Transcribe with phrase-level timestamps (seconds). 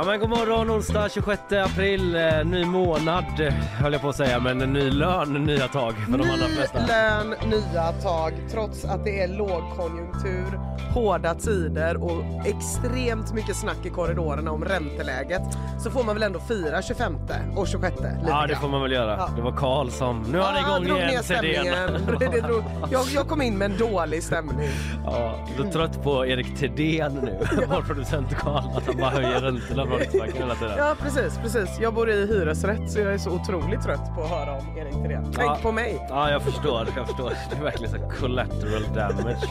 [0.00, 4.16] Ja men god morgon onsdag 26 april, eh, ny månad eh, höll jag på att
[4.16, 6.86] säga men en ny lön, nya tag för de allra Ny flesta.
[6.86, 8.32] lön, nya tag.
[8.50, 10.60] Trots att det är lågkonjunktur,
[10.94, 15.42] hårda tider och extremt mycket snack i korridorerna om ränteläget
[15.78, 17.16] så får man väl ändå fira 25
[17.56, 19.16] och 26 lite Ja det får man väl göra.
[19.18, 19.28] Ja.
[19.36, 22.18] Det var Karl som, nu han Ja, igång drog igen ner stämningen.
[22.18, 24.68] Det drog, jag, jag kom in med en dålig stämning.
[25.04, 27.38] Ja, du är trött på Erik Thedéen nu,
[27.68, 30.74] vår producent Karl, att han bara höjer räntorna från Riksbanken hela tiden.
[30.78, 31.78] Ja precis, precis.
[31.80, 34.94] Jag bor i hyresrätt så jag är så otroligt trött på att höra om Erik
[34.94, 35.24] Thedéen.
[35.24, 35.58] Tänk Ja.
[35.62, 36.06] på mig.
[36.08, 36.86] Ja, jag förstår.
[36.96, 37.32] Jag förstår.
[37.50, 39.48] Det är verkligen så collateral damage.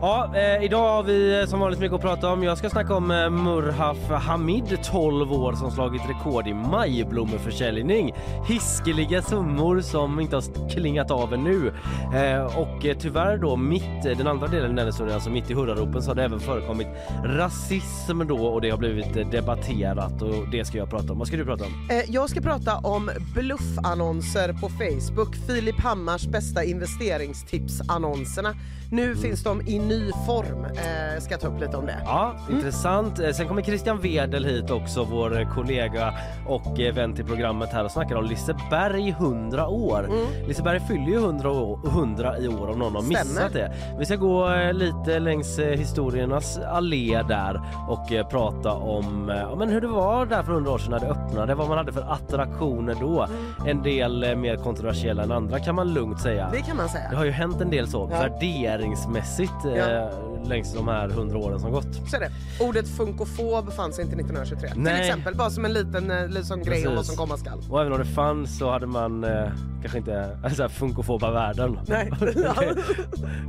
[0.00, 2.42] Ja, eh, idag har vi eh, som vanligt mycket att prata om.
[2.42, 8.14] Jag ska snacka om eh, Murhaf Hamid, 12 år, som slagit rekord i majblommeförsäljning.
[8.48, 11.72] Hiskeliga summor som inte har klingat av ännu.
[12.14, 15.54] Eh, och eh, tyvärr då, mitt, den andra delen i den historien, alltså mitt i
[15.54, 16.88] hurraropen, så har det även förekommit
[17.24, 21.18] rasism då och det har blivit debatterat och det ska jag prata om.
[21.18, 21.72] Vad ska du prata om?
[21.90, 25.36] Eh, Jag ska prata om bluffannonser på Facebook.
[25.46, 28.54] Filip Hammars bästa investeringstips-annonserna.
[28.90, 30.66] Nu finns de i ny form.
[30.76, 31.96] Eh, ska ta upp lite om det.
[32.04, 33.18] Ja, intressant.
[33.20, 36.14] Eh, Sen kommer Christian Wedel hit också, vår eh, kollega
[36.46, 40.08] och eh, vän till programmet här och snackar om Liseberg 100 år.
[40.46, 43.24] Liseberg fyller ju 100, år, 100 i år om någon har Stämmer.
[43.24, 43.72] missat det.
[43.98, 49.36] Vi ska gå eh, lite längs eh, historiernas allé där och eh, prata om eh,
[49.36, 51.78] ja, men hur det var där för 100 år sedan när det öppnade, vad man
[51.78, 53.26] hade för attraktioner då.
[53.66, 56.48] En del eh, mer kontroversiella än andra kan man lugnt säga.
[56.52, 57.10] Det kan man Det säga.
[57.18, 60.10] har ju hänt en del så värderingsmässigt eh, Ja.
[60.46, 61.94] Längs de här 100 åren som gått.
[62.10, 62.30] Så är det.
[62.64, 64.70] Ordet funkofob fanns inte 1923.
[64.76, 64.94] Nej.
[64.94, 67.60] Till exempel, bara som en liten, eh, liten grej om vad som komma skall.
[67.70, 69.48] Och även om det fanns så hade man eh,
[69.80, 71.78] kanske inte alltså, funkofoba världen.
[71.86, 72.10] Nej.
[72.20, 72.32] det,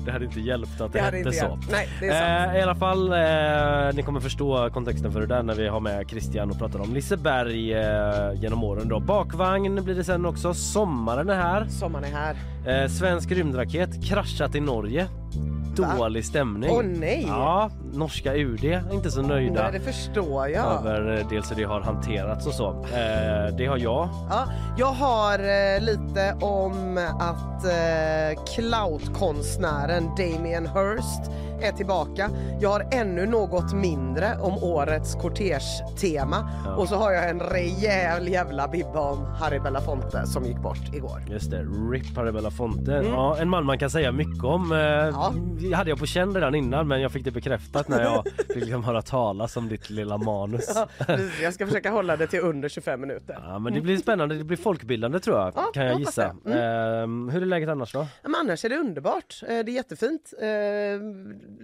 [0.06, 1.46] det hade inte hjälpt att det, Det hette så.
[1.46, 1.72] hjälpt.
[1.72, 2.12] Nej, det är
[2.46, 2.54] sant.
[2.54, 5.80] Eh, I alla fall, eh, ni kommer förstå kontexten för det där när vi har
[5.80, 9.00] med Christian och pratar om Liseberg eh, genom åren då.
[9.00, 10.54] Bakvagn blir det sen också.
[10.54, 11.68] Sommaren är här.
[11.68, 12.36] Sommaren är här.
[12.88, 15.08] Svensk rymdraket kraschat i Norge.
[15.98, 16.70] Dålig stämning.
[16.74, 17.26] Åh nej!
[17.28, 20.66] Ja, norska UD är inte så nöjda Nej, det förstår jag.
[20.80, 22.70] över eh, dels hur det har hanterats och så.
[22.70, 24.10] Eh, det har jag.
[24.30, 24.44] Ja,
[24.78, 31.32] jag har eh, lite om att eh, cloutkonstnären Damien Hirst
[31.62, 32.30] är tillbaka.
[32.62, 36.76] Jag har ännu något mindre om årets kortege-tema Ja.
[36.76, 41.24] och så har jag en rejäl jävla bibba om Harry Belafonte som gick bort igår.
[41.30, 41.62] Just det,
[41.92, 42.92] RIP Harry Belafonte.
[43.06, 44.72] Ja, en man man kan säga mycket om.
[44.72, 48.56] Eh, hade jag på känn redan innan men jag fick det bekräftat när jag fick
[48.56, 50.72] liksom höra talas om ditt lilla manus.
[50.76, 53.40] Ja, jag ska försöka hålla det till under 25 minuter.
[53.44, 56.36] Ja, men det blir spännande, det blir folkbildande tror jag, Ja, kan jag gissa.
[56.44, 56.52] det.
[56.54, 58.08] Eh, hur är läget annars då?
[58.24, 59.42] Men annars är det underbart.
[59.44, 60.48] Eh, Det är jättefint, eh,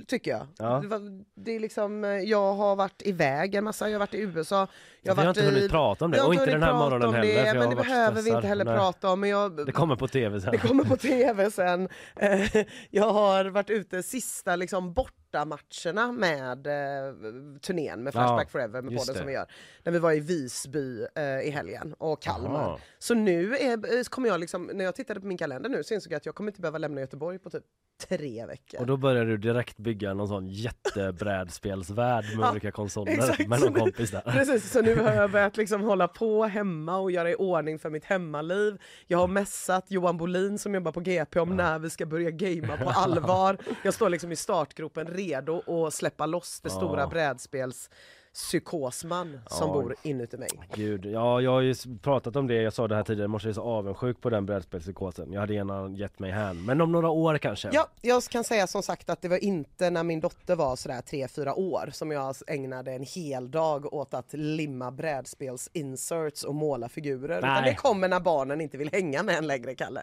[0.07, 0.47] tycker jag.
[0.57, 0.79] Ja.
[0.79, 4.13] Det, var, det är liksom, eh, jag har varit iväg en massa, jag har varit
[4.13, 4.67] i USA.
[5.07, 7.33] Jag Vi har inte i- hunnit prata om det och inte den här morgonen heller.
[7.33, 8.77] Det, jag men det behöver vi inte heller Nej.
[8.77, 9.19] prata om.
[9.19, 10.51] Men jag, Det kommer på tv sen.
[10.51, 11.89] det kommer på tv sen.
[12.15, 17.13] Eh, Jag har varit ute sista liksom bortamatcherna med eh,
[17.61, 19.19] turnén med Flashback Ja, Forever med podden det.
[19.19, 19.45] som vi gör.
[19.83, 22.59] När vi var i Visby eh, i helgen och Kalmar.
[22.63, 22.79] Aha.
[22.99, 25.93] Så nu är, eh, kommer jag liksom, när jag tittade på min kalender nu så
[25.93, 27.63] insåg jag att jag kommer inte behöva lämna Göteborg på typ
[28.09, 28.79] tre veckor.
[28.79, 33.73] Och då börjar du direkt bygga någon sån jättebrädspelsvärld med Ja, olika konsoler med någon
[33.73, 34.21] kompis där.
[34.21, 37.89] Precis, så nu har jag börjat liksom hålla på hemma och göra i ordning för
[37.89, 38.77] mitt hemmaliv.
[39.07, 42.77] Jag har messat Johan Bolin som jobbar på GP om när vi ska börja gamea
[42.77, 43.57] på allvar.
[43.83, 46.75] Jag står liksom i startgropen redo att släppa loss det Ja.
[46.75, 47.89] stora brädspels
[48.35, 49.73] psykosman som Ja.
[49.73, 50.49] bor inuti mig.
[50.73, 53.47] Gud, ja jag har ju pratat om det, jag sa det här tidigare i morse,
[53.47, 55.33] jag är så avundsjuk på den brädspelspsykosen.
[55.33, 57.69] Jag hade gärna gett mig hän, men om några år kanske.
[57.73, 61.01] Ja, jag kan säga som sagt att det var inte när min dotter var sådär
[61.01, 66.89] 3-4 år som jag ägnade en hel dag åt att limma brädspels inserts och måla
[66.89, 67.37] figurer.
[67.37, 67.71] Utan Nej.
[67.71, 70.01] det kommer när barnen inte vill hänga med en längre, Kalle.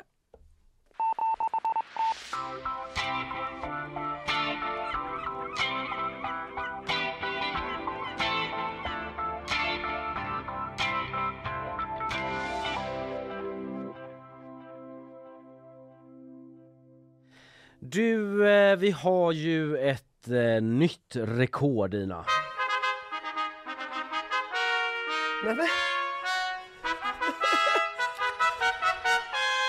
[17.84, 22.24] Du, eh, vi har ju ett eh, nytt rekord Ina.
[25.44, 25.66] Nej, men...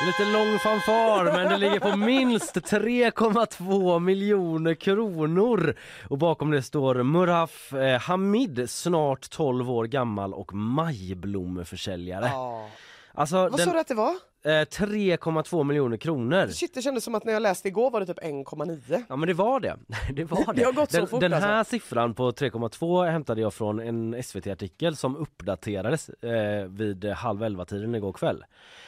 [0.05, 5.75] Lite lång fanfar men det ligger på minst 3,2 miljoner kronor.
[6.09, 12.25] Och bakom det står Murhaf eh, Hamid, snart 12 år gammal och majblommeförsäljare.
[12.25, 12.69] Ja.
[13.13, 14.15] Alltså, Vad den, sa du att det var?
[14.43, 16.47] Eh, 3,2 miljoner kronor.
[16.47, 19.03] Shit, det kändes som att när jag läste igår var det typ 1,9.
[19.09, 19.77] Ja men det var det.
[20.13, 20.59] Det var det.
[20.61, 21.71] Det har gått så den, fort, den här alltså.
[21.71, 27.95] siffran på 3,2 hämtade jag från en SVT-artikel som uppdaterades eh, vid halv elva tiden
[27.95, 28.43] igår kväll.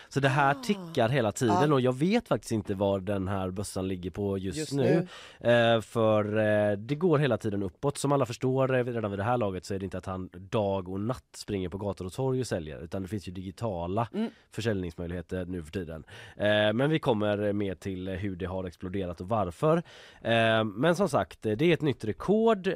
[0.09, 1.73] Så det här tickar hela tiden Ja.
[1.73, 5.07] och jag vet faktiskt inte var den här bössan ligger på just, Just nu.
[5.39, 7.97] Eh, för eh, det går hela tiden uppåt.
[7.97, 10.29] Som alla förstår eh, redan vid det här laget så är det inte att han
[10.33, 14.07] dag och natt springer på gator och torg och säljer utan det finns ju digitala
[14.13, 14.29] Mm.
[14.51, 16.03] försäljningsmöjligheter Eh, nu för tiden.
[16.37, 19.77] Eh, men vi kommer mer till hur det har exploderat och varför.
[20.21, 22.69] Eh, men som sagt, det är ett nytt rekord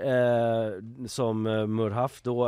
[1.08, 2.44] som Murhaf då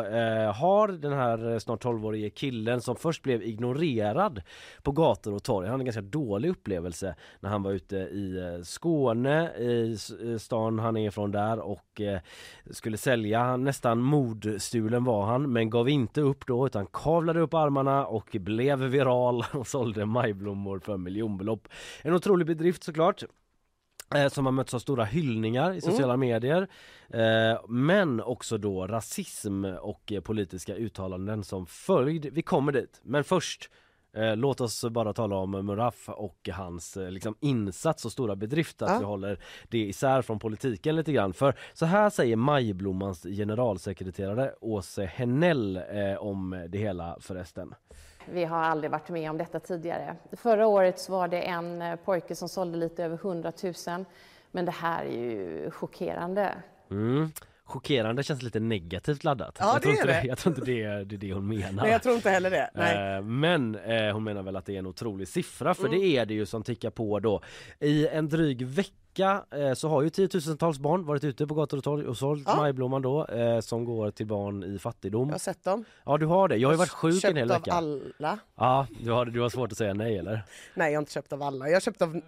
[0.51, 0.87] har.
[0.87, 4.41] Den här snart 12-årige killen som först blev ignorerad
[4.83, 5.67] på gator och torg.
[5.67, 9.97] Han hade en ganska dålig upplevelse när han var ute i Skåne, i
[10.39, 12.01] stan han är ifrån där och
[12.71, 13.57] skulle sälja.
[13.57, 18.79] Nästan mordstulen var han men gav inte upp då utan kavlade upp armarna och blev
[18.79, 21.67] viral och sålde majblommor för miljonbelopp.
[22.01, 23.23] En otrolig bedrift såklart.
[24.15, 26.67] Eh, som har mötts av stora hyllningar i sociala medier.
[27.09, 32.25] Eh, men också då rasism och eh, politiska uttalanden som följd.
[32.31, 32.99] Vi kommer dit.
[33.03, 33.69] Men först
[34.35, 38.99] låt oss bara tala om Muraf och hans liksom, insats och stora bedrift att Ja.
[38.99, 41.33] vi håller det isär från politiken lite grann.
[41.33, 47.73] För så här säger Majblommans generalsekreterare Åse Henell eh, om det hela förresten.
[48.29, 50.15] Vi har aldrig varit med om detta tidigare.
[50.31, 53.51] Förra året så var det en eh, pojke som sålde lite över 100
[53.87, 54.05] 000.
[54.51, 56.53] Men det här är ju chockerande.
[56.91, 57.31] Mm.
[57.63, 59.57] Chockerande känns lite negativt laddat.
[59.59, 60.27] Ja, jag, tror det är inte det.
[60.27, 61.83] jag tror inte det är det, är det hon menar.
[61.83, 62.69] Nej, jag tror inte heller det.
[62.73, 63.15] Nej.
[63.17, 65.99] Eh, Men eh, hon menar väl att det är en otrolig siffra för Mm.
[65.99, 67.41] det är det ju som tickar på då.
[67.79, 71.83] I en dryg vecka eh, så har ju tiotusentals barn varit ute på gator och
[71.83, 72.55] torg och sålt Ja.
[72.55, 75.27] majblomman då eh, som går till barn i fattigdom.
[75.27, 75.85] Jag har sett dem.
[76.05, 77.71] Ja du har det, jag har ju varit sjuk köpt en hel vecka.
[77.71, 78.39] av alla.
[78.55, 80.41] Ja, du har, du har svårt att säga nej eller?
[80.73, 81.67] Nej, jag har inte köpt av alla.
[81.67, 82.21] Jag har köpt av...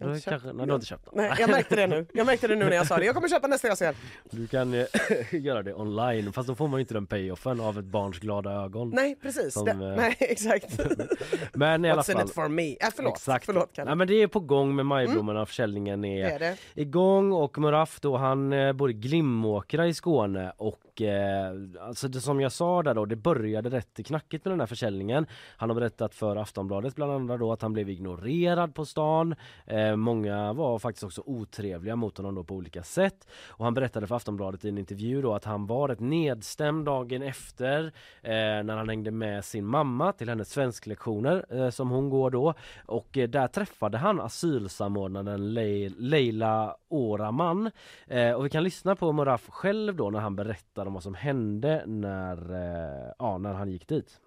[0.00, 1.14] Jag har kanske, nej, du har inte köpt dem.
[1.16, 2.06] Nej, jag märkte det nu.
[2.14, 3.04] Jag märkte det nu när jag sa det.
[3.04, 3.94] Jag kommer köpa nästa jag ser.
[4.30, 4.84] Du kan eh,
[5.30, 8.50] göra det online fast då får man ju inte den payoffen av ett barns glada
[8.52, 8.90] ögon.
[8.90, 9.54] Nej, precis.
[9.54, 10.80] Som, det, eh, nej, exakt.
[11.54, 12.26] Men i alla What's in fall.
[12.26, 12.70] it for me?
[12.80, 13.12] Äh, förlåt.
[13.16, 13.46] Exakt.
[13.46, 13.90] Förlåt, Kalle.
[13.90, 16.56] Nej, men det är på gång med majblommorna, försäljningen är, Det är det.
[16.74, 22.20] igång och Muraf då han eh, bor i Glimåkra i Skåne och Eh, alltså det
[22.20, 25.26] som jag sa där då det började rätt knackigt med den här försäljningen.
[25.56, 29.34] Han har berättat för Aftonbladet bland annat då att han blev ignorerad på stan.
[29.66, 34.06] Eh, många var faktiskt också otrevliga mot honom då på olika sätt och han berättade
[34.06, 37.84] för Aftonbladet i en intervju då att han var rätt nedstämd dagen efter
[38.22, 38.30] eh,
[38.64, 42.54] när han hängde med sin mamma till hennes svensklektioner eh, som hon går då
[42.86, 47.70] och eh, där träffade han asylsamordnaren Le- Leila Oraman
[48.06, 51.14] eh, och vi kan lyssna på Muraf själv då när han berättar om vad som
[51.14, 54.20] hände när, eh, ja, när han gick dit.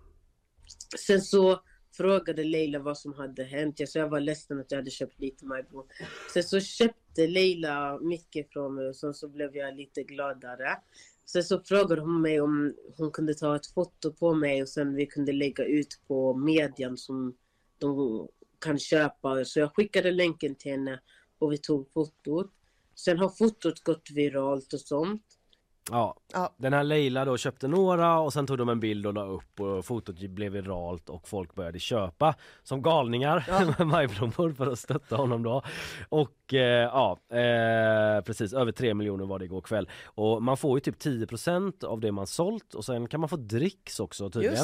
[1.07, 1.59] Sen så
[1.91, 3.79] frågade Leila vad som hade hänt.
[3.79, 5.87] Jag sa jag var ledsen att jag hade köpt lite Majbo.
[6.33, 10.77] Sen så köpte Leila mycket från mig och sen så blev jag lite gladare.
[11.25, 14.95] Sen så frågade hon mig om hon kunde ta ett foto på mig och sen
[14.95, 17.35] vi kunde lägga ut på median som
[17.77, 18.27] de
[18.59, 19.45] kan köpa.
[19.45, 20.99] Så jag skickade länken till henne
[21.39, 22.51] och vi tog fotot.
[22.95, 25.23] Sen har fotot gått viralt och sånt.
[25.91, 26.53] Ja, Ja.
[26.57, 29.59] den här Leila då köpte några och sen tog de en bild och la upp
[29.59, 33.45] och fotot blev viralt och folk började köpa som galningar
[33.77, 33.85] Ja.
[33.85, 35.61] majblommor för att stötta honom då.
[36.09, 36.59] Och eh,
[36.93, 39.89] ja, eh, precis över 3 miljoner var det igår kväll.
[40.05, 43.35] Och man får ju typ 10% av det man sålt och sen kan man få
[43.37, 44.57] dricks också tydligen.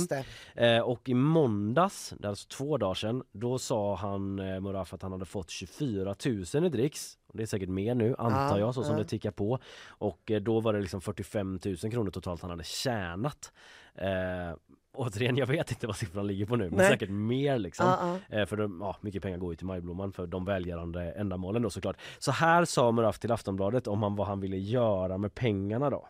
[0.56, 4.94] Eh, och i måndags, det är alltså två dagar sedan, då sa han eh, Muraf
[4.94, 6.16] att han hade fått 24
[6.54, 7.16] 000 i dricks.
[7.34, 9.00] Det är säkert mer nu antar Ja, jag så som ja.
[9.00, 9.60] det tickar på.
[9.88, 13.52] Och eh, då var det liksom 45 000 kronor totalt han hade tjänat.
[13.96, 14.58] Eh,
[14.94, 16.92] återigen, jag vet inte vad siffran ligger på nu men Nej.
[16.92, 17.86] säkert mer liksom.
[17.86, 18.38] Ja.
[18.38, 21.70] Eh, för de, ja, mycket pengar går ju till Majblomman för de välgörande ändamålen då
[21.70, 21.98] såklart.
[22.20, 26.08] Så här sa Muraf till Aftonbladet om han, vad han ville göra med pengarna då.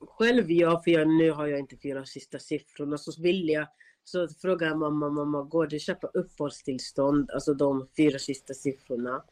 [0.00, 2.98] Själv ja, för jag, nu har jag inte fyra sista siffrorna.
[2.98, 3.66] Så vill jag,
[4.04, 7.30] så frågar jag mamma, mamma går det att köpa uppehållstillstånd?
[7.30, 9.22] Alltså de fyra sista siffrorna.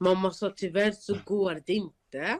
[0.00, 2.38] Mamma sa tyvärr så går det inte.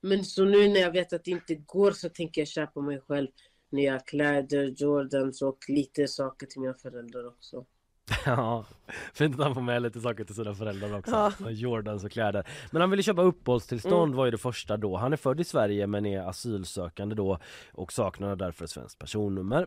[0.00, 3.00] Men så nu när jag vet att det inte går så tänker jag köpa mig
[3.00, 3.28] själv
[3.70, 7.66] nya kläder, Jordans och lite saker till mina föräldrar också.
[8.26, 8.64] Ja,
[9.14, 11.32] fint att han får med lite saker till sina föräldrar också.
[11.40, 11.50] Ja.
[11.50, 12.48] Jordans och kläder.
[12.70, 14.96] Men han ville köpa uppehållstillstånd var ju det första då.
[14.96, 17.38] Han är född i Sverige men är asylsökande då
[17.72, 19.66] och saknar därför svenskt personnummer.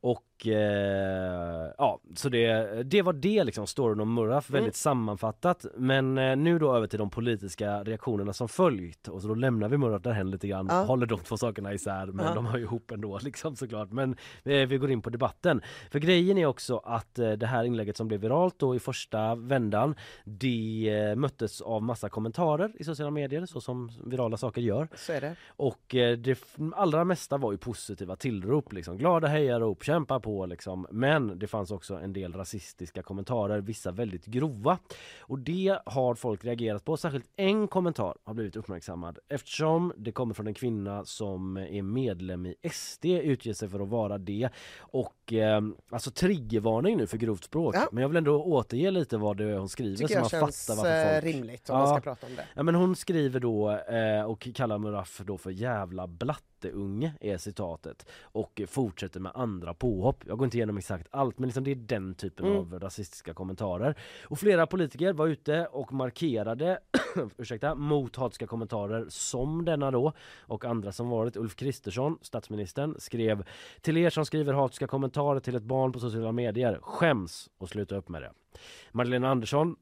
[0.00, 4.58] Och eh, ja, så det, det var det liksom storyn om Murraf, Mm.
[4.60, 5.66] väldigt sammanfattat.
[5.76, 9.68] Men eh, nu då över till de politiska reaktionerna som följt och så då lämnar
[9.68, 10.82] vi Murraf därhän lite grann, Ja.
[10.84, 12.34] håller de två sakerna isär men Ja.
[12.34, 13.90] de hör ju ihop ändå liksom såklart.
[13.92, 15.62] Men eh, vi går in på debatten.
[15.90, 19.34] För grejen är också att eh, det här inlägget som blev viralt då i första
[19.34, 24.88] vändan, det eh, möttes av massa kommentarer i sociala medier så som virala saker gör.
[24.94, 25.36] Så är det.
[25.48, 26.38] Och eh, det
[26.74, 28.96] allra mesta var ju positiva tillrop, liksom.
[28.98, 30.86] glada hejarop, kämpa på liksom.
[30.90, 34.78] Men det fanns också en del rasistiska kommentarer, vissa väldigt grova.
[35.20, 40.34] Och det har folk reagerat på, särskilt en kommentar har blivit uppmärksammad eftersom det kommer
[40.34, 44.48] från en kvinna som är medlem i SD, utger sig för att vara det.
[44.78, 47.74] Och eh, alltså triggervarning nu för grovt språk.
[47.76, 47.88] Ja.
[47.92, 50.76] Men jag vill ändå återge lite vad det är hon skriver Tycker så man fattar
[50.76, 51.86] varför eh, folk rimligt om Ja.
[51.86, 52.44] ska prata om det.
[52.54, 56.06] Ja men hon skriver då eh, och kallar Muraf då för jävla
[56.64, 60.24] blatteunge är citatet och fortsätter med andra påhopp.
[60.26, 62.56] Jag går inte igenom exakt allt men liksom det är den typen Mm.
[62.58, 63.94] av rasistiska kommentarer.
[64.24, 66.78] Och flera politiker var ute och markerade
[67.38, 71.36] ursäkta, mot hatiska kommentarer som denna då och andra som varit.
[71.36, 73.44] Ulf Kristersson, statsministern, skrev
[73.80, 77.96] till er som skriver hatiska kommentarer till ett barn på sociala medier, skäms och sluta
[77.96, 78.32] upp med det.
[78.92, 79.76] Magdalena Andersson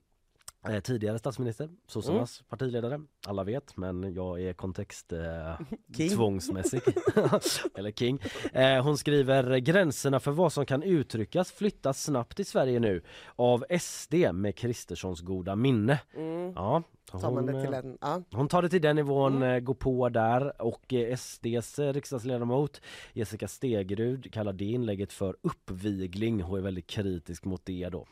[0.69, 3.00] Eh, tidigare statsminister, sossarnas partiledare.
[3.26, 5.61] Alla vet, men jag är kontext eh,
[5.97, 6.11] King.
[6.11, 6.81] tvångsmässig.
[7.75, 8.21] Eller king.
[8.52, 13.02] Eh, hon skriver gränserna för vad som kan uttryckas flyttas snabbt i Sverige nu
[13.37, 16.00] av SD med Kristerssons goda minne.
[16.16, 16.52] Mm.
[16.52, 16.83] Ja,
[17.21, 17.99] Tar man det till en...
[18.00, 18.23] Ja.
[18.33, 19.54] hon tar det till den nivån, Mm.
[19.54, 22.81] eh, går på där och eh, SDs eh, riksdagsledamot
[23.12, 28.07] Jessica Stegrud kallar det inlägget för uppvigling och är väldigt kritisk mot det då.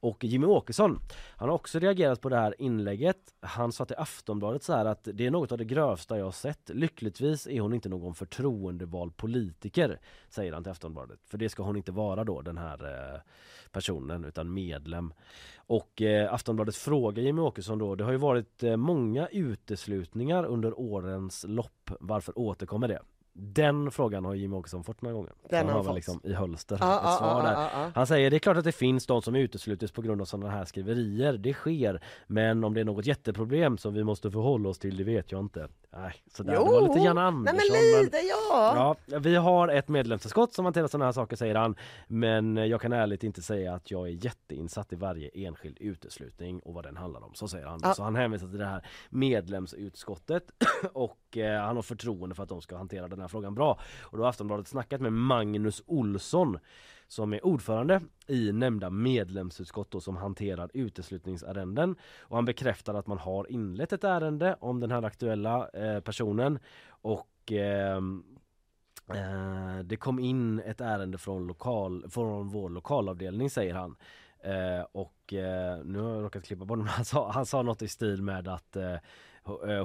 [0.00, 0.98] Och Jimmy Åkesson,
[1.36, 3.16] han har också reagerat på det här inlägget.
[3.40, 6.32] Han sa till Aftonbladet så här att det är något av det grövsta jag har
[6.32, 6.68] sett.
[6.68, 11.20] Lyckligtvis är hon inte någon förtroendevald politiker, säger han till Aftonbladet.
[11.26, 13.22] För det ska hon inte vara då, den här
[13.72, 15.12] personen, utan medlem.
[15.70, 20.80] Och eh, Aftonbladet frågar Jimmy Åkesson då, det har ju varit eh, många uteslutningar under
[20.80, 21.90] årens lopp.
[22.00, 23.02] Varför återkommer det?
[23.32, 25.32] Den frågan har Jimmy Åkesson fått några gånger.
[25.50, 27.52] Den han har väl liksom i hölster Ja, ett ja, svar där.
[27.52, 27.90] ja, ja, ja.
[27.94, 30.50] Han säger det är klart att det finns de som uteslutits på grund av sådana
[30.50, 31.32] här skriverier.
[31.32, 32.02] Det sker.
[32.26, 35.40] Men om det är något jätteproblem som vi måste förhålla oss till, det vet jag
[35.40, 35.68] inte.
[35.92, 36.52] Nej, sådär.
[36.52, 37.42] det var lite nej Andersson.
[37.44, 37.54] men
[37.94, 38.96] men- lite ja.
[39.06, 41.74] Ja, vi har ett medlemsutskott som hanterar sådana här saker säger han.
[42.08, 46.74] Men jag kan ärligt inte säga att jag är jätteinsatt i varje enskild uteslutning och
[46.74, 47.34] vad den handlar om.
[47.34, 47.94] Så säger han.
[47.94, 50.42] Så han hänvisar till det här medlemsutskottet
[50.92, 53.80] och eh, han har förtroende för att de ska hantera den här frågan bra.
[54.02, 56.58] Och då har Aftonbladet snackat med Magnus Olsson
[57.08, 61.96] som är ordförande i nämnda medlemsutskott då, som hanterar uteslutningsärenden.
[62.20, 66.58] Och han bekräftar att man har inlett ett ärende om den här aktuella eh, personen
[66.90, 68.24] och ehm,
[69.14, 73.96] Eh, det kom in ett ärende från, lokal, från vår lokalavdelning säger han.
[74.44, 76.86] Eh, och eh, nu har jag råkat klippa bort honom.
[76.96, 78.96] Han sa, han sa något i stil med att eh,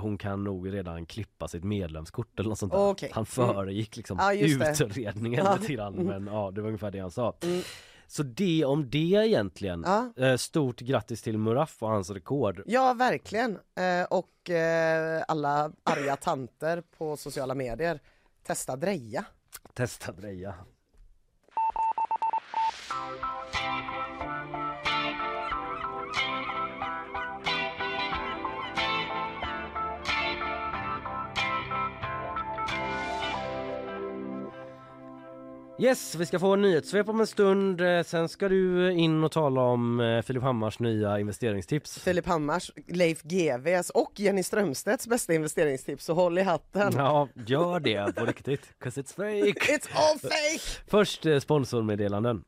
[0.01, 2.79] hon kan nog redan klippa sitt medlemskort eller något sånt där.
[2.89, 3.09] Okej.
[3.13, 3.53] Han Mm.
[3.53, 4.85] föregick liksom Ja, just det.
[4.85, 5.55] utredningen Ja.
[5.61, 7.35] lite grann men ja det var ungefär det han sa.
[7.43, 7.61] Mm.
[8.07, 9.83] Så det om det egentligen.
[9.85, 10.25] Ja.
[10.25, 12.61] Eh, stort grattis till Muraf och hans rekord.
[12.65, 13.51] Ja, verkligen.
[13.75, 17.99] Eh, och eh, alla arga tanter på sociala medier.
[18.43, 19.25] Testa dreja.
[19.73, 20.53] Testa dreja.
[35.79, 37.81] Yes, vi ska få en nyhetssvep om en stund.
[37.81, 41.99] Eh, Sen ska du in och tala om eh, Filip Hammars nya investeringstips.
[41.99, 46.05] Filip Hammars, Leif GWs och Jenny Strömstedts bästa investeringstips.
[46.05, 46.93] Så håll i hatten.
[46.95, 48.61] Ja, gör det på riktigt.
[48.83, 49.71] 'Cause it's fake.
[49.73, 50.83] It's all fake!
[50.87, 52.43] Först eh, sponsormeddelanden.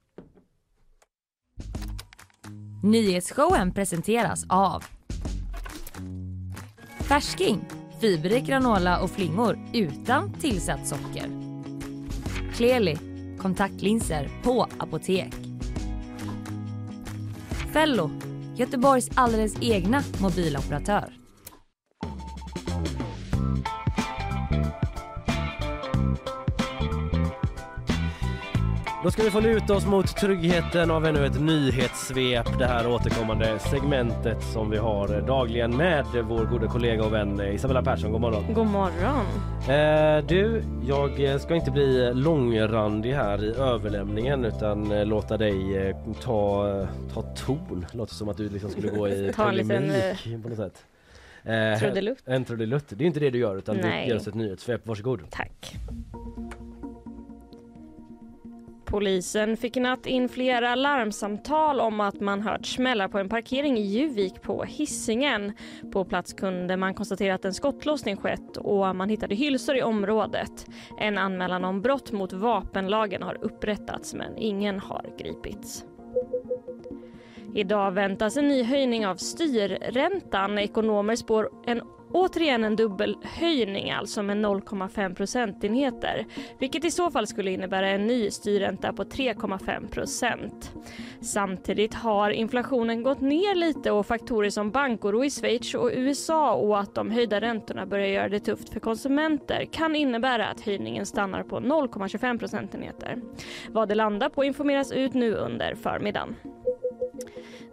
[2.83, 4.83] Nyhetsshowen presenteras av
[6.99, 7.65] Färsking,
[8.01, 11.29] fiberrik granola och flingor utan tillsatt socker.
[12.55, 12.97] Kleli,
[13.37, 15.33] kontaktlinser på apotek.
[17.73, 18.09] Fello,
[18.55, 21.16] Göteborgs alldeles egna mobiloperatör.
[29.03, 32.59] Då ska vi få luta oss mot tryggheten av ännu ett nyhetssvep.
[32.59, 37.83] Det här återkommande segmentet som vi har dagligen med vår goda kollega och vän Isabella
[37.83, 38.11] Persson.
[38.11, 38.53] God morgon.
[38.53, 39.25] God morgon.
[39.69, 45.95] Eh, du, jag ska inte bli långrandig här i överlämningen utan eh, låta dig eh,
[46.21, 47.85] ta, ta ton.
[47.91, 50.85] Låter som att du liksom skulle gå i liten, polemik på något sätt.
[51.43, 52.23] Eh, trudelutt.
[52.25, 52.85] En trudelutt.
[52.89, 54.05] Det är inte det du gör utan Nej.
[54.05, 54.87] du ger oss ett nyhetssvep.
[54.87, 55.21] Varsågod.
[55.29, 55.75] Tack.
[58.87, 63.77] Polisen fick i natt in flera larmsamtal om att man hört smällar på en parkering
[63.77, 65.51] i Juvik på Hisingen.
[65.91, 70.65] På plats kunde man konstatera att en skottlossning skett och man hittade hylsor i området.
[70.99, 75.85] En anmälan om brott mot vapenlagen har upprättats men ingen har gripits.
[77.55, 80.57] Idag väntas en ny höjning av styrräntan.
[80.57, 86.25] Ekonomer spår en Återigen en dubbelhöjning alltså med 0,5 procentenheter
[86.59, 90.73] vilket i så fall skulle innebära en ny styrränta på 3,5 procent.
[91.21, 96.79] Samtidigt har inflationen gått ner lite och faktorer som bankoro i Schweiz och USA och
[96.79, 101.43] att de höjda räntorna börjar göra det tufft för konsumenter kan innebära att höjningen stannar
[101.43, 103.21] på 0,25 procentenheter.
[103.69, 106.35] Vad det landar på informeras ut nu under förmiddagen.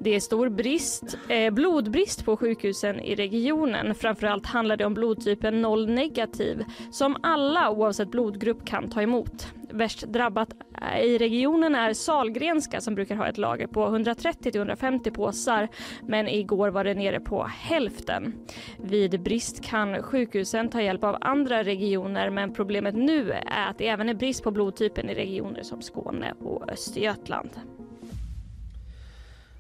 [0.05, 3.95] Det är stor brist, eh, blodbrist på sjukhusen i regionen.
[3.95, 9.53] Framförallt handlar det om blodtypen 0 negativ som alla oavsett blodgrupp kan ta emot.
[9.71, 10.49] Värst drabbat
[10.83, 15.69] eh, i regionen är Salgrenska som brukar ha ett lager på 130-150 påsar
[16.03, 18.35] men igår var det nere på hälften.
[18.79, 23.89] Vid brist kan sjukhusen ta hjälp av andra regioner men problemet nu är att det
[23.89, 27.51] även är brist på blodtypen i regioner som Skåne och Östergötland.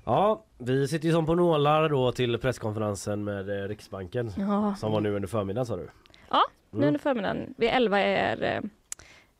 [0.05, 4.93] Ja, vi sitter ju som på nålar då till presskonferensen med eh, Riksbanken Ja, som
[4.93, 5.89] var nu under förmiddagen sa du.
[6.31, 6.87] ja nu Mm.
[6.89, 7.55] under förmiddagen.
[7.57, 8.61] Vid 11 är eh,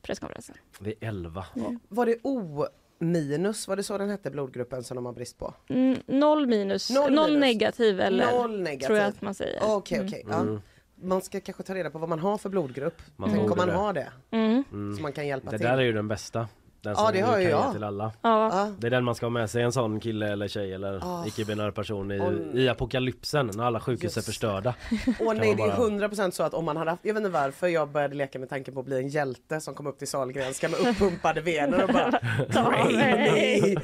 [0.01, 0.55] presskonferensen.
[0.79, 1.45] Det är 11.
[1.89, 2.65] Var det O
[2.99, 5.53] minus, var det så den hette blodgruppen som de har brist på?
[5.69, 7.41] Mm, noll minus, Noll noll, minus.
[7.41, 8.85] negativ eller Noll negativ.
[8.87, 9.59] tror jag att man säger.
[9.63, 10.23] Okej okej.
[10.29, 10.39] ja.
[10.39, 10.61] Mm.
[11.01, 13.01] Man ska kanske ta reda på vad man har för blodgrupp.
[13.15, 13.73] Man Tänk om man det.
[13.73, 14.07] har det.
[14.31, 14.63] Mm.
[14.95, 15.67] Så man kan hjälpa Det till.
[15.67, 16.47] där är ju den bästa.
[16.85, 17.71] Den Ja, det har ju jag.
[17.71, 18.11] till alla.
[18.21, 18.71] Ja.
[18.79, 21.25] Det är den man ska ha med sig, en sån kille eller tjej eller Ah.
[21.27, 24.25] icke-binär person i, Och- i apokalypsen när alla sjukhus är Just.
[24.27, 24.75] förstörda.
[25.19, 27.21] Och nej man det är bara- 100% så att om man hade haft, jag vet
[27.21, 29.97] inte varför jag började leka med tanken på att bli en hjälte som kom upp
[29.99, 32.19] till Sahlgrenska med uppumpade vener och bara
[32.91, 33.77] mig.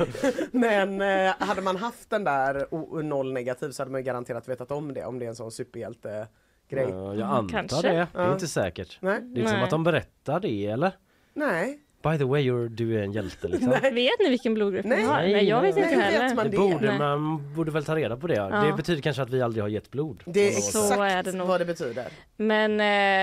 [0.52, 2.68] Men eh, hade man haft den där
[3.04, 5.52] noll negativ så hade man ju garanterat vetat om det om det är en sån
[5.52, 6.28] superhjälte
[6.70, 6.88] grej.
[6.90, 7.82] Ja, jag antar kanske.
[7.82, 7.94] det.
[8.14, 8.34] Det är Ja.
[8.34, 8.98] inte säkert.
[9.02, 9.64] Nej, Det är inte som Nej.
[9.64, 10.92] att de berättar det eller?
[11.34, 11.80] nej.
[12.04, 13.70] By the way, you're, du är en hjälte liksom.
[13.82, 13.94] Nej.
[13.94, 14.98] Vet ni vilken blodgrupp Nej.
[14.98, 15.16] ni har?
[15.22, 16.36] Nej, jag vet inte Nej, hur vet heller.
[16.36, 16.58] man Det det?
[16.58, 16.98] borde, Nej.
[17.00, 18.34] man borde väl ta reda på det.
[18.36, 18.48] Ja.
[18.50, 20.24] Det betyder kanske att vi aldrig har gett blod.
[20.26, 21.48] Det är Så exakt är det nog.
[21.48, 22.06] vad det betyder.
[22.38, 22.80] Men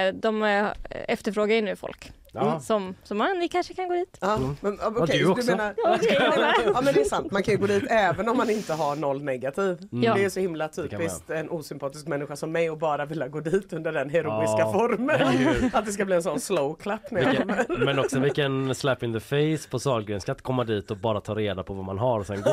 [0.09, 0.67] eh, de eh,
[1.09, 2.13] efterfrågar ju nu folk.
[2.33, 2.61] Ja.
[2.61, 4.19] Som, så man, ni kanske kan gå dit.
[4.21, 4.57] Ja, Mm.
[4.61, 5.51] men, Ja, okej, du så också.
[5.51, 6.55] menar, jag med.
[6.75, 8.97] ja men det är sant, man kan ju gå dit även om man inte har
[8.97, 9.79] noll negativ.
[9.91, 10.15] Ja.
[10.15, 13.73] Det är så himla typiskt en osympatisk människa som mig och bara vilja gå dit
[13.73, 15.49] under den heroiska Ja, formen.
[15.73, 17.57] Att det ska bli en sån slow clap när jag kommer.
[17.69, 21.21] Vilken, men också vilken slap in the face på Sahlgrenska att komma dit och bara
[21.21, 22.51] ta reda på vad man har och sen gå.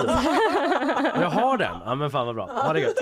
[1.21, 1.75] Jag har den!
[1.85, 2.45] Ja men fan vad bra.
[2.53, 2.95] Ha det gött.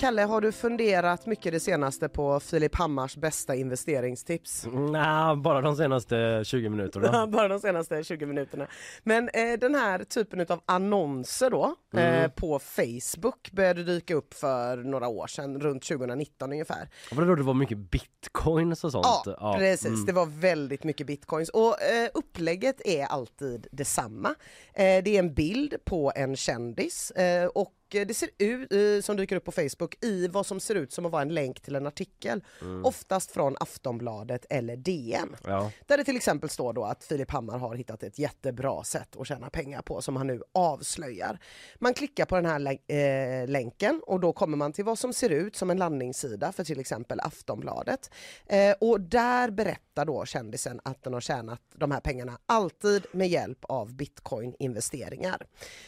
[0.00, 4.66] Kalle, har du funderat mycket det senaste på Filip Hammars bästa investeringstips?
[4.72, 7.26] Nej, bara de senaste 20 minuterna.
[7.32, 8.66] Bara de senaste 20 minuterna.
[9.02, 14.76] Men eh, den här typen av annonser då eh, på Facebook började dyka upp för
[14.76, 16.88] några år sedan, runt 2019 ungefär.
[17.12, 19.06] Var det då det var mycket bitcoins och sånt?
[19.26, 19.86] Ja, precis.
[19.86, 20.06] mm.
[20.06, 21.48] Det var väldigt mycket bitcoins.
[21.48, 24.28] Och eh, upplägget är alltid detsamma.
[24.74, 29.02] Eh, det är en bild på en kändis eh, och eh, det ser ut, eh,
[29.02, 31.60] som dyker upp på Facebook, i vad som ser ut som att vara en länk
[31.60, 32.44] till en artikel.
[32.84, 35.36] Oftast från Aftonbladet eller DN.
[35.46, 35.70] Ja.
[35.86, 39.26] Där det till exempel står då att Filip Hammar har hittat ett jättebra sätt att
[39.26, 41.38] tjäna pengar på som han nu avslöjar.
[41.78, 45.30] Man klickar på den här eh, länken och då kommer man till vad som ser
[45.30, 48.10] ut som en landningssida för till exempel Aftonbladet.
[48.46, 53.28] Eh, och där berättar då kändisen att den har tjänat de här pengarna alltid med
[53.28, 55.46] hjälp av bitcoin-investeringar.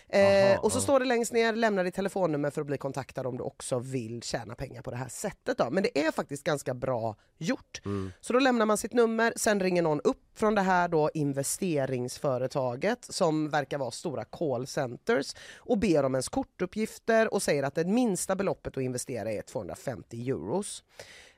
[0.09, 0.83] Eh, Aha, och så ja.
[0.83, 4.23] står det längst ner, lämna ditt telefonnummer för att bli kontaktad om du också vill
[4.23, 5.59] tjäna pengar på det här sättet.
[5.59, 5.71] Då.
[5.71, 7.81] Men det är faktiskt ganska bra gjort.
[8.21, 13.05] Så då lämnar man sitt nummer, sen ringer någon upp från det här då investeringsföretaget
[13.05, 18.37] som verkar vara stora callcenters och ber om ens kortuppgifter och säger att det minsta
[18.37, 20.85] beloppet att investera är 250 euros.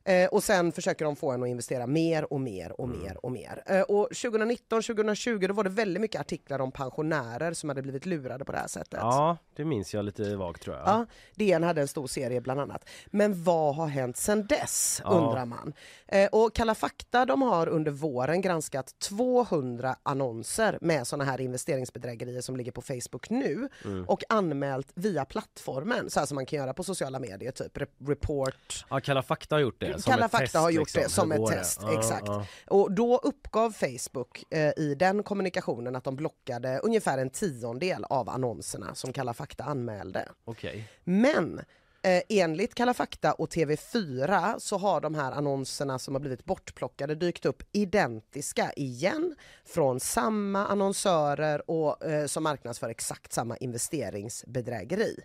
[0.06, 3.32] Eh, och sen försöker de få en att investera mer och mer och mer och
[3.32, 3.62] mer.
[3.66, 8.06] Eh, och 2019, 2020 då var det väldigt mycket artiklar om pensionärer som hade blivit
[8.06, 8.98] lurade på det här sättet.
[9.02, 10.86] ja, det minns jag lite vagt tror jag.
[10.88, 12.88] Ja, DN hade en stor serie bland annat.
[13.06, 15.10] Men vad har hänt sedan dess Ja.
[15.10, 15.72] undrar man.
[16.08, 22.40] Eh, och Kalla fakta de har under våren granskat 200 annonser med såna här investeringsbedrägerier
[22.40, 24.04] som ligger på Facebook nu Mm.
[24.08, 28.06] och anmält via plattformen så här som man kan göra på sociala medier, typ Re-
[28.08, 28.84] Report.
[28.90, 29.93] Ja, Kalla fakta har gjort det.
[29.96, 30.02] Det?
[30.02, 31.02] Som Kalla fakta test, har gjort liksom?
[31.02, 31.56] det som Hur ett det?
[31.56, 32.26] test, Ja, exakt.
[32.26, 32.46] ja.
[32.66, 38.28] Och då uppgav Facebook eh, i den kommunikationen att de blockade ungefär en tiondel av
[38.28, 40.28] annonserna som Kalla fakta anmälde.
[40.44, 40.88] Okej.
[41.04, 41.58] Men
[42.02, 47.14] eh, enligt Kalla fakta och TV4 så har de här annonserna som har blivit bortplockade
[47.14, 55.16] dykt upp identiska igen från samma annonsörer och eh, som marknadsför exakt samma investeringsbedrägeri.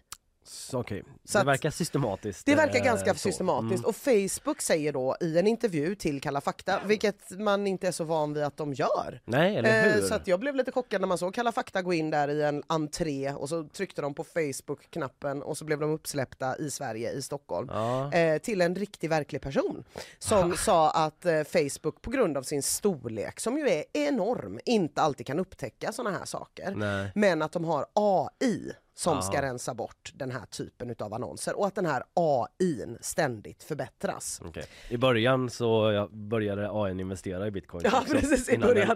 [0.51, 2.45] Så, Okej, Så det verkar systematiskt.
[2.45, 3.19] Det verkar eh, ganska så.
[3.19, 3.85] systematiskt Mm.
[3.89, 8.03] och Facebook säger då i en intervju till Kalla fakta, vilket man inte är så
[8.03, 9.21] van vid att de gör.
[9.25, 10.03] Nej, eller hur?
[10.03, 12.27] Eh, så att jag blev lite chockad när man såg Kalla fakta gå in där
[12.27, 16.71] i en entré och så tryckte de på Facebook-knappen och så blev de uppsläppta i
[16.71, 17.67] Sverige, i Stockholm.
[17.71, 18.13] Ja.
[18.13, 19.83] Eh, till en riktig verklig person
[20.19, 25.01] som sa att eh, Facebook på grund av sin storlek, som ju är enorm, inte
[25.01, 26.73] alltid kan upptäcka sådana här saker.
[26.75, 27.11] Nej.
[27.15, 29.21] Men att de har AI som Ja.
[29.21, 34.41] ska rensa bort den här typen av annonser och att den här AI ständigt förbättras.
[34.45, 34.63] Okej.
[34.89, 38.91] I början så började AI investera i bitcoin Ja, också, precis, i början-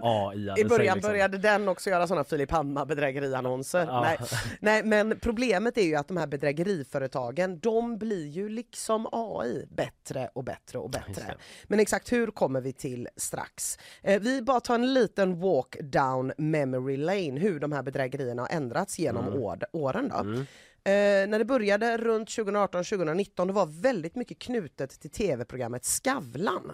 [0.58, 1.00] I början sig, liksom.
[1.10, 3.86] började den också göra sådana Filip Hammar bedrägeriannonser.
[3.88, 4.00] Ja.
[4.00, 4.18] Nej.
[4.60, 10.28] Nej, men problemet är ju att de här bedrägeriföretagen, de blir ju liksom AI bättre
[10.32, 11.34] och bättre och bättre.
[11.64, 13.78] Men exakt hur kommer vi till strax.
[14.02, 18.48] Eh, vi bara tar en liten walk down memory lane, hur de här bedrägerierna har
[18.48, 19.38] ändrats genom Mm.
[19.42, 19.93] år, åren.
[20.02, 20.44] Då.
[20.90, 26.72] Eh, när det började runt 2018-2019, det var väldigt mycket knutet till tv-programmet Skavlan.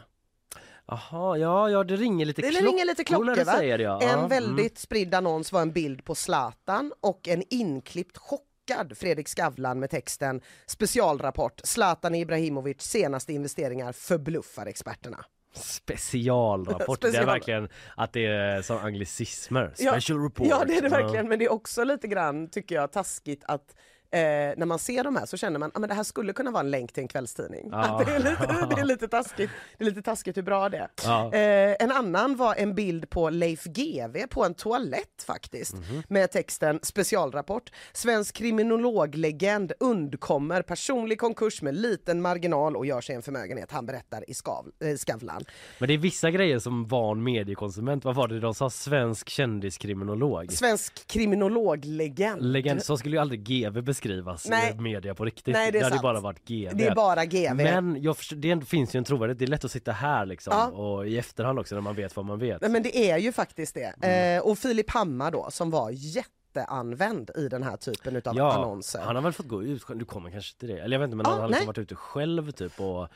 [0.87, 3.52] Jaha, ja, ja det ringer lite Det klockor ringer lite klockor va?
[3.52, 4.02] säger det, ja.
[4.02, 4.28] En Ja, mm.
[4.28, 9.90] väldigt spridd annons var en bild på Zlatan och en inklippt chockad Fredrik Skavlan med
[9.90, 15.24] texten Specialrapport Zlatan Ibrahimovic senaste investeringar förbluffar experterna.
[15.53, 19.73] Specialrapport, det Special- är verkligen att det är som anglicismer.
[19.79, 20.47] Ja, Special report.
[20.51, 23.75] Ja det är det verkligen men det är också lite grann tycker jag taskigt att
[24.12, 24.20] Eh,
[24.57, 26.51] när man ser de här så känner man att ah, men det här skulle kunna
[26.51, 27.68] vara en länk till en kvällstidning.
[27.73, 28.03] Ja.
[28.07, 30.88] Det, är lite, det, är lite taskigt, det är lite taskigt hur bra det är.
[31.05, 31.33] Ja.
[31.35, 36.03] Eh, en annan var en bild på Leif GW på en toalett faktiskt Mhm.
[36.09, 37.70] med texten specialrapport.
[37.92, 43.73] Svensk kriminologlegend undkommer personlig konkurs med liten marginal och gör sig en förmögenhet.
[43.73, 45.44] Han berättar i Skav, eh, Skavlan.
[45.79, 48.70] Men det är vissa grejer som van mediekonsument, vad var det de sa?
[48.70, 50.53] Svensk kändiskriminolog?
[50.53, 52.42] Svensk kriminologlegend.
[52.42, 54.75] Legend, så skulle ju aldrig GV beskrivas Nej.
[54.79, 55.53] i media på riktigt.
[55.55, 56.03] Nej, det är hade sant.
[56.03, 56.77] bara varit GV.
[56.77, 57.55] Det är bara GV.
[57.55, 60.53] Men jag förstår, det finns ju en trovärdighet, det är lätt att sitta här liksom
[60.57, 60.67] Ja.
[60.67, 62.61] och i efterhand också när man vet vad man vet.
[62.61, 63.95] Nej, men det är ju faktiskt det.
[64.03, 64.39] Mm.
[64.39, 69.01] Eh, och Filip Hammar då som var jätteanvänd i den här typen utav ja, annonser.
[69.01, 71.17] han har väl fått gå ut, du kommer kanske till det, eller jag vet inte
[71.17, 73.09] men Ja, han har liksom varit ute själv typ och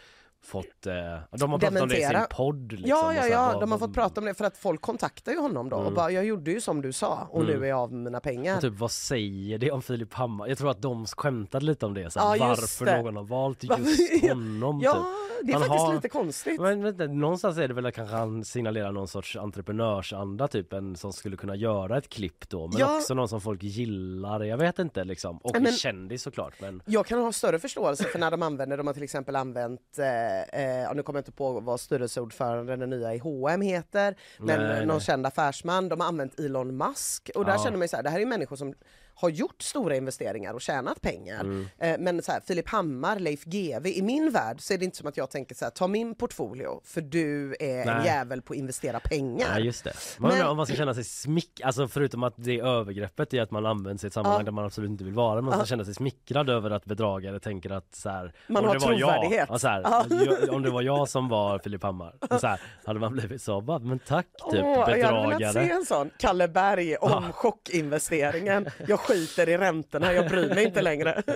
[0.44, 0.92] fått, eh,
[1.38, 2.26] de har pratat om det i sin Dementera.
[2.30, 4.80] podd liksom, Ja, och ja, ja, de har fått prata om det för att folk
[4.80, 5.94] kontaktar ju honom då och Mm.
[5.94, 7.56] bara jag gjorde ju som du sa och Mm.
[7.60, 8.54] nu är jag av med mina pengar.
[8.56, 10.46] Och Typ vad säger det om Filip Hammar?
[10.48, 13.02] Jag tror att de skämtade lite om det, så här, Ja, varför det.
[13.02, 15.46] någon har valt just honom Ja, typ.
[15.46, 16.60] det är Han faktiskt har- lite konstigt.
[16.60, 20.96] Men, vänta, någonstans är det väl att kanske han signalerar någon sorts entreprenörsanda typ en
[20.96, 22.96] som skulle kunna göra ett klipp då men Ja.
[22.96, 25.36] också någon som folk gillar, jag vet inte liksom.
[25.38, 28.86] Och men- kändis såklart men Jag kan ha större förståelse för när de använder, de
[28.86, 30.04] har till exempel använt, eh,
[30.42, 34.86] eh, nu kommer jag inte på vad styrelseordföranden den nya i H&M heter, men Nej,
[34.86, 35.00] någon nej.
[35.06, 37.58] känd affärsman, de har använt Elon Musk och där Ja.
[37.58, 38.74] känner man ju så här, det här är människor som
[39.16, 41.40] har gjort stora investeringar och tjänat pengar.
[41.40, 41.66] Mm.
[41.78, 44.96] Eh, men så här, Filip Hammar, Leif GW, i min värld så är det inte
[44.96, 48.06] som att jag tänker så här, ta min portfolio för du är en Nej.
[48.06, 49.46] jävel på att investera pengar.
[49.52, 49.92] Ja just det.
[50.18, 53.40] Man Men- om man ska känna sig smick, alltså förutom att det är övergreppet i
[53.40, 54.44] att man används i ett sammanhang Ja.
[54.44, 57.70] där man absolut inte vill vara, man ska känna sig smickrad över att bedragare tänker
[57.70, 59.46] att så här, Man har jag, trovärdighet.
[59.50, 60.04] ja, så här, Ja.
[60.10, 63.60] jag, om det var jag som var Filip Hammar, så här, hade man blivit så,
[63.60, 65.70] bara, men tack typ Åh, jag hade velat se bedragare.
[65.70, 67.22] en sån, Kalle Berg om Ja.
[67.32, 68.66] chockinvesteringen.
[68.88, 71.22] Jag skiter i räntorna, jag bryr mig inte längre.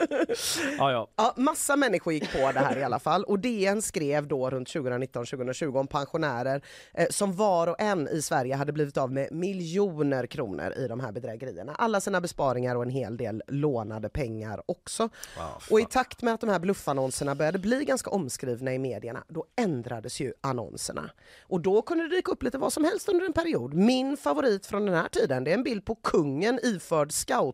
[0.78, 1.08] Ja, ja.
[1.16, 4.68] Ja, massa människor gick på det här i alla fall och DN skrev då runt
[4.68, 6.62] 2019-2020 om pensionärer
[6.94, 11.00] eh, som var och en i Sverige hade blivit av med miljoner kronor i de
[11.00, 11.74] här bedrägerierna.
[11.74, 15.02] Alla sina besparingar och en hel del lånade pengar också.
[15.02, 19.24] Wow, Och i takt med att de här bluffannonserna började bli ganska omskrivna i medierna,
[19.28, 21.10] då ändrades ju annonserna.
[21.42, 23.74] Och då kunde det dyka upp lite vad som helst under en period.
[23.74, 27.12] Min favorit från den här tiden, det är en bild på kungen iförd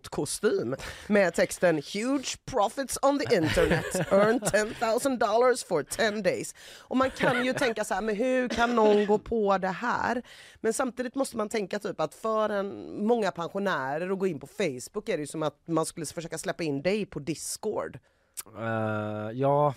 [0.08, 6.54] kostym med texten “Huge profits on the internet, earn 10,000 dollars for 10 days”.
[6.80, 10.22] Och man kan ju tänka så här, men hur kan någon gå på det här?
[10.60, 14.46] Men samtidigt måste man tänka typ att för en, många pensionärer att gå in på
[14.46, 17.98] Facebook är det ju som att man skulle försöka släppa in dig på Discord.
[18.58, 19.74] Uh, ja,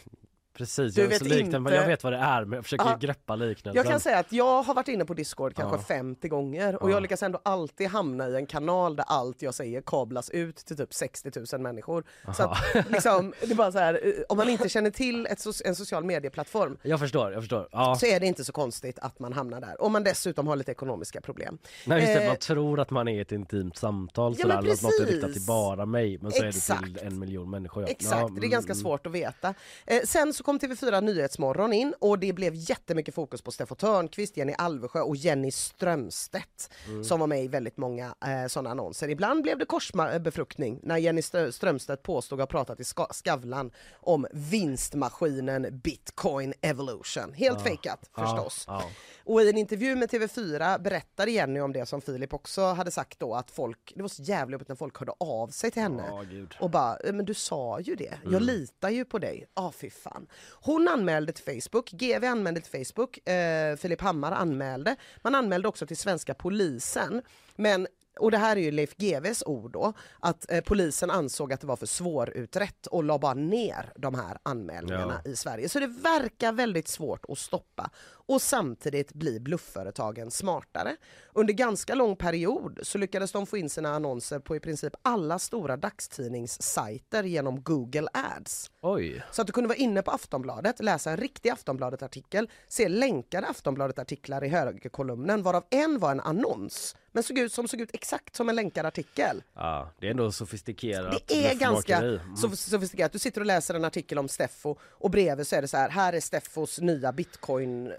[0.57, 2.97] Precis, Du jag, vet inte- jag vet vad det är men jag försöker Ja.
[2.99, 3.73] greppa liknelsen.
[3.75, 5.81] Jag kan säga att jag har varit inne på Discord kanske Ja.
[5.83, 6.93] 50 gånger och Ja.
[6.93, 10.77] jag lyckas ändå alltid hamna i en kanal där allt jag säger kablas ut till
[10.77, 12.03] typ 60 000 människor.
[12.37, 12.57] Så att,
[12.89, 16.03] liksom, det är bara så här, eh, om man inte känner till ett, en social
[16.03, 17.67] medieplattform Jag förstår, jag förstår.
[17.71, 17.95] Ja.
[17.99, 19.81] så är det inte så konstigt att man hamnar där.
[19.81, 21.57] Om man dessutom har lite ekonomiska problem.
[21.85, 24.57] Nej, just det, Eh, man tror att man är i ett intimt samtal Ja, sådär,
[24.57, 26.83] att något är riktat till bara mig men så är det Exakt.
[26.83, 27.85] till en miljon människor.
[27.89, 29.53] Exakt, det är ganska mm, svårt att veta.
[29.85, 34.37] Eh, sen så kom TV4 Nyhetsmorgon in och det blev jättemycket fokus på Steffo Törnqvist,
[34.37, 37.03] Jenny Alvesjö och Jenny Strömstedt Mm.
[37.03, 39.09] som var med i väldigt många eh, sådana annonser.
[39.09, 44.27] Ibland blev det korsbefruktning när Jenny Strö- Strömstedt påstod ha pratat i Ska- Skavlan om
[44.31, 47.33] vinstmaskinen Bitcoin Evolution.
[47.33, 48.63] Helt fejkat förstås.
[48.67, 48.83] Ja,
[49.25, 53.19] Och i en intervju med TV4 berättade Jenny om det som Filip också hade sagt
[53.19, 56.03] då att folk, det var så jävligt jobbigt när folk hörde av sig till henne.
[56.07, 56.23] ja.
[56.59, 58.43] Och bara, "Eh, men du sa ju det, jag Mm.
[58.43, 59.47] litar ju på dig.
[59.55, 60.27] Ja, fy fan.
[60.49, 64.95] Hon anmälde till Facebook, GV anmälde till Facebook, eh, Filip Hammar anmälde.
[65.21, 67.21] Man anmälde också till svenska polisen.
[67.55, 67.87] Men
[68.19, 71.67] och det här är ju Leif GVs ord då, att eh, polisen ansåg att det
[71.67, 75.69] var för svårutrett och la bara ner de här anmälningarna i Sverige.
[75.69, 77.89] Så det verkar väldigt svårt att stoppa
[78.27, 80.95] och samtidigt blir bluffföretagen smartare.
[81.33, 85.39] Under ganska lång period så lyckades de få in sina annonser på i princip alla
[85.39, 88.71] stora dagstidningssajter genom Google Ads.
[88.81, 89.23] Oj.
[89.31, 94.43] Så att du kunde vara inne på Aftonbladet, läsa en riktig Aftonbladet-artikel, se länkade Aftonbladet-artiklar
[94.43, 98.49] i högerkolumnen varav en var en annons men såg ut, som såg ut exakt som
[98.49, 99.43] en länkad artikel.
[99.53, 101.97] Ja, det är ändå sofistikerat Det är ganska.
[101.97, 102.19] Mm.
[102.35, 103.11] sof- sofistikerat.
[103.11, 105.89] Du sitter och läser en artikel om Steffo och bredvid så är det så här,
[105.89, 107.97] här är Steffos nya bitcoin eh,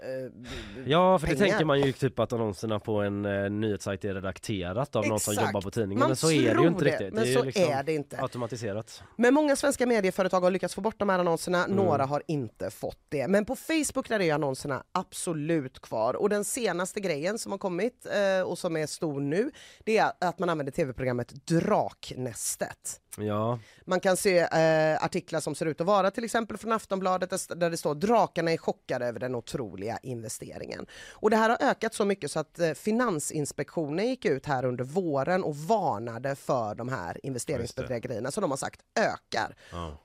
[0.85, 1.49] Ja, för det pengar.
[1.49, 5.31] tänker man ju typ att annonserna på en eh, nyhetssajt är redakterat av någon som
[5.33, 5.47] Exakt.
[5.49, 5.99] jobbar på tidningen.
[5.99, 7.13] Man men så är det ju inte det, riktigt.
[7.13, 8.21] men det är så liksom är det inte.
[8.21, 9.03] automatiserat.
[9.15, 11.75] Men många svenska medieföretag har lyckats få bort de här annonserna, Mm.
[11.77, 13.27] några har inte fått det.
[13.27, 16.13] Men på Facebook där är annonserna absolut kvar.
[16.13, 19.51] Och den senaste grejen som har kommit eh, och som är stor nu,
[19.85, 23.01] det är att man använder tv-programmet Draknästet.
[23.17, 27.29] Ja, Man kan se eh, artiklar som ser ut att vara till exempel från Aftonbladet
[27.29, 30.85] där- det står drakarna är chockade över den otroliga investeringen.
[31.11, 34.83] Och det här har ökat så mycket så att eh, Finansinspektionen gick ut här under
[34.83, 39.55] våren och varnade för de här investeringsbedrägerierna som de har sagt ökar.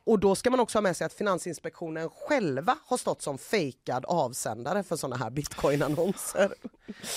[0.05, 4.05] Och då ska man också ha med sig att Finansinspektionen själva har stått som fejkad
[4.09, 6.53] avsändare för sådana här bitcoin-annonser.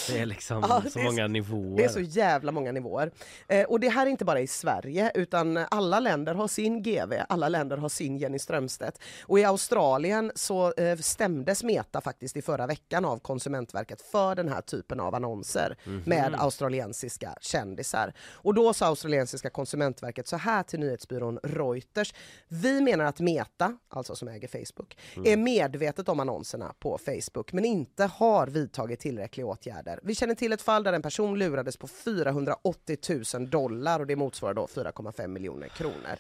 [0.08, 1.78] det är liksom Ja, så det är många nivåer.
[1.78, 3.12] Det är så jävla många nivåer.
[3.47, 7.13] Eh, och det här är inte bara i Sverige utan alla länder har sin GV,
[7.30, 9.00] alla länder har sin Jenny Strömstedt.
[9.22, 14.50] Och i Australien så eh, stämdes Meta faktiskt i förra veckan av Konsumentverket för den
[14.50, 18.13] här typen av annonser med australiensiska kändisar.
[18.32, 22.13] Och då sa australiensiska konsumentverket så här till nyhetsbyrån Reuters.
[22.48, 27.66] Vi menar att Meta, alltså som äger Facebook, är medvetet om annonserna på Facebook men
[27.66, 30.00] inte har vidtagit tillräckliga åtgärder.
[30.04, 32.98] Vi känner till ett fall där en person lurades på 480
[33.34, 36.17] 000 dollar och det motsvarar då 4,5 miljoner kronor.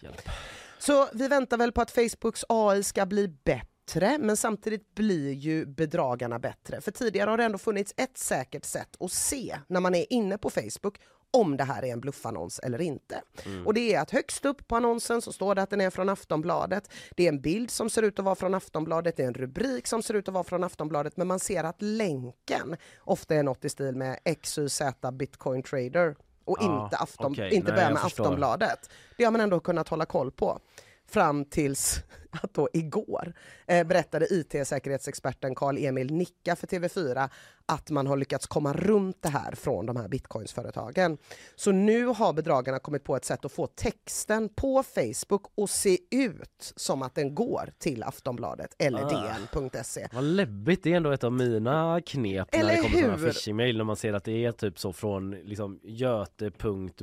[0.77, 5.65] Så vi väntar väl på att Facebooks AI ska bli bättre men samtidigt blir ju
[5.65, 6.81] bedragarna bättre.
[6.81, 10.37] För tidigare har det ändå funnits ett säkert sätt att se när man är inne
[10.37, 10.99] på Facebook
[11.31, 13.21] om det här är en bluffannons eller inte.
[13.65, 16.09] Och det är att högst upp på annonsen så står det att den är från
[16.09, 16.91] Aftonbladet.
[17.15, 19.87] Det är en bild som ser ut att vara från Aftonbladet, det är en rubrik
[19.87, 23.65] som ser ut att vara från Aftonbladet men man ser att länken ofta är något
[23.65, 24.81] i stil med XYZ
[25.13, 26.15] Bitcoin Trader
[26.47, 27.53] och Ja, inte, Afton, okej.
[27.53, 28.23] inte Nej, börja med förstår.
[28.23, 28.89] Aftonbladet.
[29.17, 30.59] Det har man ändå kunnat hålla koll på.
[31.09, 31.99] Fram tills
[32.43, 33.33] att då igår
[33.67, 37.29] eh, berättade IT-säkerhetsexperten Karl-Emil Nicka för TV4
[37.65, 41.17] att man har lyckats komma runt det här från de här bitcoinsföretagen.
[41.55, 45.97] Så nu har bedragarna kommit på ett sätt att få texten på Facebook att se
[46.11, 49.09] ut som att den går till Aftonbladet eller Ah.
[49.09, 50.07] DN.se.
[50.13, 53.27] Vad läbbigt, det är ändå ett av mina knep när Eller det kommer hur?
[53.31, 55.79] phishing-mail när man ser att det är typ så från liksom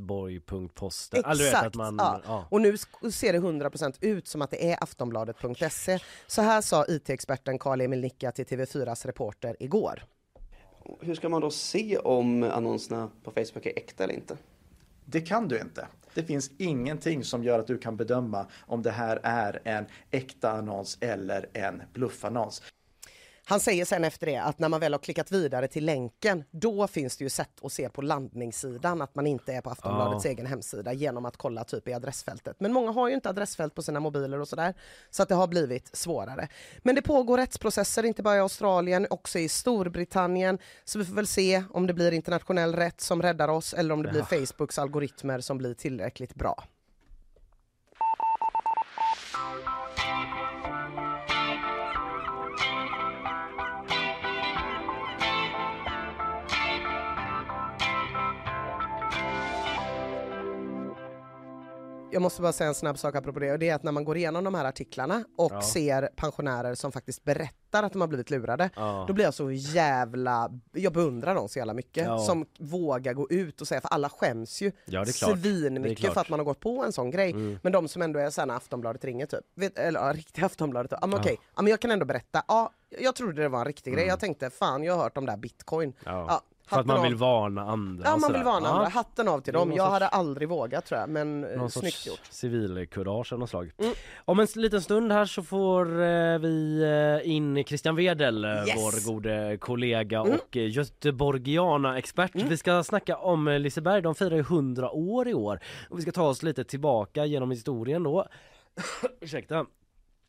[0.05, 1.25] göte.borg.posten.
[1.25, 2.21] Alltså, du vet Exakt, att man, ja.
[2.27, 2.47] ja.
[2.51, 2.77] Och nu
[3.13, 4.83] ser det 100% ut som att det är
[5.31, 5.99] aftonbladet.se.
[6.27, 10.05] Så här sa IT-experten Karl-Emil Nicka till TV4s reporter igår.
[11.01, 14.37] Hur ska man då se om annonserna på Facebook är äkta eller inte?
[15.05, 15.87] Det kan du inte.
[16.15, 20.51] Det finns ingenting som gör att du kan bedöma om det här är en äkta
[20.51, 22.63] annons eller en bluffannons.
[23.47, 26.87] Han säger sen efter det att när man väl har klickat vidare till länken, då
[26.87, 30.31] finns det ju sätt att se på landningssidan att man inte är på Aftonbladets Ja.
[30.31, 32.57] egen hemsida genom att kolla typ i adressfältet.
[32.61, 34.75] Men många har ju inte adressfält på sina mobiler och sådär,
[35.11, 36.49] så att det har blivit svårare.
[36.83, 41.27] Men det pågår rättsprocesser, inte bara i Australien, också i Storbritannien, så vi får väl
[41.27, 45.41] se om det blir internationell rätt som räddar oss eller om det blir Facebooks algoritmer
[45.41, 46.65] som blir tillräckligt bra.
[62.15, 64.05] Jag måste bara säga en snabb sak apropå det och det är att när man
[64.05, 65.63] går igenom de här artiklarna och Ja.
[65.63, 69.05] ser pensionärer som faktiskt berättar att de har blivit lurade, Ja.
[69.09, 72.19] då blir jag så jävla, jag beundrar dem så jävla mycket Ja.
[72.19, 76.39] som vågar gå ut och säga, för alla skäms ju Ja, svinmycket för att man
[76.41, 77.31] har gått på en sån grej.
[77.31, 77.59] Mm.
[77.63, 80.93] Men de som ändå är såhär när Aftonbladet ringer typ, vet, eller ja, riktiga Aftonbladet,
[81.01, 83.65] ja men okej, ja, men jag kan ändå berätta, ja jag trodde det var en
[83.65, 84.11] riktig grej, Mm.
[84.11, 85.93] jag tänkte fan jag har hört om det här bitcoin.
[86.05, 86.43] Ja.
[86.67, 88.05] För att man vill varna andra.
[88.11, 89.73] Ja man vill varna andra, hatten av till dem.
[89.73, 92.21] Jag hade aldrig vågat tror jag, men eh, Någon snyggt gjort.
[92.31, 93.73] civilkurage av något slag.
[93.79, 93.95] Mm.
[94.25, 96.83] Om en liten stund här så får eh, vi
[97.25, 98.77] eh, in Christian Wedel, Yes.
[98.77, 100.33] vår gode kollega Mm.
[100.33, 102.31] och göteborgiana-expert.
[102.35, 105.61] Vi ska snacka om Liseberg, de firar ju 100 år i år.
[105.91, 108.27] Och vi ska ta oss lite tillbaka genom historien då.
[109.21, 109.67] Ursäkta.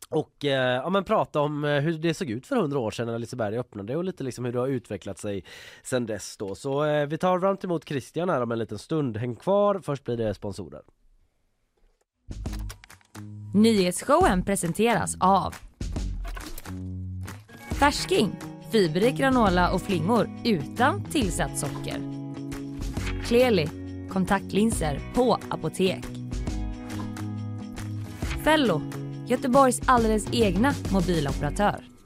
[0.08, 3.06] Och eh, ja, men prata om eh, hur det såg ut för 100 år sedan
[3.06, 5.44] när Liseberg öppnade och lite liksom hur det har utvecklat sig
[5.82, 6.54] sedan dess då.
[6.54, 9.16] Så eh, vi tar varmt emot Christian här om en liten stund.
[9.16, 10.82] Häng kvar, först blir det sponsorer.
[13.54, 15.54] Nyhetsshowen presenteras av
[17.70, 18.32] Färsking,
[18.72, 22.00] fiberrik granola och flingor utan tillsatt socker.
[23.24, 23.68] Kleli,
[24.10, 26.04] kontaktlinser på apotek.
[28.44, 28.82] Fello,
[29.28, 31.96] Göteborgs alldeles egna mobiloperatör.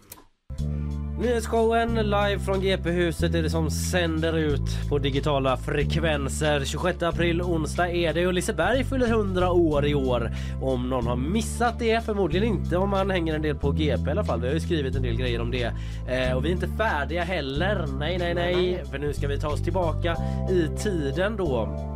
[1.20, 6.64] Nyhetsshowen live från GP-huset är det som sänder ut på digitala frekvenser.
[6.64, 10.30] 26 april onsdag är det och Liseberg fyller 100 år i år.
[10.62, 14.10] Om någon har missat det, förmodligen inte om man hänger en del på GP i
[14.10, 14.40] alla fall.
[14.40, 15.72] Vi har ju skrivit en del grejer om det.
[16.08, 17.86] Eh, och vi är inte färdiga heller.
[17.98, 18.84] Nej, nej, nej.
[18.90, 20.16] För nu ska vi ta oss tillbaka
[20.50, 21.89] i tiden då.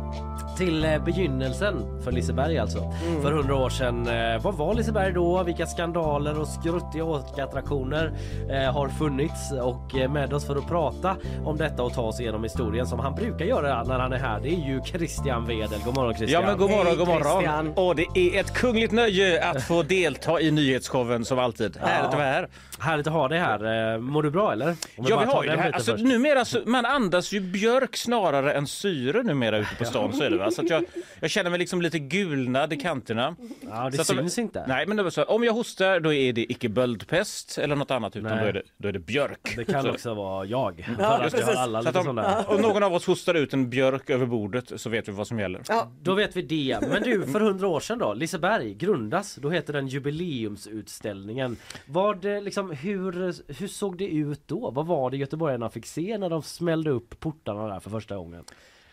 [0.57, 2.93] Till eh, begynnelsen för Liseberg alltså.
[3.21, 4.07] För 100 år sedan.
[4.07, 5.43] Eh, vad var Liseberg då?
[5.43, 8.13] Vilka skandaler och skruttiga åkattraktioner
[8.49, 9.51] eh, har funnits?
[9.61, 11.15] Och med oss för att prata
[11.45, 14.39] om detta och ta oss igenom historien som han brukar göra när han är här.
[14.39, 15.79] Det är ju Christian Wedel.
[15.85, 16.41] God morgon Christian.
[16.41, 17.41] Ja men god morgon, Hej, god morgon.
[17.41, 17.73] Christian.
[17.75, 21.77] Och det är ett kungligt nöje att få delta i nyhetsshowen som alltid.
[21.77, 22.47] Härligt att vara här.
[22.79, 23.97] Härligt att ha dig här.
[23.97, 24.75] Mår du bra eller?
[24.95, 25.71] Ja vi har ju det här.
[25.71, 30.13] Alltså, numera så, man andas ju björk snarare än syre numera ute på stan.
[30.13, 30.44] Så är det, va?
[30.51, 30.83] Så att jag,
[31.19, 33.35] jag känner mig liksom lite gulnad i kanterna.
[33.61, 34.65] Ja det Så att de- syns inte.
[34.67, 37.91] Nej men det var så, om jag hostar då är det icke böldpest eller något
[37.91, 39.53] annat utan då är, det, då är det björk.
[39.55, 40.87] Det kan så, också vara jag.
[40.99, 44.71] Ja, jag alla så om, om någon av oss hostar ut en björk över bordet
[44.75, 45.61] så vet vi vad som gäller.
[45.67, 46.79] Ja, Då vet vi det.
[46.81, 49.35] Men du, för hundra år sedan då, Liseberg grundas.
[49.35, 51.57] Då heter den jubileumsutställningen.
[51.85, 53.13] Vad, eh, liksom, hur,
[53.59, 54.71] hur såg det ut då?
[54.71, 58.43] Vad var det göteborgarna fick se när de smällde upp portarna där för första gången?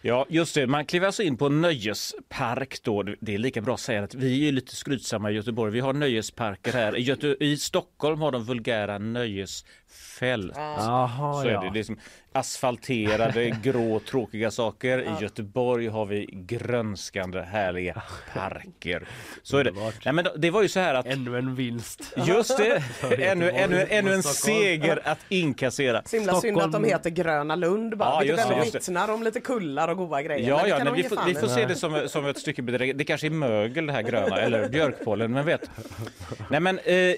[0.05, 0.67] Ja, just det.
[0.67, 3.03] Man kliver alltså in på nöjespark då.
[3.03, 5.73] Det är lika bra att säga att vi är lite skrytsamma i Göteborg.
[5.73, 6.97] Vi har nöjesparker här.
[6.97, 8.99] I, Göte I Stockholm har de vulgära
[9.93, 10.53] nöjesfält.
[10.57, 11.71] Jaha Så är det.
[11.75, 11.99] det är som
[12.35, 14.99] asfalterade, grå, tråkiga saker.
[14.99, 18.03] I Göteborg har vi grönskande, härliga
[18.35, 19.09] parker.
[19.43, 19.73] Så är det.
[20.05, 22.13] Nej, men det var ju så här att Ännu en vinst.
[22.27, 22.83] Just det,
[23.19, 24.59] ännu, ännu, ännu en Stockholm.
[24.63, 26.03] seger att inkassera.
[26.05, 28.79] så himla synd att de heter Gröna Lund bara, Ja, just det, just det.
[28.79, 30.49] vittnar om lite kullar och goda grejer.
[30.49, 32.99] Ja, ja, men vi får, vi får se det som, som ett stycke bedrägeri.
[32.99, 35.71] Det kanske är mögel det här gröna eller björkpollen, men vet.
[36.51, 37.15] Nej men eh,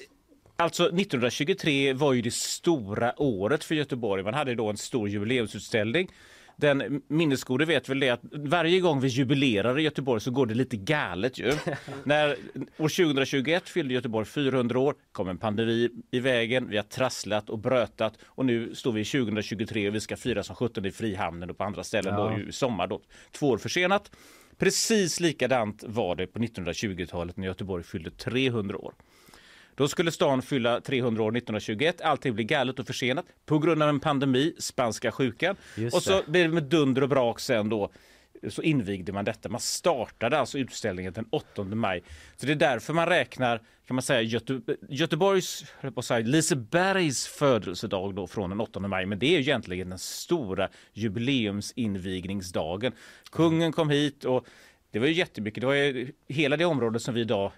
[0.57, 4.23] alltså 1923 var ju det stora året för Göteborg.
[4.23, 6.09] Man hade då en stor jubileumsutställning.
[6.57, 10.55] Den minnesgode vet väl det att varje gång vi jubilerar i Göteborg så går det
[10.55, 11.53] lite galet ju.
[12.05, 12.31] När
[12.79, 17.59] år 2021 fyllde Göteborg 400 år, kom en pandemi i vägen, vi har trasslat och
[17.59, 21.51] brötat och nu står vi i 2023 och vi ska fira som 17 i Frihamnen
[21.51, 22.37] och på andra ställen Ja.
[22.43, 23.01] då i sommar då,
[23.33, 24.11] två år försenat.
[24.59, 28.95] Precis likadant var det på 1920-talet när Göteborg fyllde 300 år.
[29.75, 32.01] Då skulle stan fylla 300 år 1921.
[32.01, 35.57] Allting blev galet och försenat på grund av en pandemi, spanska sjukan.
[35.77, 36.31] Just och så det.
[36.31, 37.91] blev det med dunder och brak sen då
[38.49, 39.49] så invigde man detta.
[39.49, 42.03] Man startade alltså utställningen den 8 maj.
[42.37, 45.65] Så det är därför man räknar kan man säga Göte Göteborgs,
[46.03, 49.07] säga, Lisebergs födelsedag då från den 8 maj.
[49.07, 52.93] Men det är ju egentligen den stora jubileumsinvigningsdagen.
[53.33, 54.47] Kungen kom hit och
[54.91, 55.61] det var ju jättemycket.
[55.61, 57.53] Det var ju hela det området som vi idag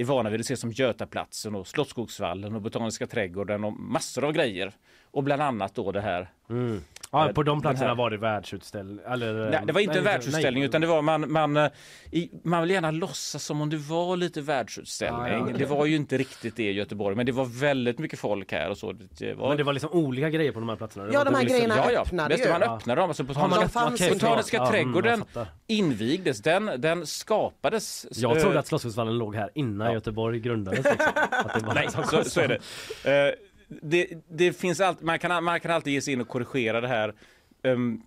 [0.00, 4.32] är vana vid att se som Götaplatsen och Slottsskogsvallen och Botaniska trädgården och massor av
[4.32, 4.72] grejer.
[5.12, 6.30] Och bland annat då det här.
[6.50, 6.80] Mm.
[7.12, 8.98] Ja, på de platserna var det världsutställning.
[9.06, 10.68] Eller, Nej, det var inte en nej, världsutställning nej.
[10.68, 11.70] utan det var man, man, eh,
[12.10, 15.22] i, man vill gärna låtsas som om det var lite världsutställning.
[15.22, 15.54] Ja, ja, okej.
[15.58, 18.70] Det var ju inte riktigt det i Göteborg men det var väldigt mycket folk här
[18.70, 18.92] och så.
[18.92, 21.04] Det var, Men det var liksom olika grejer på de här platserna?
[21.06, 22.00] Det Ja, de här liksom- grejerna ja, ja.
[22.00, 22.48] öppnade ju.
[22.52, 22.76] man Ja.
[22.76, 23.10] öppnade dem.
[23.10, 25.46] Alltså, Ja, botaniska, ja, mm, trädgården fattar.
[25.66, 26.42] invigdes.
[26.42, 28.06] Den, den skapades.
[28.10, 29.92] Jag eh, trodde att Slottsskogsvallen låg här innan Ja.
[29.92, 30.84] Göteborg grundades.
[30.84, 31.12] Liksom.
[31.30, 31.90] Att det var Nej, en
[32.24, 33.28] så, så är det.
[33.28, 33.34] Eh,
[33.82, 36.88] det, det finns allt, man, kan, man kan alltid ge sig in och korrigera det
[36.88, 37.14] här.
[37.62, 38.02] Um,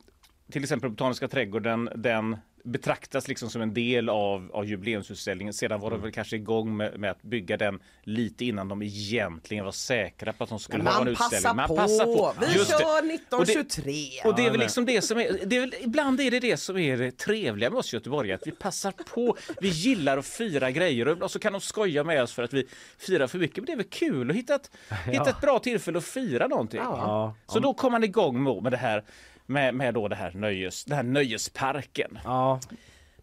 [0.52, 5.54] till exempel Botaniska trädgården, den betraktas liksom som en del av, av jubileumsutställningen.
[5.54, 6.04] Sedan var de Mm.
[6.04, 10.44] väl kanske igång med, med att bygga den lite innan de egentligen var säkra på
[10.44, 11.68] att de skulle Man ha en utställning.
[11.68, 12.34] passar på.
[12.40, 14.22] Vi Just kör Och det- 1923.
[14.26, 16.58] och det är väl liksom det som är, det är väl, ibland är det det
[16.58, 20.72] som är det trevliga med oss göteborgare, att vi passar på, vi gillar att fira
[20.72, 23.58] grejer och, och så kan de skoja med oss för att vi firar för mycket,
[23.58, 24.72] men det är väl kul att hitta ett,
[25.06, 26.80] hitta ett bra tillfälle att fira någonting.
[26.84, 27.36] Ja.
[27.48, 29.04] Så då kom man igång med det här
[29.46, 32.20] med, med då det här nöjes, den här nöjesparken.
[32.24, 32.60] Ja,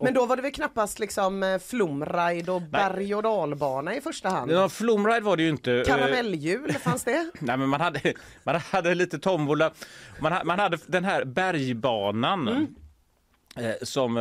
[0.01, 4.29] Men då var det väl knappast liksom eh, flumride och berg och dalbana i första
[4.29, 4.51] hand?
[4.51, 5.73] Ja, Flumride var det ju inte.
[5.73, 7.31] eh, Karamelljul, fanns det?
[7.41, 8.13] Nej, men man hade,
[8.45, 9.71] man hade lite tombola.
[10.21, 12.49] Man, man hade den här bergbanan.
[12.49, 12.75] Mm.
[13.57, 14.17] Eh, som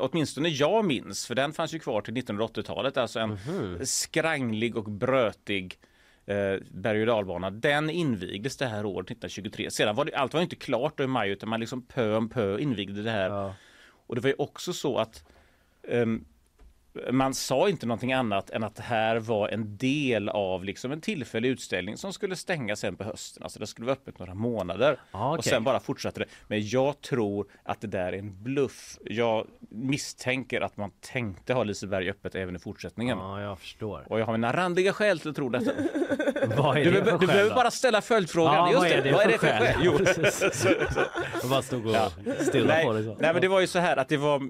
[0.00, 2.96] åtminstone jag minns, för den fanns ju kvar till 1980-talet.
[2.96, 3.86] Alltså en Mhm.
[3.86, 5.78] skranglig och brötig
[6.26, 7.50] eh, berg och dalbana.
[7.50, 9.70] Den invigdes det här året 1923.
[9.70, 12.28] Sedan var det, allt var inte klart då i maj utan man liksom pö om
[12.28, 13.30] pö invigde det här.
[13.30, 13.54] ja.
[14.08, 15.24] Och det var ju också så att
[15.88, 16.24] ehm,
[17.10, 21.00] man sa inte någonting annat än att det här var en del av liksom en
[21.00, 23.42] tillfällig utställning som skulle stänga sen på hösten.
[23.42, 25.38] Alltså det skulle vara öppet några månader Ah, okej.
[25.38, 26.26] och sen bara fortsatte det.
[26.48, 28.98] Men jag tror att det där är en bluff.
[29.04, 33.18] Jag misstänker att man tänkte ha Liseberg öppet även i fortsättningen.
[33.18, 34.06] ja, jag förstår.
[34.12, 35.70] Och jag har mina randiga skäl till att tro detta.
[36.56, 38.54] Vad är Du, det behöver- för du behöver bara ställa följdfrågan.
[38.54, 39.66] Ja, Just vad är det vad är det för skäl?
[39.66, 39.76] skäl?
[39.84, 39.98] Jo.
[39.98, 40.66] Precis.
[41.42, 42.10] Jag bara stod och Ja.
[42.40, 43.02] stirrade på det.
[43.04, 43.16] Så.
[43.20, 44.42] nej, men det var ju så här att det var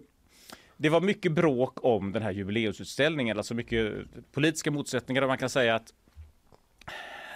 [0.77, 3.93] det var mycket bråk om den här jubileumsutställningen, alltså mycket
[4.33, 5.93] politiska motsättningar och man kan säga att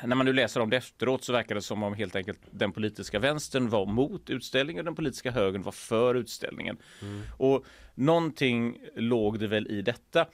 [0.05, 2.73] när man nu läser om det efteråt så verkar det som om helt enkelt den
[2.73, 6.77] politiska vänstern var mot utställningen och den politiska högern var för utställningen.
[7.37, 7.65] Och
[7.95, 10.27] någonting låg det väl i detta.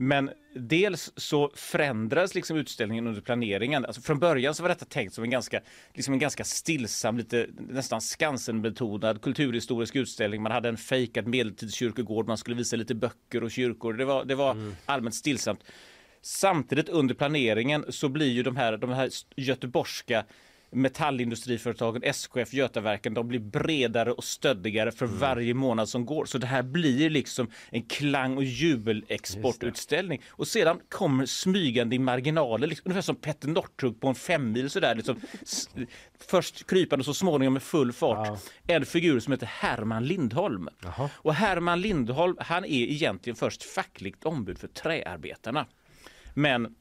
[0.00, 3.84] Men dels så förändrades liksom utställningen under planeringen.
[3.84, 5.60] Alltså från början så var detta tänkt som en ganska,
[5.94, 10.42] liksom en ganska stillsam, lite nästan Skansen-betonad kulturhistorisk utställning.
[10.42, 13.92] Man hade en fejkad medeltidskyrkogård, man skulle visa lite böcker och kyrkor.
[13.92, 15.64] Det var, det var allmänt stillsamt.
[16.22, 20.24] Samtidigt under planeringen så blir ju de här, de här göteborgska
[20.70, 26.24] metallindustriföretagen SKF, Götaverken, de blir bredare och stöddigare för varje månad som går.
[26.24, 30.22] Så det här blir liksom en klang och jubelexportutställning.
[30.30, 34.94] Och sedan kommer smygande i marginaler, liksom, ungefär som Petter Northug på en femmil sådär.
[34.94, 35.20] Liksom,
[36.18, 38.40] först krypande så småningom med full fart.
[38.66, 40.68] En figur som heter Herman Lindholm.
[41.10, 45.66] Och Herman Lindholm, han är egentligen först fackligt ombud för träarbetarna
[46.34, 46.74] men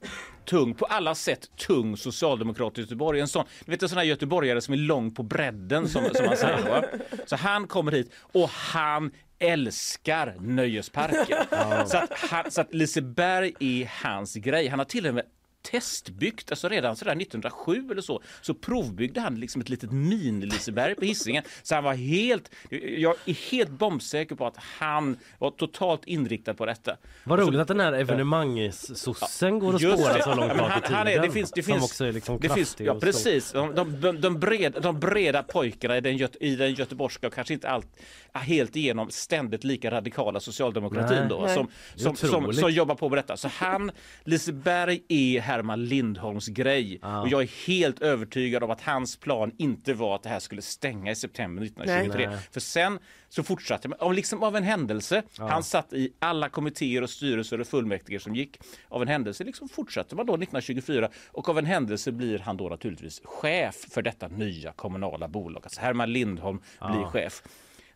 [0.45, 3.19] tung, på alla sätt tung socialdemokrat i Göteborg.
[3.19, 6.25] En sån, du vet en sån här göteborgare som är lång på bredden som, som
[6.25, 6.69] man säger.
[6.69, 6.83] Va?
[7.25, 11.85] Så han kommer hit och han älskar nöjesparker.
[11.85, 14.67] Så, att han, så att Liseberg är hans grej.
[14.67, 15.23] Han har till och med
[15.61, 21.05] testbyggt, alltså redan sådär 1907 eller så, så provbyggde han liksom ett litet mini-Liseberg på
[21.05, 21.43] Hisingen.
[21.63, 22.51] Så han var helt,
[22.97, 26.97] jag är helt bombsäker på att han var totalt inriktad på detta.
[27.23, 30.23] Vad roligt att den här evenemangs-sossen går att spåra det.
[30.23, 30.93] så långt Ja, bak i tiden.
[30.97, 33.75] han är- det finns- det som finns- också är liksom Det finns, ja precis, de,
[34.01, 37.69] de, de, breda, de breda pojkarna i den, göt, i den göteborgska och kanske inte
[37.69, 37.87] allt
[38.33, 41.27] helt igenom ständigt lika radikala socialdemokratin Nej.
[41.29, 41.55] då Nej.
[41.55, 43.37] som, som, som, som jobbar på med detta.
[43.37, 43.91] Så han,
[44.23, 47.21] Liseberg är Herman Lindholms grej Ja.
[47.21, 50.61] och jag är helt övertygad om att hans plan inte var att det här skulle
[50.61, 52.27] stänga i september 1923.
[52.29, 52.37] Nej.
[52.51, 57.01] För sen så fortsatte man, av liksom av en händelse, han satt i alla kommittéer
[57.01, 58.59] och styrelser och fullmäktige som gick.
[58.89, 62.69] Av en händelse liksom fortsatte man då 1924 och av en händelse blir han då
[62.69, 65.61] naturligtvis chef för detta nya kommunala bolag.
[65.63, 66.59] Alltså Herman Lindholm
[66.91, 67.43] blir chef.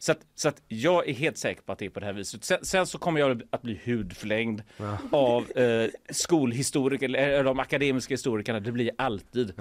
[0.04, 2.14] Så, att, så att jag är helt säker på att det är på det här
[2.14, 2.44] viset.
[2.44, 4.62] Sen, sen så kommer jag att bli hudflängd
[5.12, 8.60] av eh, skolhistoriker, eller de akademiska historikerna.
[8.60, 9.54] Det blir alltid.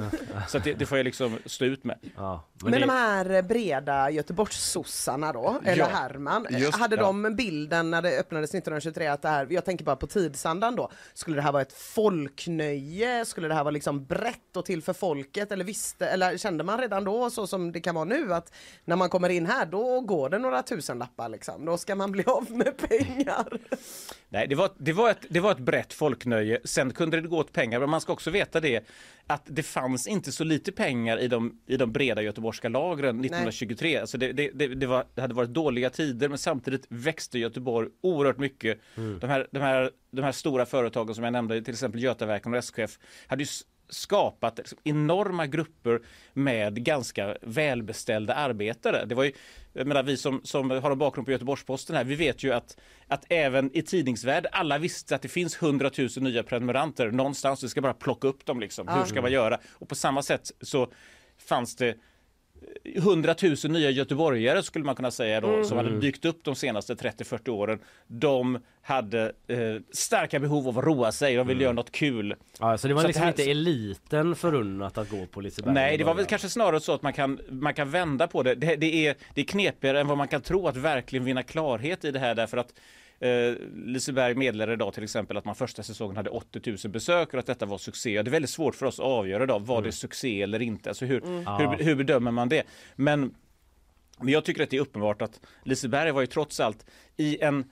[0.49, 1.99] Så att det, det får jag liksom stå ut med.
[2.17, 7.03] Ja, Men, men det, de här breda Göteborgssossarna då, eller Ja, Herman, just- hade ja.
[7.03, 10.91] de bilden när det öppnades 1923 att det här, jag tänker bara på tidsandan då,
[11.15, 14.93] skulle det här vara ett folknöje, skulle det här vara liksom brett och till för
[14.93, 18.53] folket eller visste, eller kände man redan då så som det kan vara nu att
[18.85, 22.25] när man kommer in här då går det några tusenlappar liksom, då ska man bli
[22.25, 23.59] av med pengar.
[24.29, 26.61] Nej, det var, det, var ett, det var ett brett folknöje.
[26.65, 28.87] Sen kunde det gå åt pengar, men man ska också veta det
[29.27, 33.97] att det fanns inte så lite pengar i de, i de breda göteborgska lagren 1923.
[33.97, 37.89] Alltså det, det, det, det, var, det hade varit dåliga tider, men samtidigt växte Göteborg
[38.01, 38.79] oerhört mycket.
[38.95, 42.59] De, här, de, här, de här stora företagen som jag nämnde, till exempel Götaverken och
[42.59, 43.49] SKF, hade ju
[43.91, 46.01] skapat liksom enorma grupper
[46.33, 49.05] med ganska välbeställda arbetare.
[49.05, 49.33] Det var ju,
[49.73, 52.77] jag menar, vi som, som har en bakgrund på Göteborgs-Posten här, vi vet ju att,
[53.09, 57.69] att även i tidningsvärld, alla visste att det finns 100 000 nya prenumeranter någonstans, vi
[57.69, 58.89] ska bara plocka upp dem liksom.
[58.89, 59.59] Hur ska man göra?
[59.73, 60.93] Och på samma sätt så
[61.39, 61.95] fanns det
[62.85, 66.95] 100 000 nya göteborgare skulle man kunna säga då, som hade dykt upp de senaste
[66.95, 67.79] 30-40 åren.
[68.07, 69.59] De hade eh,
[69.93, 72.35] starka behov av att roa sig, de ville göra något kul.
[72.61, 75.75] Ja, så det var Så liksom här- inte eliten förunnat att gå på Liseberg?
[75.75, 78.55] Nej, det var väl kanske snarare så att man kan, man kan vända på det.
[78.55, 82.05] Det, det, är, det är knepigare än vad man kan tro att verkligen vinna klarhet
[82.05, 82.75] i det här därför att
[83.21, 87.41] eh, Liseberg meddelade idag till exempel att man första säsongen hade 80 000 besök och
[87.41, 88.23] att detta var succé.
[88.23, 90.89] Det är väldigt svårt för oss att avgöra idag, var det succé eller inte?
[90.91, 91.59] Alltså hur, Ja.
[91.59, 92.63] hur, hur bedömer man det?
[92.97, 93.35] Men,
[94.19, 97.71] men jag tycker att det är uppenbart att Liseberg var ju trots allt i en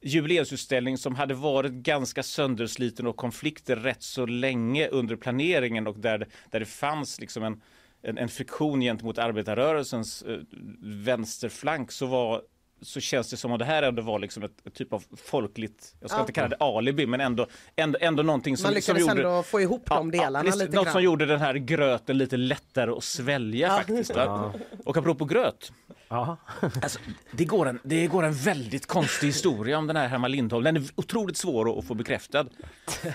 [0.00, 6.26] jubileumsutställning som hade varit ganska söndersliten och konflikter rätt så länge under planeringen och där,
[6.50, 7.62] där det fanns liksom en,
[8.02, 10.38] en, en friktion gentemot arbetarrörelsens eh,
[10.82, 12.42] vänsterflank så var
[12.82, 15.94] så känns det som att det här ändå var liksom ett, ett typ av folkligt,
[16.00, 16.20] jag ska Ja.
[16.20, 17.46] inte kalla det alibi, men ändå,
[17.76, 20.74] ändå, ändå någonting som, Man som lyckades gjorde ändå få ihop de delarna visst, lite
[20.76, 20.92] Något grann.
[20.92, 24.14] som gjorde den här gröten lite lättare att svälja faktiskt.
[24.14, 24.52] Va?
[24.84, 25.72] Och apropå gröt,
[26.08, 26.36] Ja.
[26.82, 26.98] Alltså,
[27.32, 30.64] det, går en, det går en väldigt konstig historia om den här Herman Lindholm.
[30.64, 32.46] Den är otroligt svår att, att få bekräftad.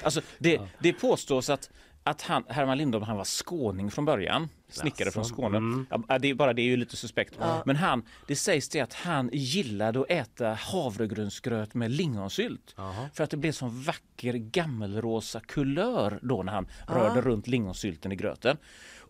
[0.03, 1.69] Alltså, det, det påstås att,
[2.03, 4.49] att han, Herman Lindholm han var skåning från början.
[4.69, 5.57] Snickare från Skåne.
[5.57, 5.85] Mm.
[6.07, 7.37] Ja, det, är bara det är ju lite suspekt.
[7.65, 12.75] Men han, det sägs det att han gillade att äta havregrynsgröt med lingonsylt.
[13.13, 18.15] För att det blev sån vacker gammelrosa kulör då när han rörde runt lingonsylten i
[18.15, 18.57] gröten.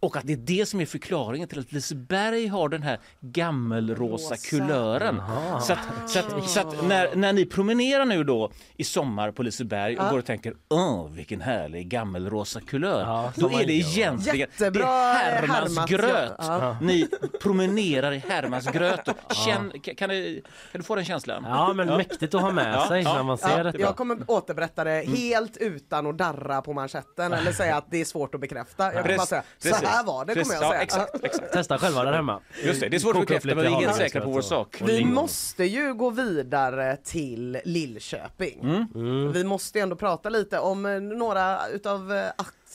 [0.01, 4.33] Och att det är det som är förklaringen till att Liseberg har den här gammelrosa
[4.33, 4.49] Rosa.
[4.49, 5.21] kulören.
[5.61, 5.79] Så att,
[6.09, 10.09] så att, så att när, när ni promenerar nu då i sommar på Liseberg och
[10.09, 13.01] går och tänker Åh, vilken härlig gammelrosa kulör.
[13.01, 16.33] Ja, då är det egentligen Jättebra, det är Hermans härmat, gröt.
[16.37, 16.77] ja.
[16.81, 17.07] Ni
[17.41, 19.09] promenerar i Hermans gröt.
[19.45, 20.41] Känn, kan, kan, du,
[20.71, 21.43] kan du få den känslan?
[21.47, 23.77] ja, men mäktigt att ha med Ja, sig ja, när man Ja, ser detta.
[23.79, 25.15] jag kommer återberätta det Mm.
[25.15, 28.93] helt utan att darra på manschetten eller säga att det är svårt att bekräfta.
[28.93, 29.69] Jag kommer bara säga, så.
[29.91, 30.73] Här var det kommer jag säga.
[30.73, 31.53] ja, exakt, exakt.
[31.53, 32.39] Testa själva där hemma.
[32.63, 34.81] Just det, det är svårt att bekräfta men vi är helt säkra på vår sak.
[34.85, 38.59] Vi måste ju gå vidare till Lillköping.
[38.95, 39.31] Mm.
[39.31, 42.23] Vi måste ändå prata lite om eh, några utav eh,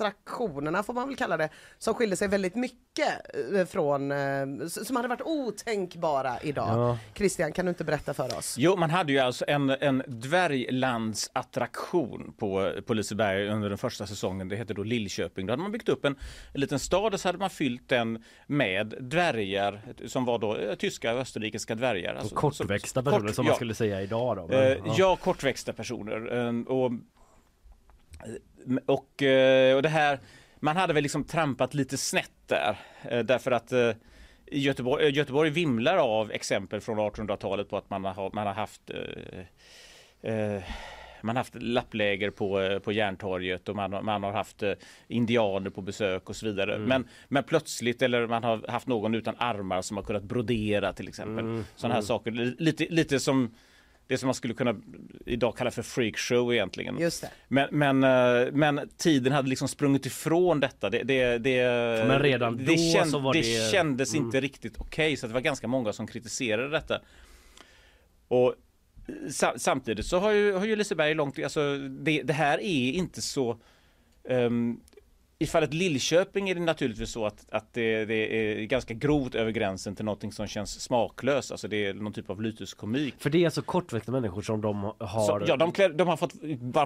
[0.00, 3.08] attraktionerna får man väl kalla det, som skiljer sig väldigt mycket
[3.54, 6.68] eh, från, eh, som hade varit otänkbara idag.
[6.68, 6.98] Ja.
[7.14, 8.54] Christian, kan du inte berätta för oss?
[8.58, 14.48] Jo, man hade ju alltså en, en dvärglandsattraktion på, på Liseberg under den första säsongen.
[14.48, 15.46] Det hette då Lillköping.
[15.46, 16.16] Då hade man byggt upp en,
[16.52, 20.74] en liten stad och så hade man fyllt den med dvärgar som var då eh,
[20.74, 22.14] tyska och österrikiska dvärgar.
[22.14, 23.56] Alltså, kortväxta personer kort- som man ja.
[23.56, 24.46] skulle säga idag då.
[24.46, 25.16] Men, Eh, ja.
[25.16, 26.26] kortväxta personer.
[26.70, 26.90] Och,
[28.86, 30.18] och, eh, och det här,
[30.60, 32.76] man hade väl liksom trampat lite snett där.
[33.02, 33.90] Eh, därför att eh,
[34.52, 38.90] Göteborg, Göteborg vimlar av exempel från 1800-talet på att man har, man har haft
[41.22, 44.62] man har haft lappläger på, på Järntorget och man, har- man har haft
[45.08, 46.78] indianer på besök och så vidare.
[46.78, 51.08] Men, men plötsligt, eller man har haft någon utan armar som har kunnat brodera till
[51.08, 51.44] exempel.
[51.76, 52.30] Sådana här saker.
[52.58, 53.54] Lite, lite som
[54.08, 54.76] det som man skulle kunna
[55.26, 56.98] idag kalla för freakshow egentligen.
[56.98, 57.30] Just det.
[57.48, 60.90] Men, men, eh, men tiden hade liksom sprungit ifrån detta.
[60.90, 61.62] Det, det, det,
[62.08, 62.64] Men redan det,
[62.98, 63.70] då så var det, det- Mm.
[63.72, 67.00] kändes inte riktigt okej så det var ganska många som kritiserade detta.
[68.28, 68.54] Och
[69.30, 73.22] sa, samtidigt så har ju, har ju Liseberg långt, alltså det, det här är inte
[73.22, 73.58] så
[74.24, 74.80] um,
[75.38, 79.50] i fallet Lillköping är det naturligtvis så att, att det, det är ganska grovt över
[79.50, 81.50] gränsen till någonting som känns smaklöst.
[81.50, 83.14] Alltså det är någon typ av lyteskomik.
[83.18, 85.26] För det är alltså kortväxta människor som de har...
[85.26, 86.34] Så, ja, de, klär, de har fått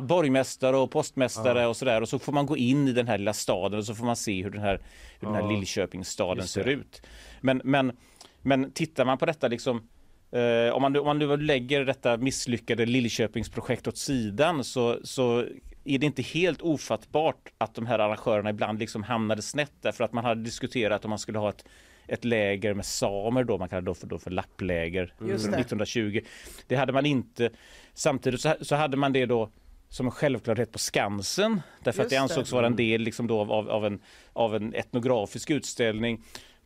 [0.02, 3.32] borgmästare och postmästare och sådär och så får man gå in i den här lilla
[3.32, 4.80] staden och så får man se hur den här,
[5.20, 5.50] hur den här Ja.
[5.50, 7.02] Lillköpingsstaden ser ut.
[7.40, 7.96] Men, men,
[8.42, 9.88] men tittar man på detta liksom
[10.32, 15.46] eh, om, man, om man nu lägger detta misslyckade Lillköpingsprojekt åt sidan så, så
[15.84, 20.12] är det inte helt ofattbart att de här arrangörerna ibland liksom hamnade snett därför att
[20.12, 21.64] man hade diskuterat om man skulle ha ett
[22.10, 25.50] ett läger med samer då, man kallar det då för, då för lappläger Just det.
[25.50, 26.20] 1920.
[26.66, 27.50] Det hade man inte.
[27.94, 29.50] Samtidigt så, så hade man det då
[29.88, 32.34] som en självklarhet på Skansen därför att det Just det.
[32.34, 34.00] ansågs vara en del liksom då av, av, en,
[34.32, 36.22] av en etnografisk utställning.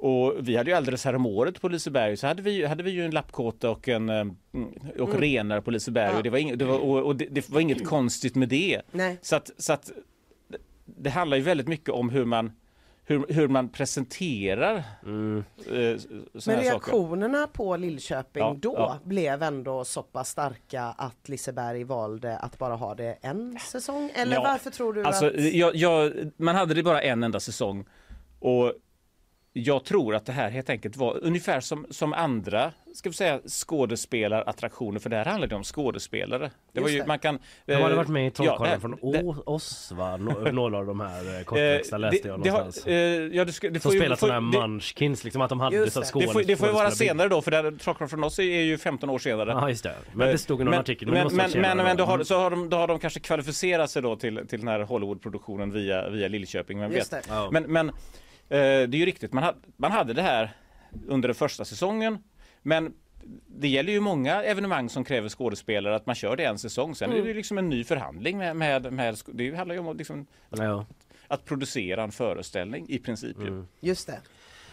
[0.07, 3.11] Och vi hade ju alldeles häromåret på Liseberg så hade vi, hade vi ju en
[3.11, 4.25] lappkåta och, en, eh,
[5.01, 6.17] och renar på Liseberg Ja.
[6.17, 8.81] och, det var, inget, det var, och, och det, det var inget konstigt med det.
[8.93, 9.19] Nej.
[9.23, 9.91] Så att, så att
[10.85, 12.53] det handlar ju väldigt mycket om hur man
[13.07, 15.45] hur, hur man presenterar Mm.
[15.67, 15.97] eh, Men
[16.33, 16.61] här saker.
[16.63, 18.99] reaktionerna på Lillköping Ja, då ja.
[19.05, 24.11] blev ändå så pass starka att Liseberg valde att bara ha det en säsong?
[24.15, 25.55] Eller Ja, varför tror du Alltså, att...
[25.55, 27.85] jag, jag, man hade det bara en enda säsong
[28.41, 28.73] och
[29.57, 33.41] jag tror att det här helt enkelt var ungefär som, som andra ska vi säga,
[33.47, 36.51] skådespelarattraktioner, för det här handlade om skådespelare.
[36.73, 37.07] Det var ju, det.
[37.07, 40.17] man kan, De hade eh, varit med i Trollkarlen ja, från det- oss va?
[40.17, 41.21] Nå- Några av de här
[41.57, 41.59] eh,
[41.93, 42.95] Eh, läste jag det har- eh,
[43.37, 46.07] ja, det ska- det Som spelat sådana här munchkins, liksom att de hade så det.
[46.07, 46.27] skådespelare.
[46.27, 49.11] Det får, det får ju vara senare då, för Trollkarlen från oss är ju 15
[49.11, 49.51] år senare.
[49.51, 51.09] Ja just det, men det stod i någon men, artikel.
[51.09, 52.05] Men, men, men, men, då.
[52.05, 52.25] har, Mm.
[52.25, 55.71] så har de, då har de kanske kvalificerat sig då till, till den här Hollywoodproduktionen
[55.73, 56.81] via, via Lillköping.
[56.81, 57.29] Vem vet.
[57.51, 57.95] Men, men eh,
[58.49, 60.51] det är ju riktigt, man hade, man hade det här
[61.07, 62.19] under den första säsongen.
[62.63, 62.95] Men
[63.47, 66.95] det gäller ju många evenemang som kräver skådespelare att man kör det en säsong.
[66.95, 69.89] Sen är det ju liksom en ny förhandling med, med, med det handlar ju om
[69.89, 70.87] att, liksom, Ja.
[71.29, 73.37] att producera en föreställning i princip.
[73.41, 73.49] ju.
[73.49, 73.67] Mm.
[73.81, 74.21] Just det.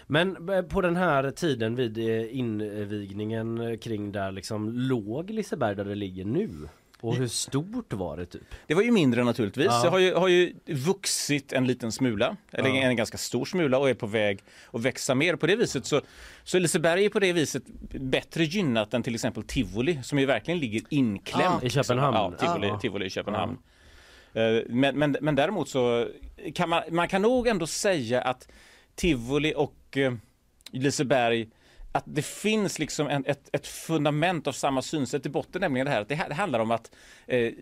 [0.07, 5.75] Men eh, på den här tiden vid eh, invigningen eh, kring där liksom låg Liseberg
[5.75, 6.49] där det ligger nu?
[7.01, 8.41] Och hur stort var det typ?
[8.67, 9.65] Det var ju mindre naturligtvis.
[9.69, 9.83] Ja.
[9.83, 12.75] Det har ju, har ju vuxit en liten smula, eller Ja.
[12.75, 14.39] en ganska stor smula och är på väg
[14.73, 15.35] att växa mer.
[15.35, 16.01] På det viset så,
[16.43, 17.63] så Liseberg är på det viset
[17.99, 21.59] bättre gynnat än till exempel Tivoli som ju verkligen ligger inklämt.
[21.61, 21.67] Ja.
[21.67, 22.17] I Köpenhamn.
[22.17, 22.71] Ja, Tivoli.
[22.81, 23.57] Tivoli i Köpenhamn.
[24.67, 26.07] Men, men, men däremot så
[26.55, 28.47] kan man, man kan nog ändå säga att
[28.95, 30.13] Tivoli och eh,
[30.71, 31.47] Liseberg
[31.91, 35.91] att det finns liksom en, ett, ett fundament av samma synsätt i botten, nämligen det
[35.91, 36.91] här att det, det handlar om att
[37.27, 37.53] eh,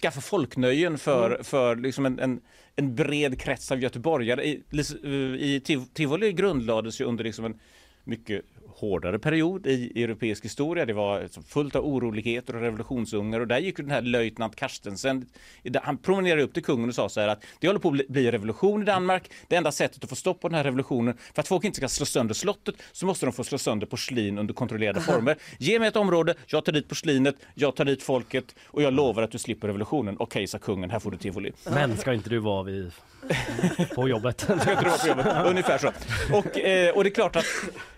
[0.00, 2.40] skaffa folknöjen för, för liksom en, en,
[2.76, 4.44] en bred krets av göteborgare.
[4.44, 4.62] I,
[5.38, 7.60] i Tiv- Tivoli grundlades ju under liksom en
[8.04, 8.44] mycket
[8.76, 10.86] hårdare period i europeisk historia.
[10.86, 15.26] Det var fullt av oroligheter och revolutionsungar och där gick ju den här löjtnant Carstensen,
[15.82, 18.30] han promenerade upp till kungen och sa så här att det håller på att bli-
[18.30, 19.30] revolution i Danmark.
[19.48, 21.88] Det enda sättet att få stopp på den här revolutionen för att folk inte ska
[21.88, 25.36] slå sönder slottet så måste de få slå sönder porslin under kontrollerade former.
[25.58, 29.22] Ge mig ett område, jag tar dit porslinet, jag tar dit folket och jag lovar
[29.22, 30.16] att du slipper revolutionen.
[30.18, 31.52] Okej, sa kungen, här får du tivoli.
[31.70, 32.90] Men ska inte du vara vid
[33.26, 33.84] jobbet?
[33.94, 34.46] På jobbet?
[35.46, 35.92] Ungefär så.
[36.32, 37.44] Och, eh, och det är klart att,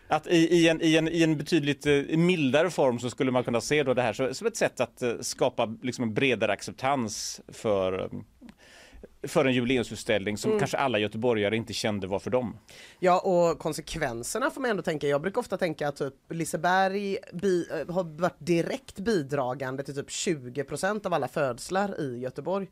[0.08, 3.44] att i, i, en, i, en, i en betydligt eh, mildare form så skulle man
[3.44, 6.52] kunna se då det här så, som ett sätt att eh, skapa liksom en bredare
[6.52, 8.08] acceptans för, eh,
[9.28, 10.58] för en jubileumsutställning som Mm.
[10.58, 12.58] kanske alla göteborgare inte kände var för dem.
[12.98, 15.06] Ja och konsekvenserna får man ändå tänka.
[15.06, 21.06] Jag brukar ofta tänka att typ Liseberg bi, har varit direkt bidragande till typ 20%
[21.06, 22.68] av alla födslar i Göteborg.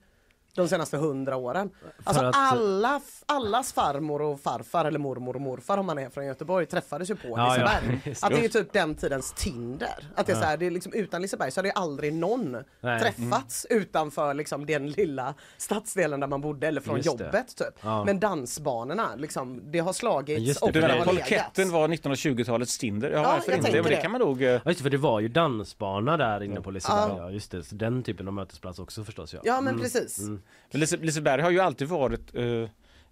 [0.57, 1.71] De senaste hundra åren.
[2.05, 6.27] Alltså att- alla, allas farmor och farfar eller mormor och morfar om man är från
[6.27, 7.51] Göteborg träffades ju på Ja, ja.
[7.53, 8.01] Liseberg.
[8.11, 10.09] Just Att det är typ den tidens Tinder.
[10.15, 12.57] Att det är så här, det är liksom, utan Liseberg så hade ju aldrig någon
[12.81, 13.01] Nej.
[13.01, 17.67] träffats utanför liksom den lilla stadsdelen där man bodde eller från Just jobbet typ.
[17.83, 18.05] Ja.
[18.05, 21.07] Men dansbanorna, liksom, det har slagits Just det, och det har legat.
[21.09, 23.11] polketten var 1920-talets Tinder?
[23.11, 23.73] Ja, Ja, varför jag inte?
[23.73, 24.43] Men det kan man nog...
[24.43, 26.99] eh, Ja just det, för det var ju dansbana där inne på Liseberg.
[27.11, 27.17] Ja.
[27.19, 27.31] Ja.
[27.31, 29.41] just det, så den typen av mötesplats också förstås ja.
[29.45, 29.83] Ja men Mm.
[29.83, 30.21] precis.
[30.71, 32.43] Men Lise, Liseberg har ju alltid varit, eh,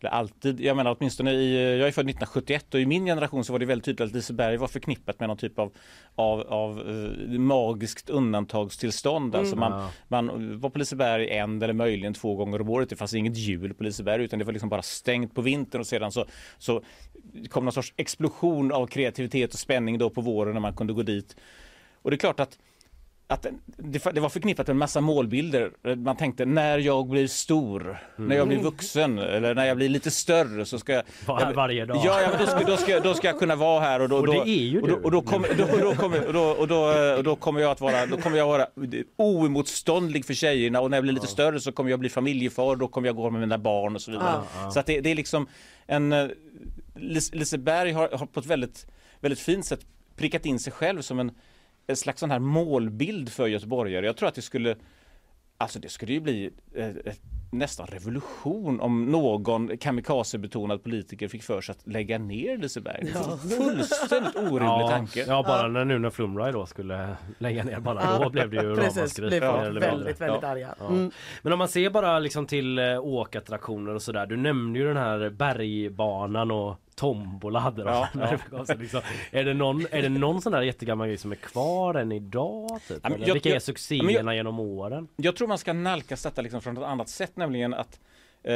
[0.00, 3.44] eller alltid, jag menar åtminstone i, eh, jag är född 1971 och i min generation
[3.44, 5.72] så var det väldigt tydligt att Liseberg var förknippat med någon typ av,
[6.14, 9.34] av, av eh, magiskt undantagstillstånd.
[9.34, 12.88] Alltså man, man var på Liseberg en eller möjligen två gånger om året.
[12.88, 15.86] Det fanns inget jul på Liseberg utan det var liksom bara stängt på vintern och
[15.86, 16.24] sedan så,
[16.58, 16.82] så
[17.48, 21.02] kom någon sorts explosion av kreativitet och spänning då på våren när man kunde gå
[21.02, 21.36] dit.
[22.02, 22.58] Och det är klart att
[23.34, 23.46] att
[24.14, 25.70] det var förknippat med en massa målbilder.
[25.96, 30.10] Man tänkte när jag blir stor, när jag blir vuxen eller när jag blir lite
[30.10, 31.02] större så ska jag...
[31.26, 31.96] Var här varje dag.
[32.04, 34.16] Ja, ja men då, ska, då, ska, då ska jag kunna vara här och då,
[34.16, 35.02] Och det är ju och då, du.
[35.02, 35.22] och då,
[37.36, 38.66] kommer, jag att vara, då kommer jag vara
[39.16, 42.88] oemotståndlig för tjejerna och när jag blir lite större så kommer jag bli familjefar då
[42.88, 44.42] kommer jag gå med mina barn och så vidare.
[44.72, 45.46] Så att det, det är liksom
[45.86, 46.26] en eh,
[46.94, 48.86] Lis- Liseberg har, har på ett väldigt,
[49.20, 49.80] väldigt fint sätt
[50.16, 51.30] prickat in sig själv som en,
[51.86, 54.06] en slags sån här målbild för göteborgare.
[54.06, 54.76] Jag tror att det skulle
[55.58, 57.20] Alltså det skulle ju bli eh, ett,
[57.52, 63.00] nästan revolution om någon kamikazebetonad politiker fick för sig att lägga ner Liseberg.
[63.14, 65.24] En Fullständigt orimlig Ja, tanke.
[65.28, 68.74] ja bara när, nu när Flumride då skulle lägga ner bara då blev det ju
[68.74, 69.36] ramaskri.
[69.36, 70.48] eller väldigt, väldigt Ja.
[70.48, 70.74] arga.
[70.78, 70.86] Ja.
[70.88, 71.10] Mm.
[71.42, 74.26] Men om man ser bara liksom till eh, åkattraktioner och sådär.
[74.26, 77.90] Du nämnde ju den här bergbanan och tombola hade de.
[77.90, 81.06] Ja, När det var så liksom, är, det någon, är det någon sån där jättegammal
[81.06, 82.80] grej som är kvar än idag?
[82.88, 82.98] Typ?
[83.02, 85.08] Ja, jag- Vilka är jag- succéerna ja, men genom åren?
[85.16, 88.00] Jag tror man ska nalkas detta liksom från ett annat sätt, nämligen att
[88.42, 88.52] eh,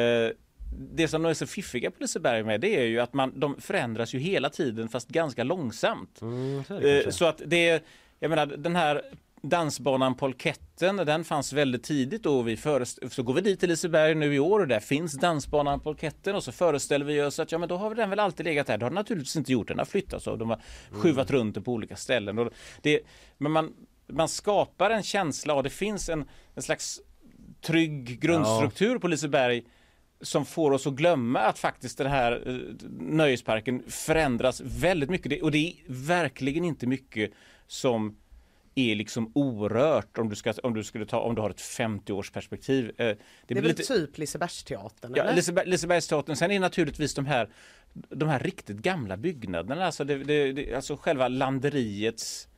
[0.92, 3.60] det som de är så fiffiga på Liseberg med det är ju att man, de
[3.60, 6.20] förändras ju hela tiden fast ganska långsamt.
[6.22, 7.80] Mm, så det Eh, så att det är,
[8.20, 9.02] jag menar den här
[9.42, 12.42] dansbanan Polketten, den fanns väldigt tidigt då.
[12.42, 15.80] Vi förest- så går vi dit till Liseberg nu i år och där finns dansbanan
[15.80, 18.66] Polketten och så föreställer vi oss att ja men då har den väl alltid legat
[18.66, 18.78] där.
[18.78, 20.60] Det har den naturligtvis inte gjort, den har flyttats och de har
[20.90, 22.38] skjuvat runt den på olika ställen.
[22.38, 22.50] Och
[22.82, 23.00] det,
[23.38, 23.74] men man,
[24.06, 26.24] man skapar en känsla och det finns en,
[26.54, 27.00] en slags
[27.60, 29.64] trygg grundstruktur på Liseberg
[30.20, 35.42] som får oss att glömma att faktiskt den här eh, nöjesparken förändras väldigt mycket.
[35.42, 37.30] Och det är verkligen inte mycket
[37.66, 38.16] som
[38.78, 42.84] är liksom orört om du, ska, om du, skulle ta, om du har ett 50-årsperspektiv.
[42.84, 43.16] Eh, Det,
[43.46, 45.12] Det är blir väl typ Lisebergsteatern?
[45.16, 45.32] Ja?
[45.32, 46.36] Liseberg, Lisebergsteatern.
[46.36, 47.48] Sen är naturligtvis de här,
[47.92, 49.86] de här riktigt gamla byggnaderna.
[49.86, 52.48] Alltså, det, det, det, alltså själva landeriets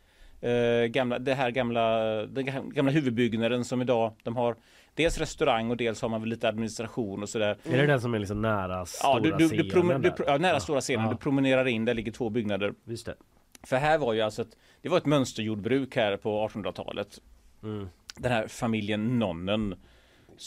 [0.41, 4.57] eh, gamla, det här gamla, den gamla huvudbyggnaden som idag de har
[4.95, 7.57] dels restaurang och dels har man väl lite administration och sådär.
[7.65, 10.39] Är det den som är liksom nära stora Ja, du, du, du, scenen du, ja,
[10.39, 11.05] nära stora scenen.
[11.05, 11.13] Ja.
[11.13, 12.75] Du promenerar in, där ligger två byggnader.
[12.85, 13.15] Just det.
[13.63, 17.21] För här var ju alltså ett, det var ett mönsterjordbruk här på 1800-talet.
[17.63, 17.89] Mm.
[18.17, 19.75] Den här familjen Nonnen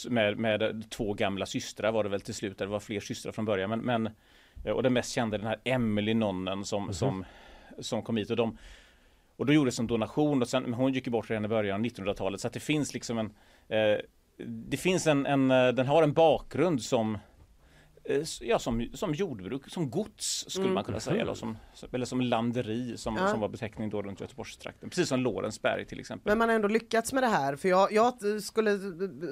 [0.08, 2.58] med, med två gamla systrar var det väl till slut.
[2.58, 3.70] Det var fler systrar från början.
[3.70, 4.06] Men, men,
[4.64, 6.92] eh, och den mest kända den här Emily Nonnen som, Mhm.
[6.92, 7.24] som,
[7.78, 8.30] som kom hit.
[8.30, 8.58] Och, de,
[9.36, 11.86] och då gjordes en donation och sen, hon gick ju bort redan i början av
[11.86, 12.40] 1900-talet.
[12.40, 13.32] Så att det finns liksom en
[13.68, 13.98] eh,
[14.46, 17.18] det finns en, en, eh, den har en bakgrund som
[18.40, 20.74] Ja, som, som jordbruk, som gods skulle Mm.
[20.74, 21.22] man kunna säga.
[21.22, 21.56] Eller som,
[21.92, 23.28] eller som landeri som, Ja.
[23.28, 24.88] som var beteckning då runt Göteborgstrakten.
[24.90, 26.30] Precis som Lorensberg till exempel.
[26.30, 28.78] Men man har ändå lyckats med det här, för jag, jag skulle,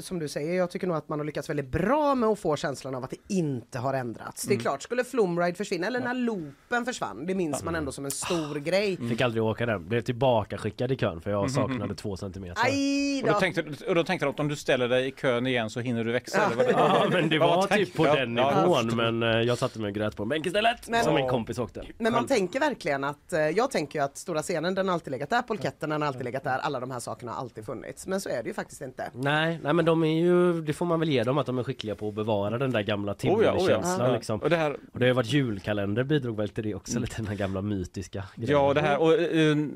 [0.01, 2.57] som du säger, jag tycker nog att man har lyckats väldigt bra med att få
[2.57, 4.43] känslan av att det inte har ändrats.
[4.43, 4.62] Det är Mm.
[4.62, 8.55] klart, skulle Flumride försvinna, eller när loopen försvann, det minns man ändå som en stor
[8.59, 8.97] grej.
[9.09, 9.89] Fick aldrig åka den.
[9.89, 12.62] Blev tillbaka skickad i kön för jag saknade två centimeter.
[12.64, 13.41] Aj Och då då!
[13.41, 16.05] tänkte, och då tänkte de att om du ställer dig i kön igen så hinner
[16.05, 16.47] du växa.
[16.47, 19.11] eller vad det- Ja men det var typ på Ja, den ja, nivån förstår.
[19.11, 20.89] men eh, jag satte mig och grät på en bänk istället.
[20.89, 21.83] Men- som min kompis åkte.
[21.99, 25.11] Men man tänker verkligen att, eh, jag tänker ju att stora scenen den har alltid
[25.11, 28.07] legat där, polketten den har alltid legat där, alla de här sakerna har alltid funnits.
[28.07, 29.11] Men så är det ju faktiskt inte.
[29.15, 31.63] Nej, nej men de är ju, det får man väl ge dem att de är
[31.65, 33.53] skickliga på att bevara den där gamla Oh ja, oh ja.
[33.53, 34.41] tivolikänslan liksom.
[34.41, 37.17] Och det här, Och det har ju varit julkalender bidrog väl till det också, lite
[37.17, 38.53] den här gamla mytiska grejen.
[38.53, 39.67] Ja, det här och uh,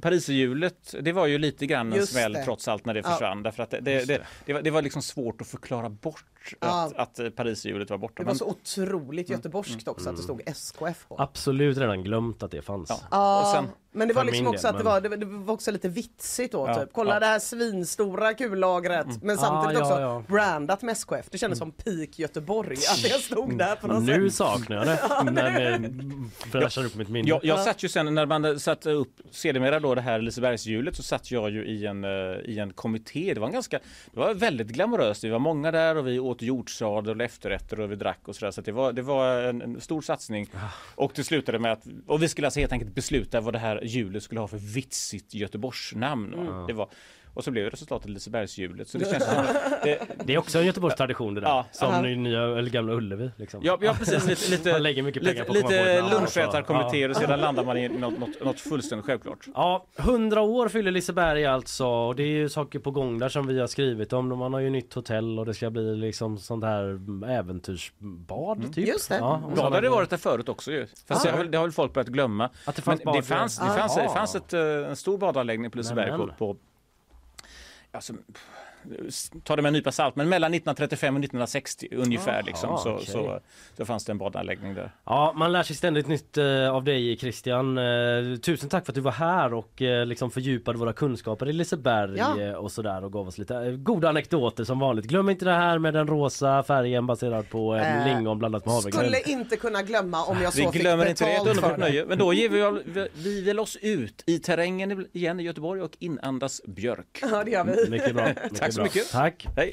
[0.00, 2.44] Pariserhjulet, det var ju lite grann en Just smäll det.
[2.44, 3.10] trots allt när det Ja.
[3.10, 3.42] försvann.
[3.42, 6.24] Därför att det, det, det, det, var, det var liksom svårt att förklara bort
[6.60, 6.90] Ja.
[6.96, 8.14] att, att Pariserhjulet var borta.
[8.16, 11.16] Det var Men- så otroligt göteborgskt också att det stod SKF på.
[11.18, 12.90] Absolut redan glömt att det fanns.
[12.90, 12.98] Ja.
[13.10, 15.16] Ja, Och sen- men det var liksom också del, att det men- var, det, var-
[15.16, 16.88] det var också lite vitsigt då Ja, typ.
[16.92, 17.20] Kolla ja.
[17.20, 19.22] det här svinstora kullagret.
[19.22, 20.22] Men samtidigt Ah, ja, också ja.
[20.28, 21.26] brandat med SKF.
[21.30, 24.36] Det kändes som peak Göteborg att det stod där på något Nu sätt.
[24.36, 25.90] saknar jag det när vi
[26.50, 27.28] flashar upp mitt minne.
[27.28, 31.02] Jag, jag satt ju sen när man satte upp sedermera då det här Lisebergshjulet så
[31.02, 32.10] satt jag ju i en, eh,
[32.44, 33.34] i en kommitté.
[33.34, 33.78] Det var en ganska,
[34.12, 35.24] det var väldigt glamoröst.
[35.24, 38.50] Vi var många där och vi åt hjortsadel och efterrätter och vi drack och sådär.
[38.50, 40.46] Så att det var, det var en, en stor satsning.
[40.94, 43.81] Och det slutade med att, och vi skulle alltså helt enkelt besluta vad det här
[43.82, 46.46] hjulet skulle ha för vitsigt Göteborgsnamn.
[46.46, 46.66] va.
[46.66, 46.88] Det var,
[47.34, 48.88] och så blev resultatet Lisebergshjulet.
[48.88, 49.44] Så det känns som,
[49.84, 51.48] det, Det är också en Göteborgs tradition det där.
[51.48, 51.66] Ja.
[51.72, 52.00] Som Aha.
[52.02, 53.60] nya, eller gamla Ullevi liksom.
[53.64, 54.26] Ja, ja precis.
[54.26, 57.88] Lite, lite, Man lägger mycket pengar lite, på lite lunchätarkommittéer och sedan landar man i
[57.88, 59.46] något, något, något fullständigt självklart.
[59.54, 63.46] Ja, 100 år fyller Liseberg alltså och det är ju saker på gång där som
[63.46, 64.28] vi har skrivit om.
[64.38, 67.00] Man har ju nytt hotell och det ska bli liksom sånt här
[67.72, 68.88] äventyrsbad typ.
[68.88, 69.16] Just det.
[69.16, 70.86] Ja, och Ja, det hade varit där förut också ju.
[71.08, 71.24] Fast Ah.
[71.24, 72.50] det, har, väl- det har väl folk börjat glömma.
[72.64, 73.76] Att det fanns Men det bad- fanns, det Ah.
[73.76, 74.14] fanns, det Ah.
[74.14, 76.56] fanns ett, eh, en stor badanläggning på Liseberg på, på
[77.92, 78.46] alltså, pff,
[79.44, 83.06] ta det med en nypa salt, men mellan 1935 och 1960 ungefär liksom, så, okej.
[83.06, 83.40] så,
[83.76, 84.90] så fanns det en badanläggning där.
[85.04, 87.78] Ja, man lär sig ständigt nytt eh, av dig Christian.
[87.78, 91.52] Eh, tusen tack för att du var här och eh, liksom fördjupade våra kunskaper i
[91.52, 92.40] Liseberg Ja.
[92.40, 95.04] eh, och sådär och gav oss lite eh, goda anekdoter som vanligt.
[95.04, 98.74] Glöm inte det här med den rosa färgen baserad på en Eh, lingon blandat med
[98.74, 99.02] havregryn.
[99.02, 102.04] Skulle inte kunna glömma om jag Vi så fick glömmer inte det, ett underbart nöje.
[102.06, 105.96] Men då ger vi, vi, vi väl oss ut i terrängen igen i Göteborg och
[105.98, 107.18] inandas björk.
[107.22, 107.90] Ja det gör vi.
[107.90, 108.26] Mycket bra.
[108.28, 108.84] Mycket Tack så bra.
[108.84, 109.10] mycket.
[109.10, 109.46] Tack.
[109.56, 109.72] Hej!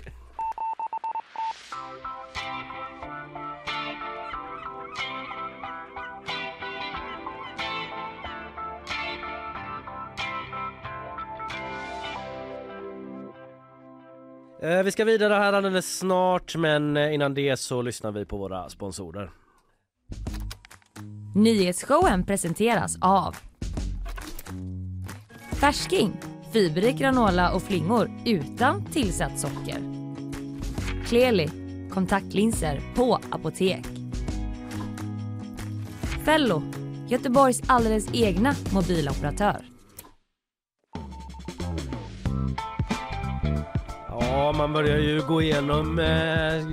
[14.61, 18.37] Eh, vi ska vidare här alldeles snart men eh, innan det så lyssnar vi på
[18.37, 19.31] våra sponsorer.
[21.35, 23.35] Nyhetsshowen presenteras av
[25.51, 26.13] Färsking,
[26.53, 29.77] fiberrik granola och flingor utan tillsatt socker.
[31.05, 31.49] Kleli,
[31.89, 33.85] kontaktlinser på apotek.
[36.25, 36.63] Fello,
[37.07, 39.78] Göteborgs alldeles egna mobiloperatör.
[44.31, 46.67] Ja, man börjar ju gå igenom eh,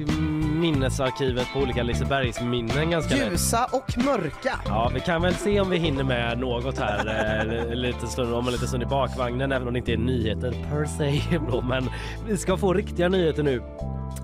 [0.60, 3.32] minnesarkivet på olika Lisebergsminnen ganska lätt.
[3.32, 4.60] Ljusa och mörka.
[4.66, 8.46] Ja, vi kan väl se om vi hinner med något här eh, lite stund, om
[8.46, 11.38] en liten stund i bakvagnen, även om det inte är nyheter per se.
[11.52, 11.90] Då, men
[12.28, 13.62] vi ska få riktiga nyheter nu.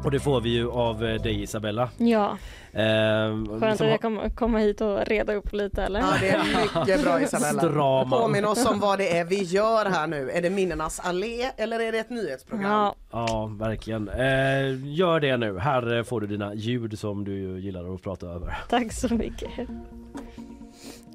[0.04, 1.88] Och det får vi ju av eh, dig Isabella.
[1.98, 2.36] Ja,
[2.74, 6.00] Ehm, skönt som att jag kom, komma hit och reda upp lite eller?
[6.00, 6.42] Ja, det är
[6.80, 7.62] mycket bra Isabella.
[7.62, 8.18] Strama.
[8.18, 10.30] Påminn oss om vad det är vi gör här nu.
[10.30, 12.70] Är det Minnenas allé eller är det ett nyhetsprogram?
[12.70, 14.08] Ja, Ja, verkligen.
[14.08, 15.58] Eh, gör det nu.
[15.58, 18.56] Här eh, får du dina ljud som du gillar att prata över.
[18.68, 19.50] tack så mycket.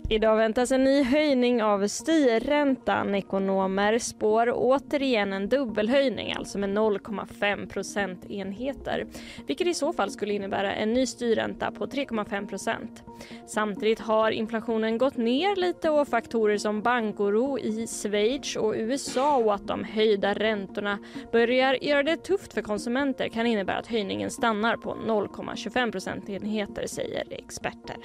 [0.09, 3.15] Idag väntas en ny höjning av styrräntan.
[3.15, 9.05] Ekonomer spår återigen en dubbelhöjning, alltså med 0,5 procentenheter.
[9.47, 13.03] Vilket i så fall skulle innebära en ny styrränta på 3,5 procent.
[13.47, 19.53] Samtidigt har inflationen gått ner lite och faktorer som bankoro i Schweiz och USA och
[19.53, 20.99] att de höjda räntorna
[21.31, 27.23] börjar göra det tufft för konsumenter kan innebära att höjningen stannar på 0,25 procentenheter, säger
[27.29, 27.97] experter.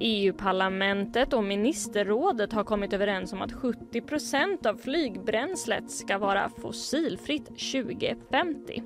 [0.00, 8.82] EU-parlamentet och ministerrådet har kommit överens om att 70% av flygbränslet ska vara fossilfritt 2050.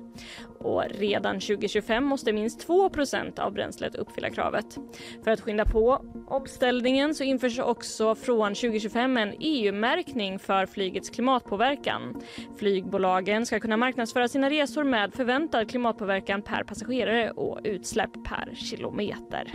[0.59, 4.77] Och redan 2025 måste minst 2% av bränslet uppfylla kravet.
[5.23, 12.21] För att skynda på omställningen så införs också från 2025 en EU-märkning för flygets klimatpåverkan.
[12.57, 19.53] Flygbolagen ska kunna marknadsföra sina resor med förväntad klimatpåverkan per passagerare och utsläpp per kilometer.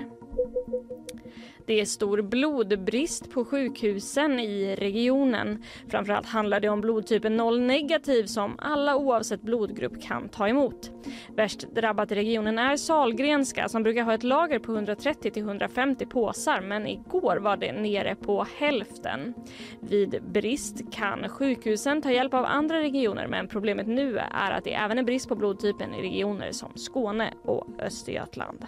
[1.68, 5.62] Det är stor blodbrist på sjukhusen i regionen.
[5.88, 10.90] Framförallt handlar det om blodtypen 0 negativ som alla oavsett blodgrupp kan ta emot.
[11.36, 16.06] Värst drabbat i regionen är Salgrenska som brukar ha ett lager på 130 till 150
[16.06, 19.34] påsar men igår var det nere på hälften.
[19.80, 24.74] Vid brist kan sjukhusen ta hjälp av andra regioner men problemet nu är att det
[24.74, 28.66] även är brist på blodtypen i regioner som Skåne och Östergötland.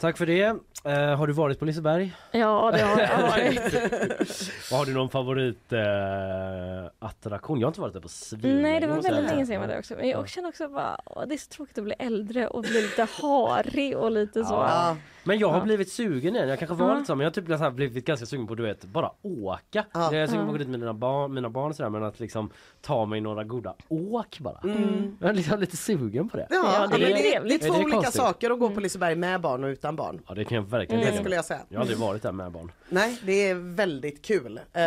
[0.00, 0.56] Tack för det.
[0.84, 2.14] Eh, har du varit på Liseberg?
[2.30, 3.58] Ja, det har jag varit.
[4.70, 5.78] Och har du någon favorit eh?
[5.80, 8.62] Jag har inte varit där på svin.
[8.62, 9.94] Nej, det var väldigt länge sedan jag var där också.
[9.94, 12.82] Men jag känner också bara, åh, det är så tråkigt att bli äldre och bli
[12.82, 14.54] lite harig och lite så.
[14.54, 14.96] Ja.
[15.24, 15.64] Men jag har Ja.
[15.64, 16.48] blivit sugen igen.
[16.48, 16.94] Jag kanske var Ja.
[16.94, 19.10] lite så, men jag har typ så här blivit ganska sugen på du vet, bara
[19.22, 19.84] åka.
[19.92, 20.14] Ja.
[20.14, 22.20] Jag är sugen på att gå dit med mina barn, mina barn sådär, men att
[22.20, 22.50] liksom
[22.80, 24.58] ta mig några goda åk bara.
[24.64, 25.16] Mm.
[25.20, 26.46] Jag är liksom lite sugen på det.
[26.50, 26.56] Ja,
[26.90, 27.08] Ja, det är
[27.42, 28.14] det, det, är två det olika konstigt?
[28.14, 30.20] saker att gå på Liseberg med barn och utan barn.
[30.28, 31.60] Ja det kan jag verkligen Det tänka skulle jag säga.
[31.68, 32.72] Jag har aldrig varit där med barn.
[32.88, 34.60] Nej, det är väldigt kul.
[34.72, 34.82] Eh,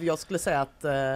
[0.00, 1.14] jag skulle säga att eh,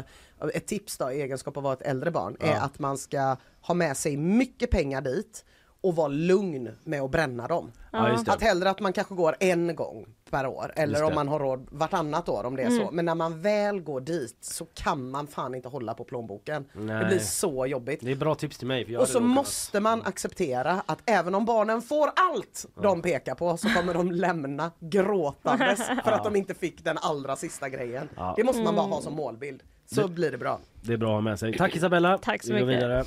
[0.54, 3.36] ett tips då i egenskap av att vara ett äldre barn är att man ska
[3.60, 5.44] ha med sig mycket pengar dit
[5.82, 7.72] och vara lugn med att bränna dem.
[7.92, 8.32] Ja, det.
[8.32, 11.14] Att hellre att man kanske går en gång per år eller om det.
[11.14, 12.78] man har råd vartannat år om det är Mm.
[12.86, 12.90] så.
[12.92, 16.64] Men när man väl går dit så kan man fan inte hålla på plånboken.
[16.72, 17.04] Det Nej.
[17.06, 18.00] blir så jobbigt.
[18.02, 18.84] Det är bra tips till mig.
[18.84, 23.34] För jag Och så måste man acceptera att även om barnen får allt de pekar
[23.34, 28.08] på så kommer de lämna gråtandes för att de inte fick den allra sista grejen.
[28.16, 28.34] Ja.
[28.36, 29.62] Det måste man bara ha som målbild.
[29.86, 30.58] Så Det- blir det bra.
[30.80, 31.56] Det är bra att ha med sig.
[31.58, 32.18] Tack Isabella.
[32.18, 33.06] Tack så Vi går mycket.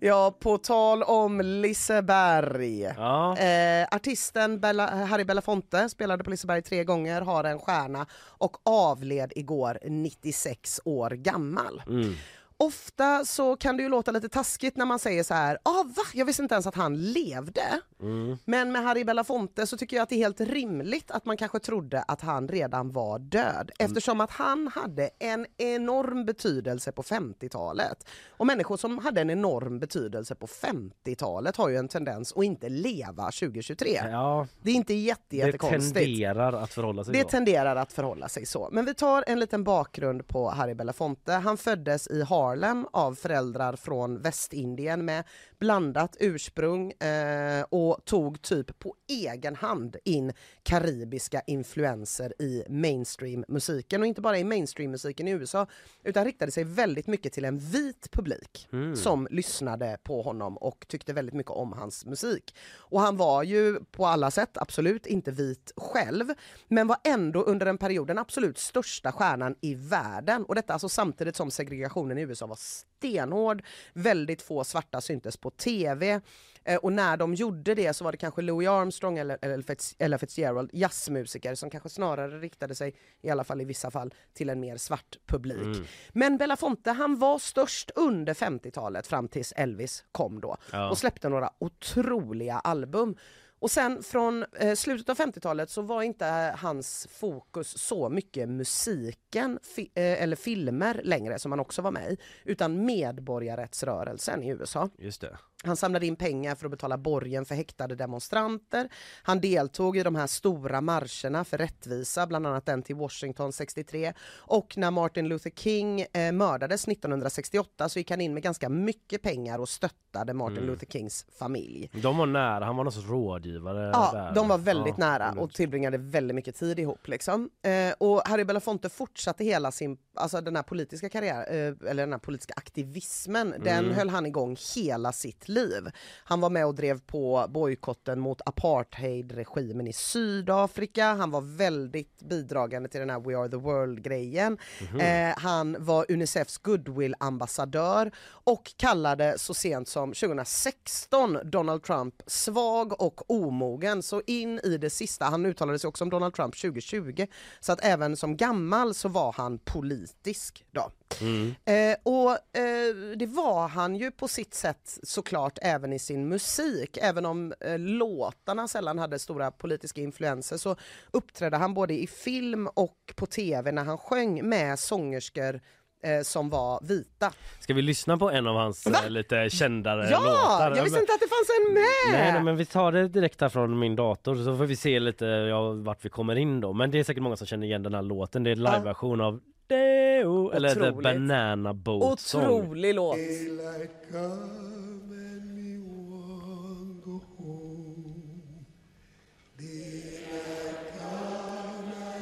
[0.00, 2.80] Ja, på tal om Liseberg.
[2.80, 3.36] Ja.
[3.36, 9.32] Eh, artisten Bella, Harry Belafonte spelade på Liseberg tre gånger, har en stjärna och avled
[9.36, 11.82] igår 96 år gammal.
[11.86, 12.14] Mm.
[12.60, 16.02] Ofta så kan det ju låta lite taskigt när man säger så här, ah, va?
[16.14, 17.80] Jag visste inte ens att han levde.
[18.00, 18.38] Mm.
[18.44, 21.58] Men med Harry Belafonte så tycker jag att det är helt rimligt att man kanske
[21.58, 28.06] trodde att han redan var död eftersom att han hade en enorm betydelse på 50-talet.
[28.28, 32.68] Och människor som hade en enorm betydelse på 50-talet har ju en tendens att inte
[32.68, 34.00] leva 2023.
[34.10, 37.28] Ja, Det är inte jätte, det tenderar att förhålla sig Det så.
[37.28, 38.68] tenderar att förhålla sig så.
[38.72, 41.32] Men vi tar en liten bakgrund på Harry Belafonte.
[41.32, 45.24] Han föddes i Harlem av föräldrar från Västindien med
[45.58, 50.32] blandat ursprung eh, och tog typ på egen hand in
[50.62, 54.00] karibiska influenser i mainstream-musiken.
[54.00, 55.66] Och inte bara i mainstream-musiken i USA
[56.04, 61.12] utan riktade sig väldigt mycket till en vit publik som lyssnade på honom och tyckte
[61.12, 62.54] väldigt mycket om hans musik.
[62.76, 66.26] Och han var ju på alla sätt absolut inte vit själv
[66.68, 70.44] men var ändå under en period den absolut största stjärnan i världen.
[70.44, 73.62] Och detta alltså samtidigt som segregationen i USA var stenhård.
[73.92, 76.20] Väldigt få svarta syntes på TV.
[76.64, 79.94] Eh, och när de gjorde det så var det kanske Louis Armstrong eller, eller, Fitz,
[79.98, 84.50] eller Fitzgerald, jazzmusiker som kanske snarare riktade sig, i alla fall i vissa fall, till
[84.50, 85.88] en mer svart publik.
[86.12, 90.90] Men Belafonte han var störst under 50-talet fram tills Elvis kom då Ja.
[90.90, 93.16] och släppte några otroliga album.
[93.60, 99.58] Och sen från eh, slutet av 50-talet så var inte hans fokus så mycket musiken
[99.62, 104.90] fi- eh, eller filmer längre som han också var med i, utan medborgarrättsrörelsen i USA.
[104.98, 105.38] Just det.
[105.64, 108.88] Han samlade in pengar för att betala borgen för häktade demonstranter.
[109.22, 114.12] Han deltog i de här stora marscherna för rättvisa, bland annat den till Washington 63.
[114.36, 119.22] Och när Martin Luther King eh, mördades 1968 så gick han in med ganska mycket
[119.22, 120.66] pengar och stöttade Martin Mm.
[120.70, 121.90] Luther Kings familj.
[122.02, 124.34] De var nära, han var någon sorts rådgivare Ja, där.
[124.34, 127.08] de var väldigt Ja, nära och tillbringade väldigt mycket tid ihop.
[127.08, 127.50] Liksom.
[127.62, 132.12] Eh, och Harry Belafonte fortsatte hela sin, alltså den här politiska karriär, eh, eller den
[132.12, 133.96] här politiska aktivismen, den Mm.
[133.96, 135.90] höll han igång hela sitt liv.
[136.24, 142.88] Han var med och drev på bojkotten mot apartheidregimen i Sydafrika, han var väldigt bidragande
[142.88, 144.58] till den här We are the world-grejen.
[144.90, 145.00] Mhm.
[145.00, 153.30] Eh, han var Unicefs goodwill-ambassadör och kallade så sent som 2016 Donald Trump svag och
[153.30, 154.02] omogen.
[154.02, 157.26] Så in i det sista, han uttalade sig också om Donald Trump 2020,
[157.60, 160.90] så att även som gammal så var han politisk då.
[161.20, 161.54] Mm.
[161.64, 166.98] Eh, och eh, det var han ju på sitt sätt såklart även i sin musik.
[167.02, 170.76] Även om eh, låtarna sällan hade stora politiska influenser så
[171.10, 175.60] uppträdde han både i film och på tv när han sjöng med sångerskor
[176.02, 177.32] eh, som var vita.
[177.60, 178.98] Ska vi lyssna på en av hans Va?
[179.04, 180.76] eh, lite kändare Ja, låtar?
[180.76, 182.20] jag visste inte att det fanns en med!
[182.22, 185.00] Nej, nej men vi tar det direkt här från min dator så får vi se
[185.00, 186.72] lite ja, vart vi kommer in då.
[186.72, 188.42] Men det är säkert många som känner igen den här låten.
[188.44, 188.72] Det är en Ja.
[188.72, 191.02] liveversion av Deo, eller The Otroligt.
[191.02, 192.44] Banana Boat Song.
[192.44, 193.16] Otrolig låt!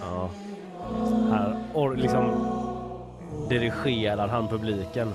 [0.00, 0.30] Ja.
[1.30, 2.46] Här or, liksom
[3.48, 5.14] dirigerar han publiken.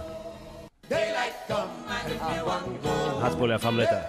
[3.21, 4.03] Här spolar jag fram lite.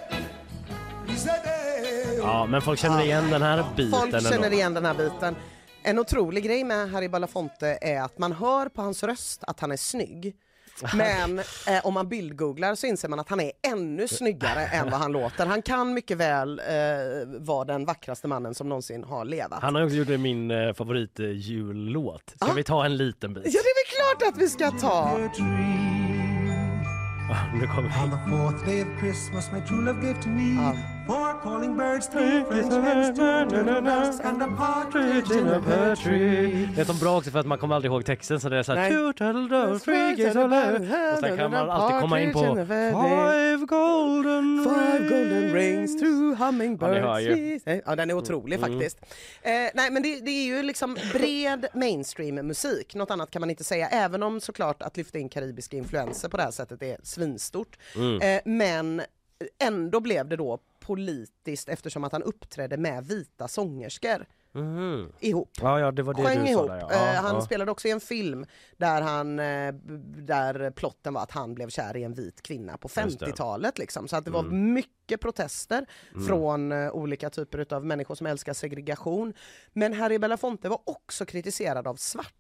[2.19, 5.37] Ja, men folk känner igen den här biten Folk känner igen den här biten.
[5.85, 9.73] En otrolig grej med Harry Belafonte är att man hör på hans röst att han
[9.73, 10.35] är snygg.
[10.95, 11.45] Men eh,
[11.85, 15.47] om man bildgooglar så inser man att han är ännu snyggare än vad han låter.
[15.47, 16.65] Han kan mycket väl eh,
[17.41, 19.63] vara den vackraste mannen som någonsin har levat.
[19.63, 22.31] Han har också gjort min eh, favorit eh, jullåt.
[22.37, 22.55] Ska Ah.
[22.55, 23.43] vi ta en liten bit?
[23.47, 25.19] Ja, det är väl klart att vi ska ta!
[27.55, 27.91] Nu kommer
[30.63, 35.49] On love four calling birds, three French hens, two turtle doves, and a partridge in
[35.49, 36.69] a pear tree.
[36.75, 38.63] Det är så bra också för att man kommer aldrig ihåg texten så det är
[38.63, 38.91] såhär Nej.
[38.91, 40.77] Two turtle doves, three geese on land.
[41.13, 46.07] Och sen kan man alltid komma in på Five golden Five golden rings, two
[46.39, 46.93] Ja, hummingbirds.
[46.93, 47.61] ni hör ju.
[47.87, 48.71] Ja, den är otrolig Mm.
[48.73, 48.99] faktiskt.
[49.43, 52.95] Eh, nej, men det, det är ju liksom bred mainstream-musik.
[52.95, 56.37] Något annat kan man inte säga, även om såklart att lyfta in karibiska influenser på
[56.37, 57.79] det här sättet är svinstort.
[57.97, 58.21] Mm.
[58.21, 59.03] Eh, men
[59.63, 60.59] ändå blev det då
[60.97, 65.13] politiskt eftersom att han uppträdde med vita sångerskor Mhm.
[65.21, 65.51] ihop.
[65.63, 66.67] Ja, ja, det var det Sjöng du ihop.
[66.67, 66.93] sa där, ja.
[66.93, 67.41] Eh, han ja.
[67.41, 69.75] spelade också i en film där, han, eh,
[70.27, 73.27] där plotten var att han blev kär i en vit kvinna på Just det.
[73.27, 73.79] 50-talet.
[73.79, 74.09] Liksom.
[74.09, 74.73] Så att det var Mm.
[74.73, 76.27] mycket protester Mm.
[76.27, 79.35] från eh, olika typer av människor som älskar segregation.
[79.73, 82.31] Men Harry Belafonte var också kritiserad av svarta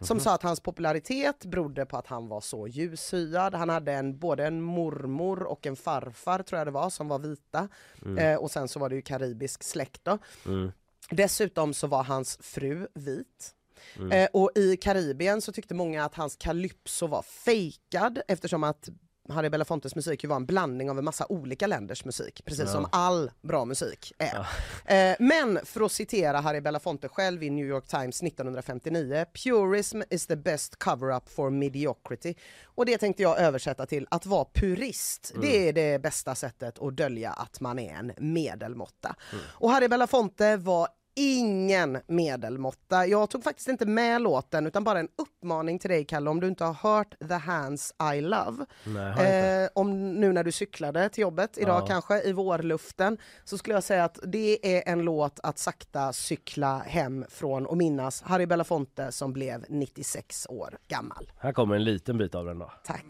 [0.00, 0.24] som Mhm.
[0.24, 3.54] sa att hans popularitet berodde på att han var så ljushyad.
[3.54, 7.18] Han hade en, både en mormor och en farfar tror jag det var som var
[7.18, 7.68] vita.
[8.04, 8.18] Mm.
[8.18, 10.18] Eh, och sen så var det ju karibisk släkt då.
[10.46, 10.72] Mm.
[11.10, 13.52] Dessutom så var hans fru vit.
[13.96, 14.12] Mm.
[14.12, 18.88] Eh, och i Karibien så tyckte många att hans calypso var fejkad eftersom att
[19.28, 22.72] Harry Belafontes musik ju var en blandning av en massa olika länders musik, precis Ja.
[22.72, 24.46] som all bra musik är.
[24.88, 30.26] Eh, men för att citera Harry Belafonte själv i New York Times 1959, purism is
[30.26, 32.34] the best cover-up for mediocrity.
[32.64, 36.96] Och det tänkte jag översätta till att vara purist, det är det bästa sättet att
[36.96, 39.16] dölja att man är en medelmåtta.
[39.42, 43.06] Och Harry Belafonte var ingen medelmåtta.
[43.06, 46.48] Jag tog faktiskt inte med låten utan bara en uppmaning till dig Kalle om du
[46.48, 48.66] inte har hört The Hands I Love.
[48.84, 49.46] Nej, har jag inte.
[49.48, 51.86] Eh, om nu när du cyklade till jobbet idag Ja.
[51.86, 56.78] kanske i vårluften så skulle jag säga att det är en låt att sakta cykla
[56.78, 61.32] hem från och minnas Harry Belafonte som blev 96 år gammal.
[61.38, 62.72] Här kommer en liten bit av den då.
[62.84, 63.04] Tack.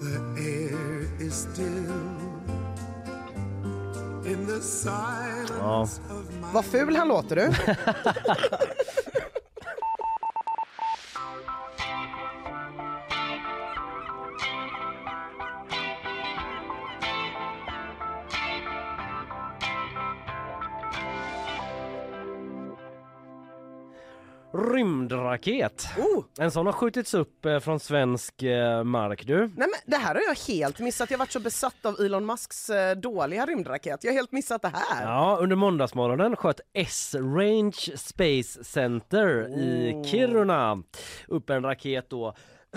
[0.00, 2.27] The air is still
[5.58, 5.82] Ja.
[5.82, 5.88] of
[6.30, 7.42] my Vad ful han låter du.
[24.58, 25.88] Rymdraket.
[25.98, 26.24] Oh.
[26.38, 29.38] En sån har skjutits upp eh, från svensk eh, mark du.
[29.38, 31.10] Nej men det här har jag helt missat.
[31.10, 34.04] Jag har varit så besatt av Elon Musks eh, dåliga rymdraket.
[34.04, 35.02] Jag har helt missat det här.
[35.02, 40.04] Ja, under måndagsmorgonen sköt S-Range Space Center i Oh.
[40.04, 40.82] Kiruna
[41.28, 42.34] upp en raket då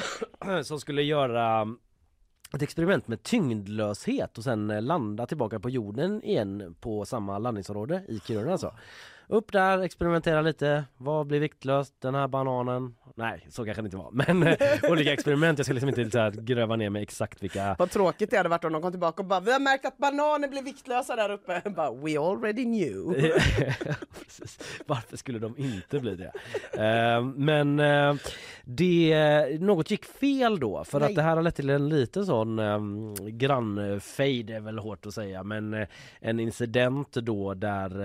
[0.64, 1.68] som skulle göra
[2.56, 8.20] ett experiment med tyngdlöshet och sen landa tillbaka på jorden igen på samma landningsområde i
[8.20, 8.74] Kiruna alltså.
[9.32, 10.84] Upp där, experimentera lite.
[10.98, 11.94] Vad blir viktlöst?
[12.02, 12.94] Den här bananen?
[13.16, 14.12] Nej, så kanske det inte var.
[14.12, 14.58] Men eh,
[14.92, 15.60] olika experiment.
[15.60, 18.50] Jag ska liksom inte så här, gräva ner mig exakt vilka Vad tråkigt det hade
[18.50, 21.32] varit om de kom tillbaka och bara vi har märkt att bananer blir viktlösa där
[21.32, 21.62] uppe.
[21.76, 23.06] Bara, We already knew.
[24.86, 26.32] Varför skulle de inte bli det?
[26.74, 28.16] Eh, men eh,
[28.64, 31.10] det, något gick fel då för Nej.
[31.10, 32.80] att det här har lett till en liten sån eh,
[33.28, 35.88] grannfejd är väl hårt att säga men eh,
[36.20, 38.02] en incident då där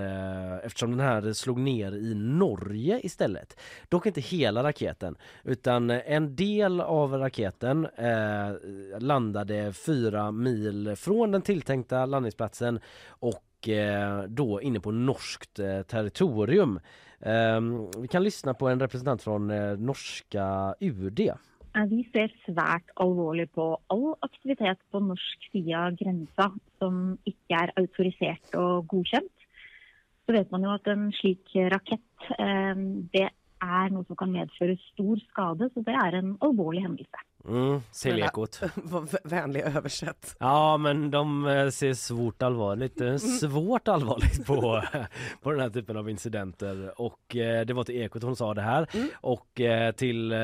[0.65, 3.61] eftersom den här slog ner i Norge istället.
[3.89, 11.43] Dock inte hela raketen utan en del av raketen eh, landade fyra mil från den
[11.43, 16.81] tilltänkta landningsplatsen och eh, då inne på norskt eh, territorium.
[17.21, 21.21] Ehm, vi kan lyssna på en representant från eh, norska UD.
[21.89, 27.73] Vi ser svært alvorlig på all aktivitet på norsk sida av grensa som inte är
[27.77, 29.29] autorisert och godkänd.
[30.27, 32.75] Så vet man jo at en slik rakett eh,
[33.13, 33.29] det
[33.63, 37.23] er noe som kan medføre stor skade, så det er en alvorlig hendelse.
[37.49, 38.59] Mm, till ekot.
[38.75, 40.37] Vad v- vänlig översätt.
[40.41, 44.83] Ja men de eh, ser svårt allvarligt, eh, svårt allvarligt på,
[45.43, 48.63] på den här typen av incidenter och eh, det var till Ekot hon sa det
[48.63, 48.87] här
[49.21, 50.39] och eh, till eh,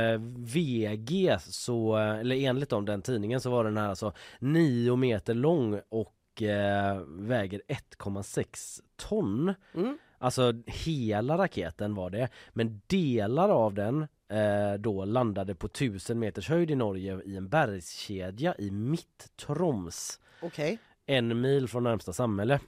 [0.55, 5.81] VG så, eller enligt om den tidningen så var den här alltså 9 meter lång
[5.89, 6.15] och
[7.07, 9.55] väger 1,6 ton.
[9.75, 9.99] Mm.
[10.19, 16.49] Alltså hela raketen var det men delar av den eh, då landade på 1000 meters
[16.49, 20.21] höjd i Norge i en bergskedja i Mitt-Troms.
[20.43, 20.79] Okej.
[21.07, 22.61] En mil från närmsta samhälle.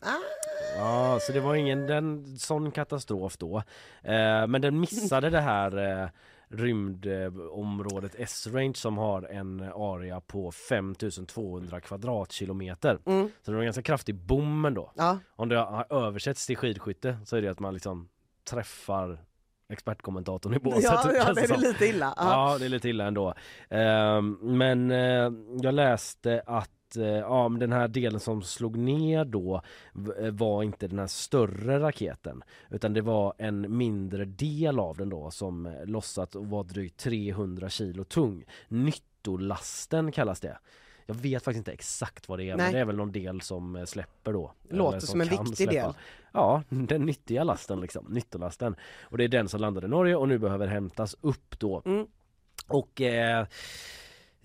[0.76, 3.56] Ja, så det var ingen den, sån katastrof då.
[4.02, 6.08] Eh, men den missade det här eh,
[6.48, 12.98] rymdområdet S-range som har en area på 5200 kvadratkilometer.
[13.06, 13.30] Mm.
[13.42, 14.92] Så det var en ganska kraftig boom ändå.
[14.94, 15.18] Ja.
[15.36, 18.08] Om det har översätts till skidskytte så är det att man liksom
[18.50, 19.18] träffar
[19.68, 20.82] expertkommentatorn i båset.
[20.82, 21.60] Ja, ja, känns det är som.
[21.60, 22.14] lite illa.
[22.16, 22.52] Ja.
[22.52, 23.34] Ja, det är lite illa ändå.
[23.68, 25.30] Ehm, men eh,
[25.62, 29.62] jag läste att eh, ja, men den här delen som slog ner då
[30.20, 35.08] eh, var inte den här större raketen utan det var en mindre del av den
[35.08, 38.44] då som eh, lossat och var drygt 300 kilo tung.
[38.68, 40.58] Nyttolasten kallas det.
[41.06, 42.66] Jag vet faktiskt inte exakt vad det är Nej.
[42.66, 44.52] men det är väl någon del som släpper då.
[44.68, 45.92] Låter Eller som en viktig del.
[46.32, 48.76] Ja, den nyttiga lasten liksom, nyttolasten.
[49.02, 51.82] Och det är den som landade i Norge och nu behöver hämtas upp då.
[51.84, 52.06] Mm.
[52.68, 53.46] Och eh,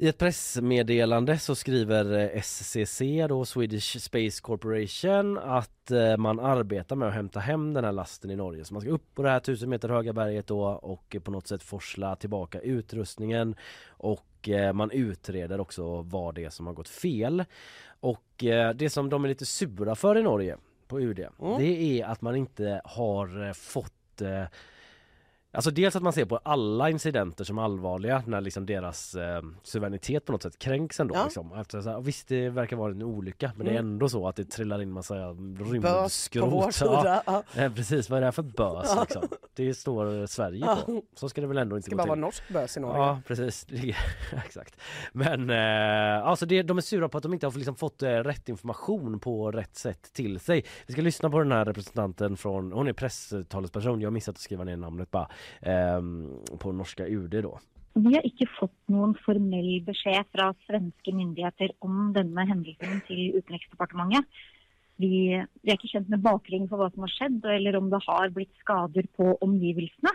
[0.02, 6.96] i ett pressmeddelande så skriver eh, SCC då, Swedish Space Corporation, att eh, man arbetar
[6.96, 8.66] med att hämta hem den här lasten i Norge.
[8.66, 11.32] Så man ska upp på det här 1000 meter höga berget då och eh, på
[11.32, 13.56] något sätt forsla tillbaka utrustningen
[13.88, 14.26] och
[14.74, 17.46] man utreder också vad det är som har gått fel.
[18.00, 18.44] Och
[18.76, 21.26] det som de är lite sura för i Norge på UD,
[21.58, 24.22] det är att man inte har fått
[25.52, 30.26] Alltså dels att man ser på alla incidenter som allvarliga när liksom deras eh, suveränitet
[30.26, 31.16] på något sätt kränks ändå.
[31.16, 31.24] Ja.
[31.24, 31.52] Liksom.
[31.52, 33.92] Alltså, så här, visst det verkar vara en olycka men det är Mm.
[33.92, 36.74] ändå så att det trillar in massa rymdskrot.
[36.76, 37.24] sida.
[37.26, 37.44] Ja.
[37.56, 39.02] Eh, precis, vad är det här för bös Ja.
[39.02, 39.24] liksom?
[39.56, 40.78] Det står Sverige Ja.
[40.86, 41.02] på.
[41.16, 42.10] Så ska det väl ändå Det inte ska gå bara till.
[42.10, 42.98] vara norsk bös i Norge.
[42.98, 43.96] Ja precis, Det-
[44.46, 44.76] exakt.
[45.12, 48.10] Men eh, alltså det, de är sura på att de inte har liksom fått eh,
[48.10, 50.66] rätt information på rätt sätt till sig.
[50.88, 54.42] Vi ska lyssna på den här representanten från, hon är presstalesperson, jag har missat att
[54.42, 55.30] skriva ner namnet bara,
[55.62, 57.58] ehm, på norska UD då.
[58.00, 64.28] Vi har ikke fått noen formell beskjed fra svenske myndigheter om denne hendelsen til Utenriksdepartementet.
[65.00, 68.02] Vi, vi er ikke kjent med bakgrunnen for hva som har skjedd, eller om det
[68.06, 70.12] har blitt skader på omgivelsene.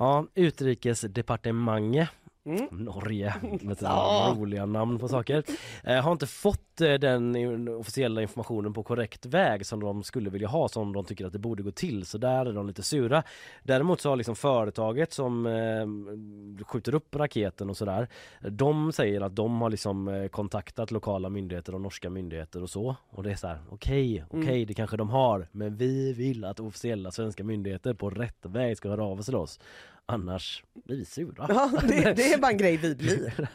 [0.00, 2.21] Ja, Utrikesdepartementet
[2.70, 4.34] Norge med sina Ja.
[4.38, 5.42] roliga namn på saker.
[5.84, 10.48] Eh, har inte fått eh, den officiella informationen på korrekt väg som de skulle vilja
[10.48, 12.06] ha som de tycker att det borde gå till.
[12.06, 13.22] Så där är de lite sura.
[13.62, 18.08] Däremot så har liksom företaget som eh, skjuter upp raketen och sådär.
[18.40, 22.96] De säger att de har liksom eh, kontaktat lokala myndigheter och norska myndigheter och så.
[23.10, 24.66] Och det är så här, okej, okej Mm.
[24.66, 25.48] det kanske de har.
[25.52, 29.36] Men vi vill att officiella svenska myndigheter på rätt väg ska höra av sig till
[29.36, 29.60] oss.
[30.06, 31.46] Annars blir vi sura.
[31.48, 33.48] Ja, det, det är bara en grej vi blir.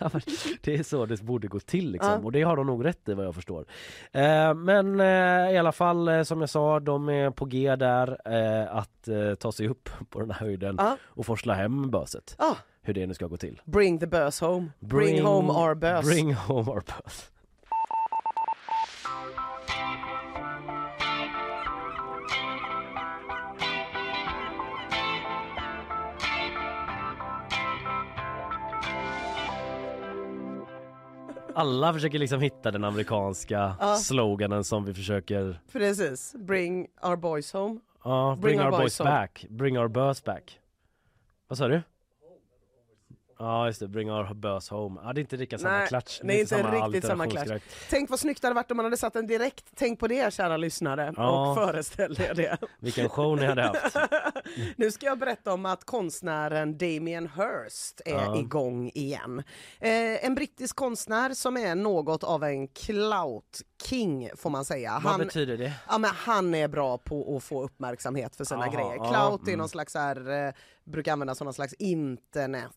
[0.61, 2.11] det är så det borde gå till liksom.
[2.11, 2.17] Ja.
[2.17, 3.65] och det har de nog rätt i vad jag förstår.
[4.11, 8.17] Eh, men eh, i alla fall eh, som jag sa, de är på G där
[8.25, 9.07] eh, att
[9.39, 10.97] ta sig upp på den här höjden Ja.
[11.03, 12.35] och forsla hem böset.
[12.39, 12.57] Ja.
[12.81, 13.61] Hur det nu ska gå till.
[13.65, 14.69] Bring the bus home.
[14.79, 16.05] Bring, home our bus.
[16.05, 17.31] Bring home our bus.
[31.59, 33.95] Alla försöker liksom hitta den amerikanska Ja.
[33.95, 36.35] sloganen som vi försöker Precis.
[36.39, 37.79] Bring our boys home.
[38.03, 39.09] Ja, bring, our, boys, home.
[39.09, 39.45] back.
[39.49, 40.59] Bring our bus back.
[41.47, 41.81] Vad sa du?
[43.39, 45.01] Ja just det, bring our bus home.
[45.03, 46.19] Ja det är inte riktigt samma Nej, klatsch.
[46.23, 47.61] det är inte samma riktigt samma klatsch.
[47.89, 49.65] Tänk vad snyggt det hade varit om man hade satt en direkt.
[49.75, 51.49] Tänk på det kära lyssnare Ja.
[51.51, 52.57] och föreställ er det.
[52.79, 53.95] Vilken show ni hade haft.
[54.75, 58.37] Nu ska jag berätta om att konstnären Damien Hirst är Ja.
[58.39, 59.43] igång igen.
[59.79, 65.01] Eh, en brittisk konstnär som är något av en clout king får man säga.
[65.03, 65.73] Vad betyder det?
[65.89, 68.95] Ja, men han är bra på att få uppmärksamhet för sina Aha, grejer.
[68.95, 69.57] ja, Clout är mm.
[69.59, 70.53] någon slags här, eh,
[70.85, 72.71] brukar användas som någon slags internet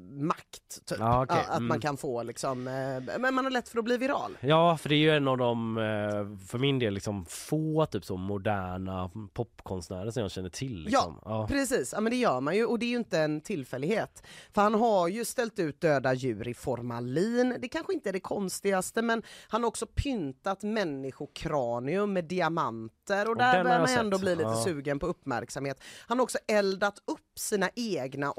[0.00, 0.98] makt typ.
[0.98, 1.66] Ja, Ja, att mm.
[1.68, 4.36] man kan få liksom, eh, men man har lätt för att bli viral.
[4.40, 8.04] Ja för det är ju en av de, eh, för min del liksom få typ
[8.04, 10.82] så moderna popkonstnärer som jag känner till.
[10.82, 11.20] Liksom.
[11.24, 11.92] Ja, precis.
[11.92, 14.22] Ja, men det gör man ju och det är ju inte en tillfällighet.
[14.54, 17.56] För han har ju ställt ut döda djur i formalin.
[17.60, 23.30] Det kanske inte är det konstigaste men han har också pyntat människokranium med diamanter och
[23.30, 24.64] Och där börjar man ändå bli lite Ja.
[24.64, 25.80] sugen på uppmärksamhet.
[26.06, 28.30] Han har också eldat upp sina egna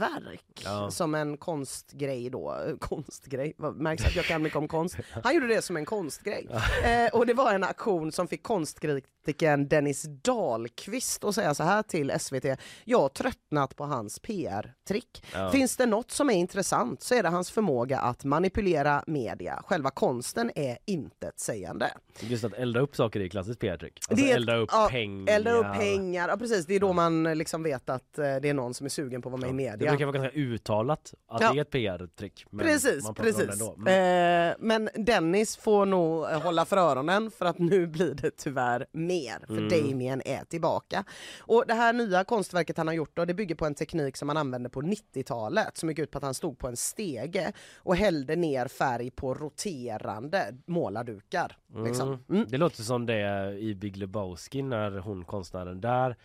[0.00, 0.90] originalverk Ja.
[0.90, 2.58] som en konstgrej då.
[2.80, 3.54] Konstgrej?
[3.74, 4.96] Märks att jag kan mycket om konst.
[5.24, 6.48] Han gjorde det som en konstgrej.
[6.84, 11.82] Eh, och det var en aktion som fick konstkritikern Dennis Dahlqvist att säga så här
[11.82, 12.44] till SVT.
[12.84, 15.24] Jag har tröttnat på hans PR-trick.
[15.34, 15.50] Ja.
[15.50, 19.62] Finns det något som är intressant så är det hans förmåga att manipulera media.
[19.66, 21.90] Själva konsten är intetsägande.
[22.20, 23.98] Just att elda upp saker är klassiskt PR-trick.
[24.08, 25.34] Alltså är elda upp ja, pengar.
[25.34, 26.66] Elda upp pengar, ja precis.
[26.66, 29.34] Det är då man liksom vet att eh, det är någon som är sugen på
[29.34, 30.06] att vara med i Det media.
[30.06, 31.52] brukar vara ganska uttalat att Ja.
[31.52, 32.46] det är ett PR-trick.
[32.50, 33.62] men Precis, precis.
[33.78, 34.50] Mm.
[34.50, 38.86] Eh, men Dennis får nog eh, hålla för öronen för att nu blir det tyvärr
[38.92, 39.38] mer.
[39.46, 39.68] För Mm.
[39.68, 41.04] Damien är tillbaka.
[41.38, 44.28] Och det här nya konstverket han har gjort då, det bygger på en teknik som
[44.28, 47.96] han använde på 90-talet som gick ut på att han stod på en stege och
[47.96, 51.56] hällde ner färg på roterande målardukar.
[51.84, 52.18] Liksom.
[52.28, 52.46] Mm.
[52.48, 56.16] Det låter som det i Big Lebowski när hon konstnären där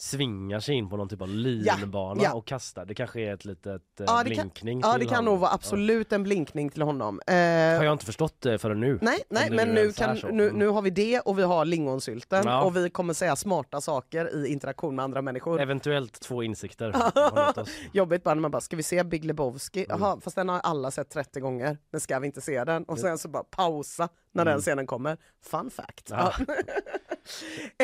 [0.00, 2.32] svingar sig in på någon typ av linbana ja.
[2.34, 2.84] och kastar.
[2.84, 5.24] Det kanske är ett litet eh, Ja, det kan, blinkning ja, det kan honom.
[5.24, 7.20] nog vara absolut en blinkning till honom.
[7.26, 8.98] Eh, Har jag inte förstått det förrän nu.
[9.02, 10.56] Nej, nej men nu, kan, nu, Mm.
[10.58, 12.62] nu har vi det och vi har lingonsylten Ja.
[12.62, 15.60] och vi kommer säga smarta saker i interaktion med andra människor.
[15.60, 16.94] Eventuellt två insikter.
[17.92, 19.84] Jobbigt bara när man bara, ska vi se Big Lebowski?
[19.88, 20.00] Mm.
[20.00, 21.78] Jaha, fast den har alla sett 30 gånger.
[21.90, 22.84] Men ska vi inte se den?
[22.84, 24.60] Och sen så bara pausa när den Mm.
[24.62, 25.16] scenen kommer.
[25.42, 26.10] Fun fact.
[26.10, 26.32] Ja.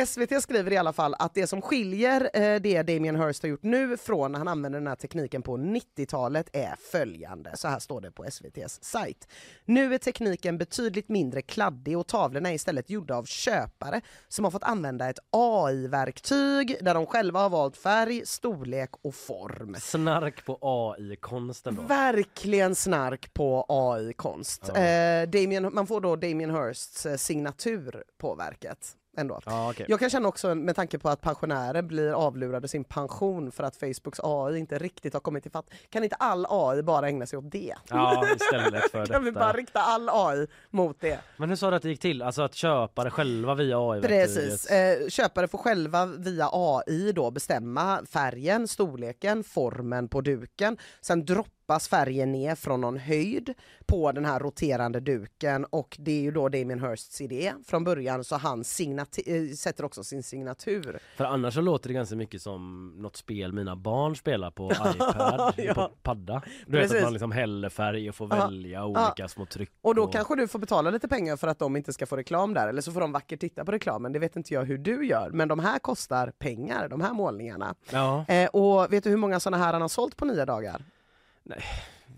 [0.06, 3.62] SVT skriver i alla fall att det som skiljer eh, det Damien Hirst har gjort
[3.62, 7.50] nu från när han använde den här tekniken på 90-talet är följande.
[7.56, 9.28] Så här står det på SVTs sajt.
[9.64, 14.50] Nu är tekniken betydligt mindre kladdig och tavlorna är istället gjorda av köpare som har
[14.50, 19.76] fått använda ett AI-verktyg där de själva har valt färg, storlek och form.
[19.80, 21.82] Snark på AI-konsten då.
[21.82, 24.70] Verkligen snark på AI-konst.
[24.74, 24.80] Ja.
[24.80, 28.97] Eh, Damien, man får då Damien Hirsts eh, signatur på verket.
[29.16, 29.40] Ändå.
[29.47, 29.86] Ja, okej.
[29.89, 33.77] Jag kan känna också med tanke på att pensionärer blir avlurade sin pension för att
[33.77, 35.70] Facebooks AI inte riktigt har kommit till fatt.
[35.90, 37.74] Kan inte all AI bara ägna sig åt det?
[37.89, 39.40] Ja, istället för kan vi detta.
[39.40, 41.19] bara rikta all AI mot det?
[41.36, 42.23] Men hur sa du att det gick till?
[42.23, 44.27] Alltså att köpare själva via AI-verktyget?
[44.27, 44.66] Precis.
[44.66, 50.77] Eh, köpare får själva via AI då bestämma färgen, storleken, formen på duken.
[51.01, 51.24] Sen
[51.66, 53.55] droppas färgen ner från någon höjd
[53.86, 58.24] på den här roterande duken och det är ju då Damien Hirsts idé från början
[58.24, 60.99] så han eh, sätter också sin signatur.
[61.16, 65.55] För annars så låter det ganska mycket som något spel mina barn spelar på iPad,
[65.57, 65.74] Ja.
[65.74, 66.43] på padda.
[66.66, 66.97] Du vet Precis.
[66.97, 68.47] att man liksom häller färg och får Ja.
[68.47, 69.70] välja olika små tryck.
[69.82, 72.55] Och då kanske du får betala lite pengar för att de inte ska få reklam
[72.55, 74.12] där eller så får de vackert titta på reklamen.
[74.12, 77.74] Det vet inte jag hur du gör men de här kostar pengar, de här målningarna.
[77.91, 80.85] Ja, Eh, och vet du hur många sådana här han har sålt på nya dagar?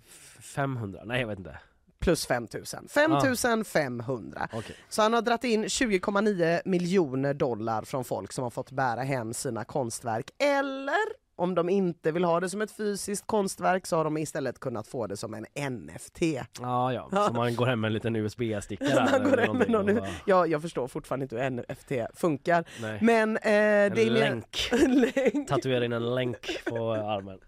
[0.07, 1.59] F- 500, nej jag vet inte.
[1.99, 2.89] Plus 5000.
[2.89, 4.49] 5500.
[4.53, 4.77] Okej.
[4.89, 9.35] Så han har dragit in 20,9 miljoner dollar från folk som har fått bära hem
[9.35, 14.05] sina konstverk eller om de inte vill ha det som ett fysiskt konstverk så har
[14.05, 16.23] de istället kunnat få det som en NFT.
[16.61, 17.09] Ja, ja.
[17.27, 19.11] Så man går hem med en liten USB-sticka där.
[19.21, 22.65] Man går hem med någon, bara- ja, jag förstår fortfarande inte hur NFT funkar.
[22.81, 22.99] Nej.
[23.03, 24.71] Men, eh, En Damien, länk.
[25.15, 25.49] länk.
[25.49, 27.39] Tatuera in en länk på armen.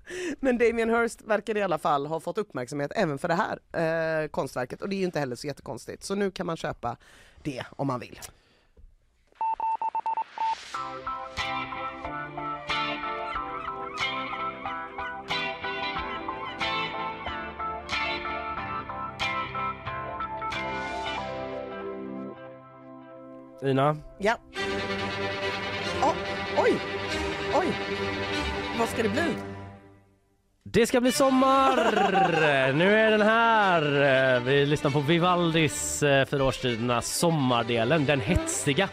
[0.40, 3.34] Men Damien Hirst verkar i alla fall ha fått uppmärksamhet även för det
[3.74, 6.02] här eh, konstverket och det är ju inte heller så jättekonstigt.
[6.04, 6.96] Så nu kan man köpa
[7.42, 8.18] det om man vill.
[23.62, 24.36] Ina, Ja.
[26.02, 26.14] Oh,
[26.58, 26.72] oj!
[27.54, 27.66] Oj!
[28.78, 29.34] Vad ska det bli?
[30.70, 32.72] det ska bli sommar!
[32.72, 34.40] Nu är den här.
[34.40, 38.88] Vi lyssnar på Vivaldis eh, Fyra årstiderna sommardelen, den hetsiga.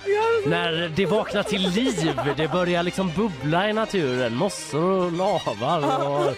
[0.48, 6.36] När det vaknar till liv, det börjar liksom bubbla i naturen, mossor och lavar och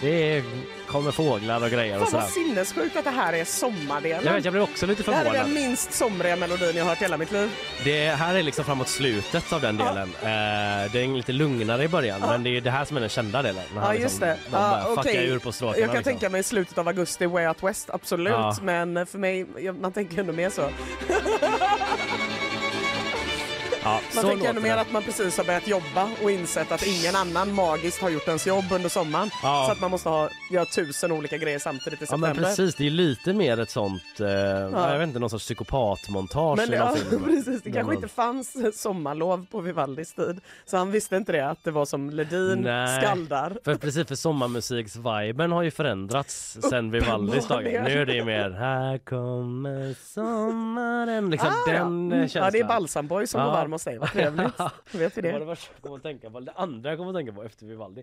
[0.00, 0.44] det
[0.86, 2.46] kommer fåglar och grejer och Fan vad sådär.
[2.46, 4.24] sinnessjukt att det här är sommardelen.
[4.24, 5.46] Jag vet, jag blev också lite det här är förvånad.
[5.46, 7.50] den minst somriga melodin jag har hört hela mitt liv.
[7.84, 10.08] Det här är liksom framåt slutet av den delen.
[10.22, 13.10] Eh, det är lite lugnare i början, men det är det här som är den
[13.10, 13.62] kända delen.
[13.74, 14.36] När Ja just liksom, det.
[14.50, 15.26] De Ja, okej.
[15.26, 15.80] ur på stråkarna.
[15.80, 16.12] Jag kan liksom.
[16.12, 18.32] tänka mig slutet av augusti, Way Out West, absolut.
[18.32, 18.56] Ja.
[18.62, 19.46] Men för mig,
[19.80, 20.62] man tänker ändå mer så.
[23.84, 27.16] Ja, Man tänker ändå mer att man precis har börjat jobba och insett att ingen
[27.16, 29.30] annan magiskt har gjort ens jobb under sommaren.
[29.42, 29.64] Ja.
[29.66, 32.48] Så att man måste ha, göra tusen olika grejer samtidigt i Ja men september.
[32.48, 36.72] precis, det är lite mer ett sånt, eh, jag vet inte, någon sorts psykopatmontage Men
[36.72, 40.40] ja, precis, det kanske man- inte fanns sommarlov på Vivaldis tid.
[40.64, 43.02] Så han visste inte det, att det var som Ledin Nej.
[43.02, 43.56] skaldar.
[43.64, 47.82] För precis för sommarmusiks-viben har ju förändrats sen Vivaldis dagar.
[47.84, 51.72] Nu är det mer Här kommer sommaren, liksom Ah, ja.
[51.72, 52.28] den eh, Mm.
[52.28, 52.44] känslan.
[52.44, 53.46] Ja, det är Balsam Boy som Ja.
[53.46, 54.60] går varm hos dig, vad trevligt.
[54.92, 55.44] Vet vi Det var det.
[55.46, 56.40] det första jag kom att tänka på.
[56.40, 58.02] Det andra jag kom att tänka på efter Vivaldi.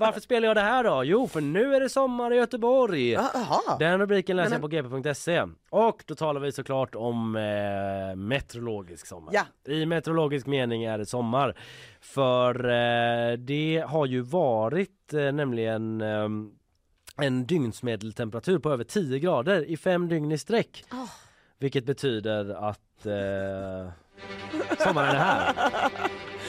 [0.00, 1.04] Varför spelar jag det här då?
[1.04, 3.10] Jo, för nu är det sommar i Göteborg.
[3.10, 3.78] Jaha.
[3.78, 5.46] Den rubriken läser jag på gp.se.
[5.70, 9.34] Och då talar vi såklart om eh, meteorologisk sommar.
[9.34, 9.72] Ja.
[9.72, 11.54] I meteorologisk mening är det sommar.
[12.00, 16.28] För eh, det har ju varit eh, nämligen eh,
[17.20, 20.84] en dygnsmedeltemperatur på över 10 grader i fem dygn i sträck.
[21.58, 23.92] Vilket betyder att eh,
[24.78, 25.52] sommaren är här.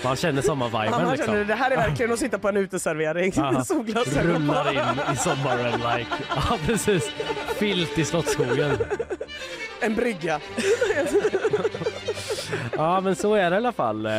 [0.04, 1.48] Man känner sommarviben Ja, man liksom.
[1.48, 3.34] det här är verkligen att sitta på en uteservering.
[3.36, 4.54] Ja, Solglasögon på.
[4.54, 6.10] Rullar in i sommaren like.
[6.36, 7.12] Ja precis.
[7.58, 8.72] Filt i Slottsskogen.
[9.82, 10.40] En brygga.
[12.78, 14.06] Ja men så är det i alla fall.
[14.06, 14.12] Eh,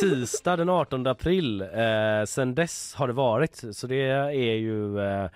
[0.00, 1.60] tisdag den 18 april.
[1.62, 3.62] Eh, sen dess har det varit.
[3.72, 5.30] Så det är ju eh,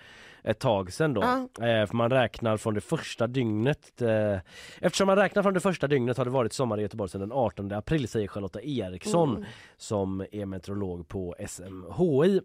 [0.44, 1.22] ett tag sen då.
[1.22, 1.66] Ja.
[1.66, 4.02] Eh, för man räknar från det första dygnet.
[4.02, 4.38] Eh,
[4.80, 7.32] eftersom man räknar från det första dygnet har det varit sommar i Göteborg sedan den
[7.32, 9.44] 18 april säger Charlotta Eriksson Mm.
[9.76, 12.40] som är meteorolog på SMHI.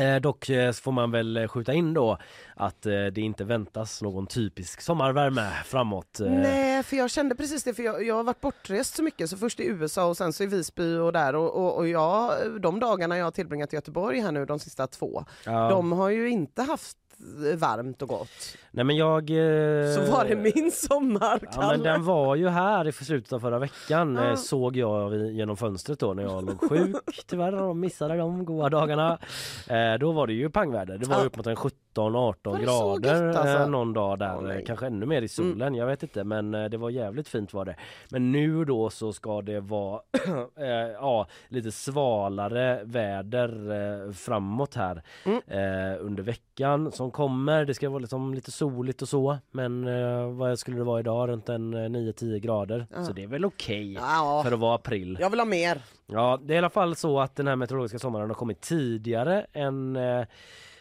[0.00, 2.18] Eh, dock eh, får man väl eh, skjuta in då
[2.56, 6.20] att eh, det inte väntas någon typisk sommarvärme framåt.
[6.20, 9.30] Eh, Nej, för jag kände precis det, för jag, jag har varit bortrest så mycket,
[9.30, 12.32] så först i USA och sen så i Visby och där och, och, och jag,
[12.60, 15.68] de dagarna jag har tillbringat i Göteborg här nu, de sista två, ja.
[15.68, 16.96] de har ju inte haft
[17.56, 18.56] varmt och gott.
[18.78, 19.30] Nej men jag...
[19.30, 21.90] Eh, Så var det min sommar, Ja men Kalle.
[21.90, 24.28] den var ju här i slutet av förra veckan Ja.
[24.30, 26.96] eh, såg jag genom fönstret då när jag låg sjuk
[27.26, 29.18] tyvärr och missade de goda dagarna.
[29.68, 30.98] Eh, då var det ju pangväder.
[30.98, 31.24] Det var Ja.
[31.24, 31.72] upp mot en 17-18
[32.50, 33.58] Var det så grader gött, alltså?
[33.58, 34.56] eh, någon dag där.
[34.56, 37.52] Eh, Kanske ännu mer i solen, jag vet inte men eh, det var jävligt fint
[37.54, 37.76] var det.
[38.10, 40.00] Men nu då så ska det vara
[40.58, 45.40] eh, ja, lite svalare väder framåt här Mm.
[46.00, 47.64] under veckan som kommer.
[47.64, 51.28] Det ska vara liksom lite soligt och så men eh, vad skulle det vara idag?
[51.28, 52.86] Runt en eh, 9-10 grader.
[52.94, 53.04] Ja.
[53.04, 55.18] Så det är väl okej Ja, för att vara april.
[55.20, 55.82] jag vill ha mer.
[56.06, 59.46] Ja, det är i alla fall så att den här meteorologiska sommaren har kommit tidigare
[59.52, 60.26] än eh,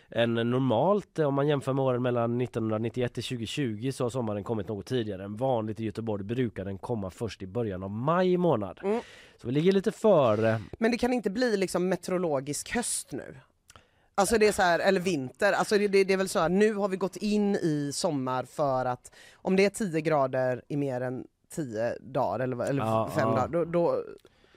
[0.09, 1.19] än normalt.
[1.19, 5.23] Om man jämför med åren mellan 1991 till 2020 så har sommaren kommit något tidigare
[5.23, 6.23] än vanligt i Göteborg.
[6.23, 8.79] brukar den komma först i början av maj månad.
[8.83, 9.01] Mm.
[9.41, 10.61] Så vi ligger lite före.
[10.79, 13.35] Men det kan inte bli liksom meteorologisk höst nu?
[14.19, 16.49] Alltså det är så här, eller vinter, alltså det, det, det är väl så här,
[16.49, 20.77] nu har vi gått in i sommar för att om det är 10 grader i
[20.77, 21.23] mer än
[21.55, 23.35] 10 dagar eller, eller Ja, fem ja.
[23.35, 24.03] dagar, då, då,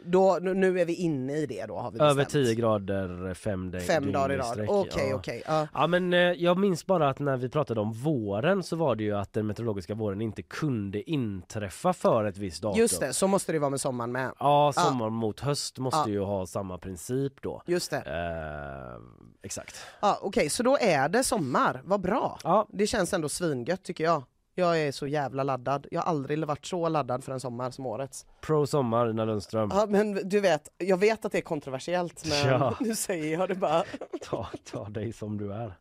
[0.05, 2.11] då, nu är vi inne i det då har vi bestämt.
[2.11, 5.17] Över 10 grader fem, Fem dagar i rad, okej Ja.
[5.17, 5.43] okej.
[5.47, 5.69] ja.
[5.75, 9.05] Ja men eh, jag minns bara att när vi pratade om våren så var det
[9.05, 12.81] ju att den meteorologiska våren inte kunde inträffa för ett visst datum.
[12.81, 14.33] Just det, så måste det vara med sommaren med.
[14.39, 16.09] Ja, sommar mot höst måste Ja.
[16.09, 17.63] ju ha samma princip då.
[17.67, 17.97] Just det.
[17.97, 19.01] Eh,
[19.43, 19.75] exakt.
[20.01, 22.39] Ja, Okej, så då är det sommar, vad bra.
[22.73, 24.23] Det känns ändå svingött tycker jag.
[24.61, 25.87] Jag är så jävla laddad.
[25.91, 28.27] Jag har aldrig varit så laddad för en sommar som årets.
[28.41, 29.71] Pro sommar, Nina Lundström.
[29.73, 32.77] Ja, men du vet, jag vet att det är kontroversiellt men Ja.
[32.81, 33.85] nu säger jag det bara.
[34.23, 35.75] Ta, ta dig som du är.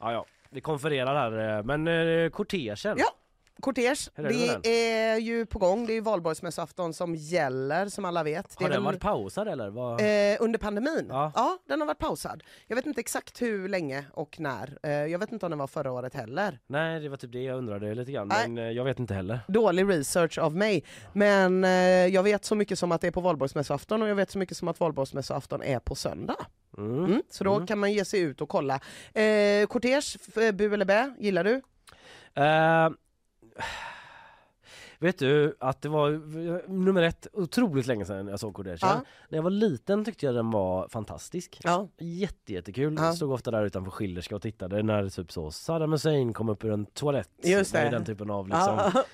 [0.00, 2.76] Ja, ja, vi konfererar här, eh, men eh, kortegen.
[2.98, 3.06] Ja,
[3.60, 3.94] kortege.
[4.14, 5.86] Hur är det med Det är ju på gång.
[5.86, 8.58] Det är ju valborgsmässoafton som gäller som alla vet.
[8.58, 9.70] Det Har är den väl- varit pausad eller?
[9.70, 10.00] Vad?
[10.00, 11.06] Eh, under pandemin?
[11.08, 11.58] Ja.
[11.68, 12.42] den har varit pausad.
[12.66, 14.78] Jag vet inte exakt hur länge och när.
[14.82, 16.58] Eh, jag vet inte om den var förra året heller.
[16.66, 18.48] Nej, det var typ det jag undrade lite grann, Nej.
[18.48, 19.40] men eh, jag vet inte heller.
[19.48, 20.84] Dålig research av mig.
[21.12, 21.70] Men eh,
[22.06, 24.56] jag vet så mycket som att det är på valborgsmässoafton och jag vet så mycket
[24.56, 26.36] som att valborgsmässoafton är på söndag.
[26.78, 27.04] Mm.
[27.04, 28.80] Mm, så då kan man ge sig ut och kolla.
[29.14, 31.62] Eh, kortege, bu eller bä, gillar du?
[32.34, 32.90] Eh,
[35.00, 36.10] vet du att det var
[36.68, 38.78] nummer ett, otroligt länge sedan jag såg kortegen.
[38.82, 39.00] Ja.
[39.28, 41.58] När jag var liten tyckte jag den var fantastisk.
[41.64, 41.88] Ja.
[41.98, 42.94] Jätte, jättekul.
[42.98, 43.12] Ja.
[43.12, 46.72] Stod ofta där utanför Schillerska och tittade när typ så Saddam Hussein kom upp ur
[46.72, 47.30] en toalett.
[47.42, 47.78] Just det.
[47.78, 49.04] är Den typen av liksom Ja.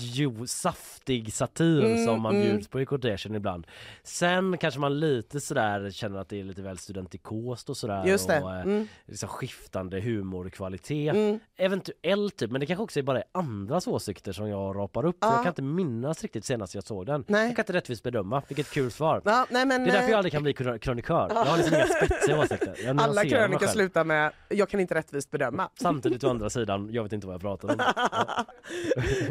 [0.00, 2.46] jo, saftig satir Mm, som man mm.
[2.48, 3.66] bjuds på i kortegen ibland.
[4.02, 8.06] Sen kanske man lite sådär känner att det är lite väl studentikost och sådär.
[8.06, 8.42] Just det.
[8.42, 8.86] Och, eh, Mm.
[9.06, 11.14] liksom skiftande humorkvalitet.
[11.14, 11.38] Mm.
[11.56, 15.16] Eventuellt typ, men det kanske också är bara andras åsikter som jag rapar upp.
[15.32, 15.36] Ja.
[15.36, 17.24] jag kan inte minnas riktigt senast jag såg den.
[17.28, 17.46] Nej.
[17.46, 19.22] Jag kan inte rättvist bedöma, vilket kul svar.
[19.24, 21.30] Ja, nej, men, det är därför eh, jag aldrig kan bli krö- krönikör.
[21.34, 22.94] Jag har liksom inga spetsiga åsikter.
[22.98, 25.68] Alla krönikor slutar med jag kan inte rättvist bedöma.
[25.80, 27.76] Samtidigt å andra sidan, jag vet inte vad jag pratar om.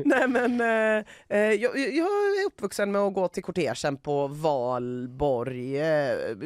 [0.06, 5.80] Nej men eh, eh, jag, jag är uppvuxen med att gå till kortegen på valborg.
[5.82, 5.86] Eh,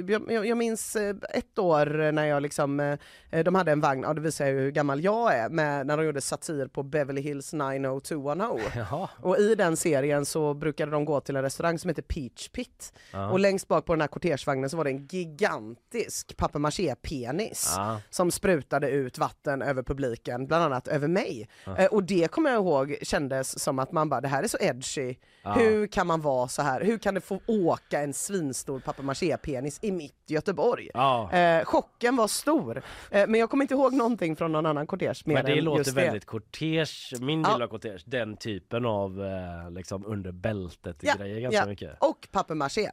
[0.08, 4.04] jag, jag, jag minns eh, ett år när jag liksom, eh, de hade en vagn,
[4.04, 7.22] ja det visar ju hur gammal jag är, med, när de gjorde satir på Beverly
[7.22, 8.60] Hills 90210.
[8.76, 9.10] Jaha.
[9.22, 12.94] Och i den serien så brukade de gå till en restaurang som heter Peach Pit.
[13.12, 13.30] Ja.
[13.30, 18.02] Och längst bak på den här kortegevagnen så var det en gigantisk papier-maché-penis Ja.
[18.10, 21.50] som sprutade ut vatten över publiken, bland annat över mig.
[21.66, 21.78] Ja.
[21.78, 24.58] Eh, och det kommer jag ihåg kändes som att man bara, det här är så
[24.62, 25.16] edgy.
[25.56, 26.82] Hur kan man vara så här?
[26.82, 30.90] Hur kan det få åka en svinstor papier-maché-penis i mitt Göteborg?
[31.32, 32.82] Eh, chocken var stor.
[33.12, 35.64] Eh, men jag kommer inte ihåg någonting från någon annan kortege mer Men det än
[35.64, 41.40] låter just väldigt kortege, min av kortege, den typen av eh, liksom under bältet grejer
[41.40, 41.98] ganska mycket.
[42.00, 42.92] Och papier-maché.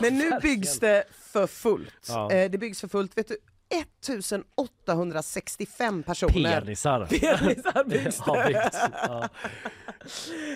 [0.00, 2.06] Men nu byggs det för fullt.
[2.08, 2.32] Ja.
[2.32, 3.18] Eh, det byggs för fullt.
[3.18, 3.36] Vet du,
[3.76, 6.60] 1865 personer.
[6.60, 7.06] Penisar.
[7.06, 8.22] Penisar byggs det.
[8.24, 8.78] har byggts.
[8.92, 9.28] Ja.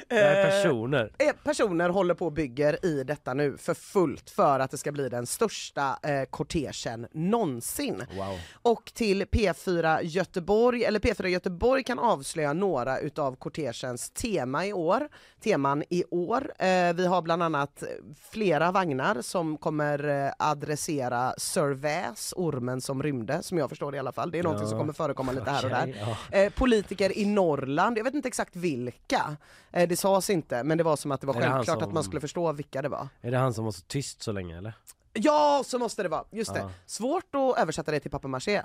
[0.08, 1.12] Det är personer.
[1.18, 4.92] Eh, personer håller på och bygger i detta nu för fullt för att det ska
[4.92, 8.02] bli den största eh, kortegen någonsin.
[8.16, 8.38] Wow.
[8.52, 15.08] Och till P4 Göteborg, eller P4 Göteborg kan avslöja några utav kortegens tema i år,
[15.44, 16.52] teman i år.
[16.58, 17.82] Eh, vi har bland annat
[18.30, 23.96] flera vagnar som kommer eh, adressera Sir Väs, ormen som rymde, som jag förstår det
[23.96, 24.30] i alla fall.
[24.30, 24.68] Det är någonting Ja.
[24.70, 25.82] som kommer förekomma lite här och där.
[25.82, 26.38] Okej, ja.
[26.38, 29.36] Eh, politiker i Norrland, jag vet inte exakt vilka,
[29.72, 31.88] eh, det sades inte, men det var som att det var Är det självklart som-
[31.88, 33.08] att man skulle förstå vilka det var.
[33.20, 34.72] Är det han som var så tyst så länge eller?
[35.12, 36.60] Ja, så måste det vara, just det.
[36.60, 36.70] Ja.
[36.86, 38.62] Svårt att översätta det till papier-maché.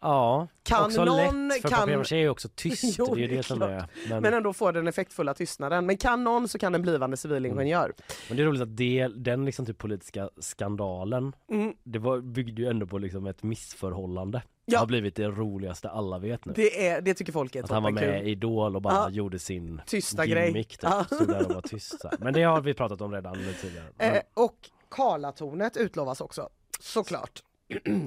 [0.00, 2.98] Ja, Kan också någon- lätt för kan- papier-maché är ju också tyst.
[2.98, 3.70] Jo, det är det som klart.
[3.70, 3.86] är.
[4.08, 5.86] Men, Men ändå får den effektfulla tystnaden.
[5.86, 7.92] Men kan någon så kan en blivande civilingenjör.
[8.28, 11.74] men det är roligt att det, den liksom typ politiska skandalen, Mm.
[11.84, 14.42] det var, byggde ju ändå på liksom ett missförhållande.
[14.66, 14.78] Det Ja.
[14.78, 16.52] har blivit det roligaste alla vet nu.
[16.56, 19.10] Det, är, det tycker folk är Att han var med i Idol och bara Ja.
[19.10, 20.46] gjorde sin Tysta grej.
[20.46, 20.82] gimmick typ.
[20.82, 21.04] Ja.
[21.04, 22.00] Stod där och var tyst.
[22.00, 22.10] så.
[22.18, 23.86] Men det har vi pratat om redan tidigare.
[23.96, 24.56] Men Eh, och
[24.88, 26.48] Karlatornet utlovas också.
[26.80, 27.42] Såklart.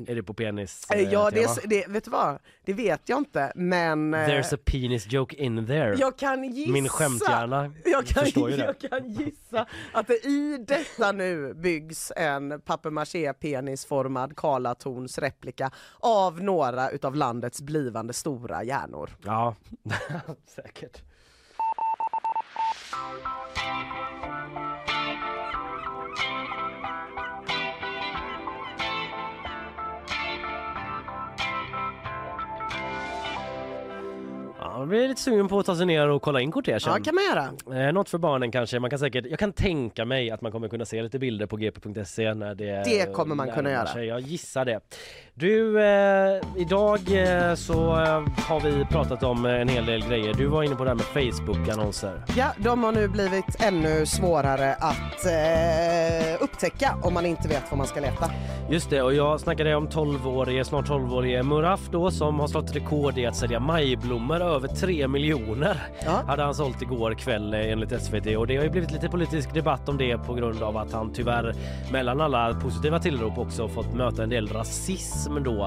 [0.07, 0.87] Är det på penis?
[0.91, 1.51] Eh, ja, det, tema?
[1.63, 2.39] är- det, vet du vad?
[2.65, 4.13] Det vet jag inte, men...
[4.13, 5.95] eh, There's a penis joke in there.
[5.99, 6.71] Jag kan gissa.
[6.71, 8.75] Min skämthjärna jag kan, förstår ju det.
[8.81, 16.43] jag kan gissa att det i detta nu byggs en papier penisformad Karlatorns replika av
[16.43, 19.09] några utav landets blivande stora hjärnor.
[19.25, 19.55] Ja,
[20.55, 21.01] säkert.
[34.79, 36.79] Ja, man blir lite sugen på att ta sig ner och kolla in kortegen.
[36.85, 37.85] Ja, kan man göra.
[37.87, 38.79] Eh, något för barnen kanske.
[38.79, 41.57] Man kan säkert, jag kan tänka mig att man kommer kunna se lite bilder på
[41.57, 43.87] gp.se när det Det kommer man kunna göra.
[43.87, 44.05] Sig.
[44.05, 44.79] Jag gissar det.
[45.39, 50.33] Du, eh, idag eh, så eh, har vi pratat om en hel del grejer.
[50.33, 52.23] Du var inne på det här med Facebook-annonser.
[52.37, 57.77] Ja, de har nu blivit ännu svårare att eh, upptäcka om man inte vet var
[57.77, 58.31] man ska leta.
[58.69, 63.17] Just det, och jag snackade om 12-årige, snart 12-årige Muraf då som har slått rekord
[63.17, 65.77] i att sälja majblommor över 3 miljoner.
[66.05, 66.21] Ja.
[66.27, 69.53] Hade han sålt igår kväll eh, enligt SVT och det har ju blivit lite politisk
[69.53, 71.55] debatt om det på grund av att han tyvärr
[71.91, 75.65] mellan alla positiva tillrop också fått möta en del rasism då.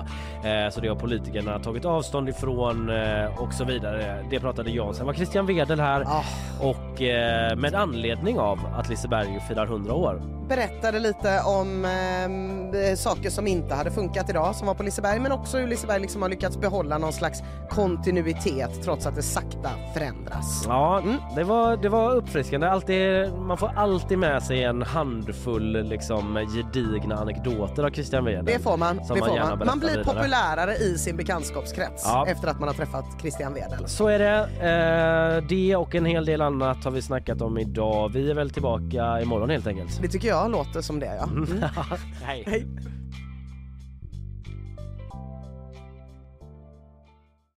[0.48, 4.24] Eh, så det har politikerna tagit avstånd ifrån eh, och så vidare.
[4.30, 4.94] Det pratade jag om.
[4.94, 6.24] Sen var Christian Wedel här Ah.
[6.60, 10.22] och eh, med anledning av att Liseberg firar 100 år.
[10.48, 15.32] Berättade lite om eh, saker som inte hade funkat idag som var på Liseberg men
[15.32, 20.64] också hur Liseberg liksom har lyckats behålla någon slags kontinuitet trots att det sakta förändras.
[20.68, 21.16] Ja, Mm.
[21.36, 22.66] det, var, det var uppfriskande.
[22.66, 28.44] Alltid, man får alltid med sig en handfull liksom, gedigna anekdoter av Christian Wedel.
[28.44, 29.04] Det får man.
[29.04, 29.66] Som Det man får gärna man.
[29.66, 30.04] man blir vidare.
[30.04, 32.26] populärare i sin bekantskapskrets Ja.
[32.28, 33.88] efter att man har träffat Christian Wedel.
[33.88, 35.38] Så är det.
[35.40, 38.08] Eh, det och en hel del annat har vi snackat om idag.
[38.08, 40.02] Vi är väl tillbaka imorgon helt enkelt.
[40.02, 41.24] Det tycker jag låter som det ja.
[41.32, 41.62] Mm.
[42.22, 42.42] Hej.
[42.46, 42.66] Hej.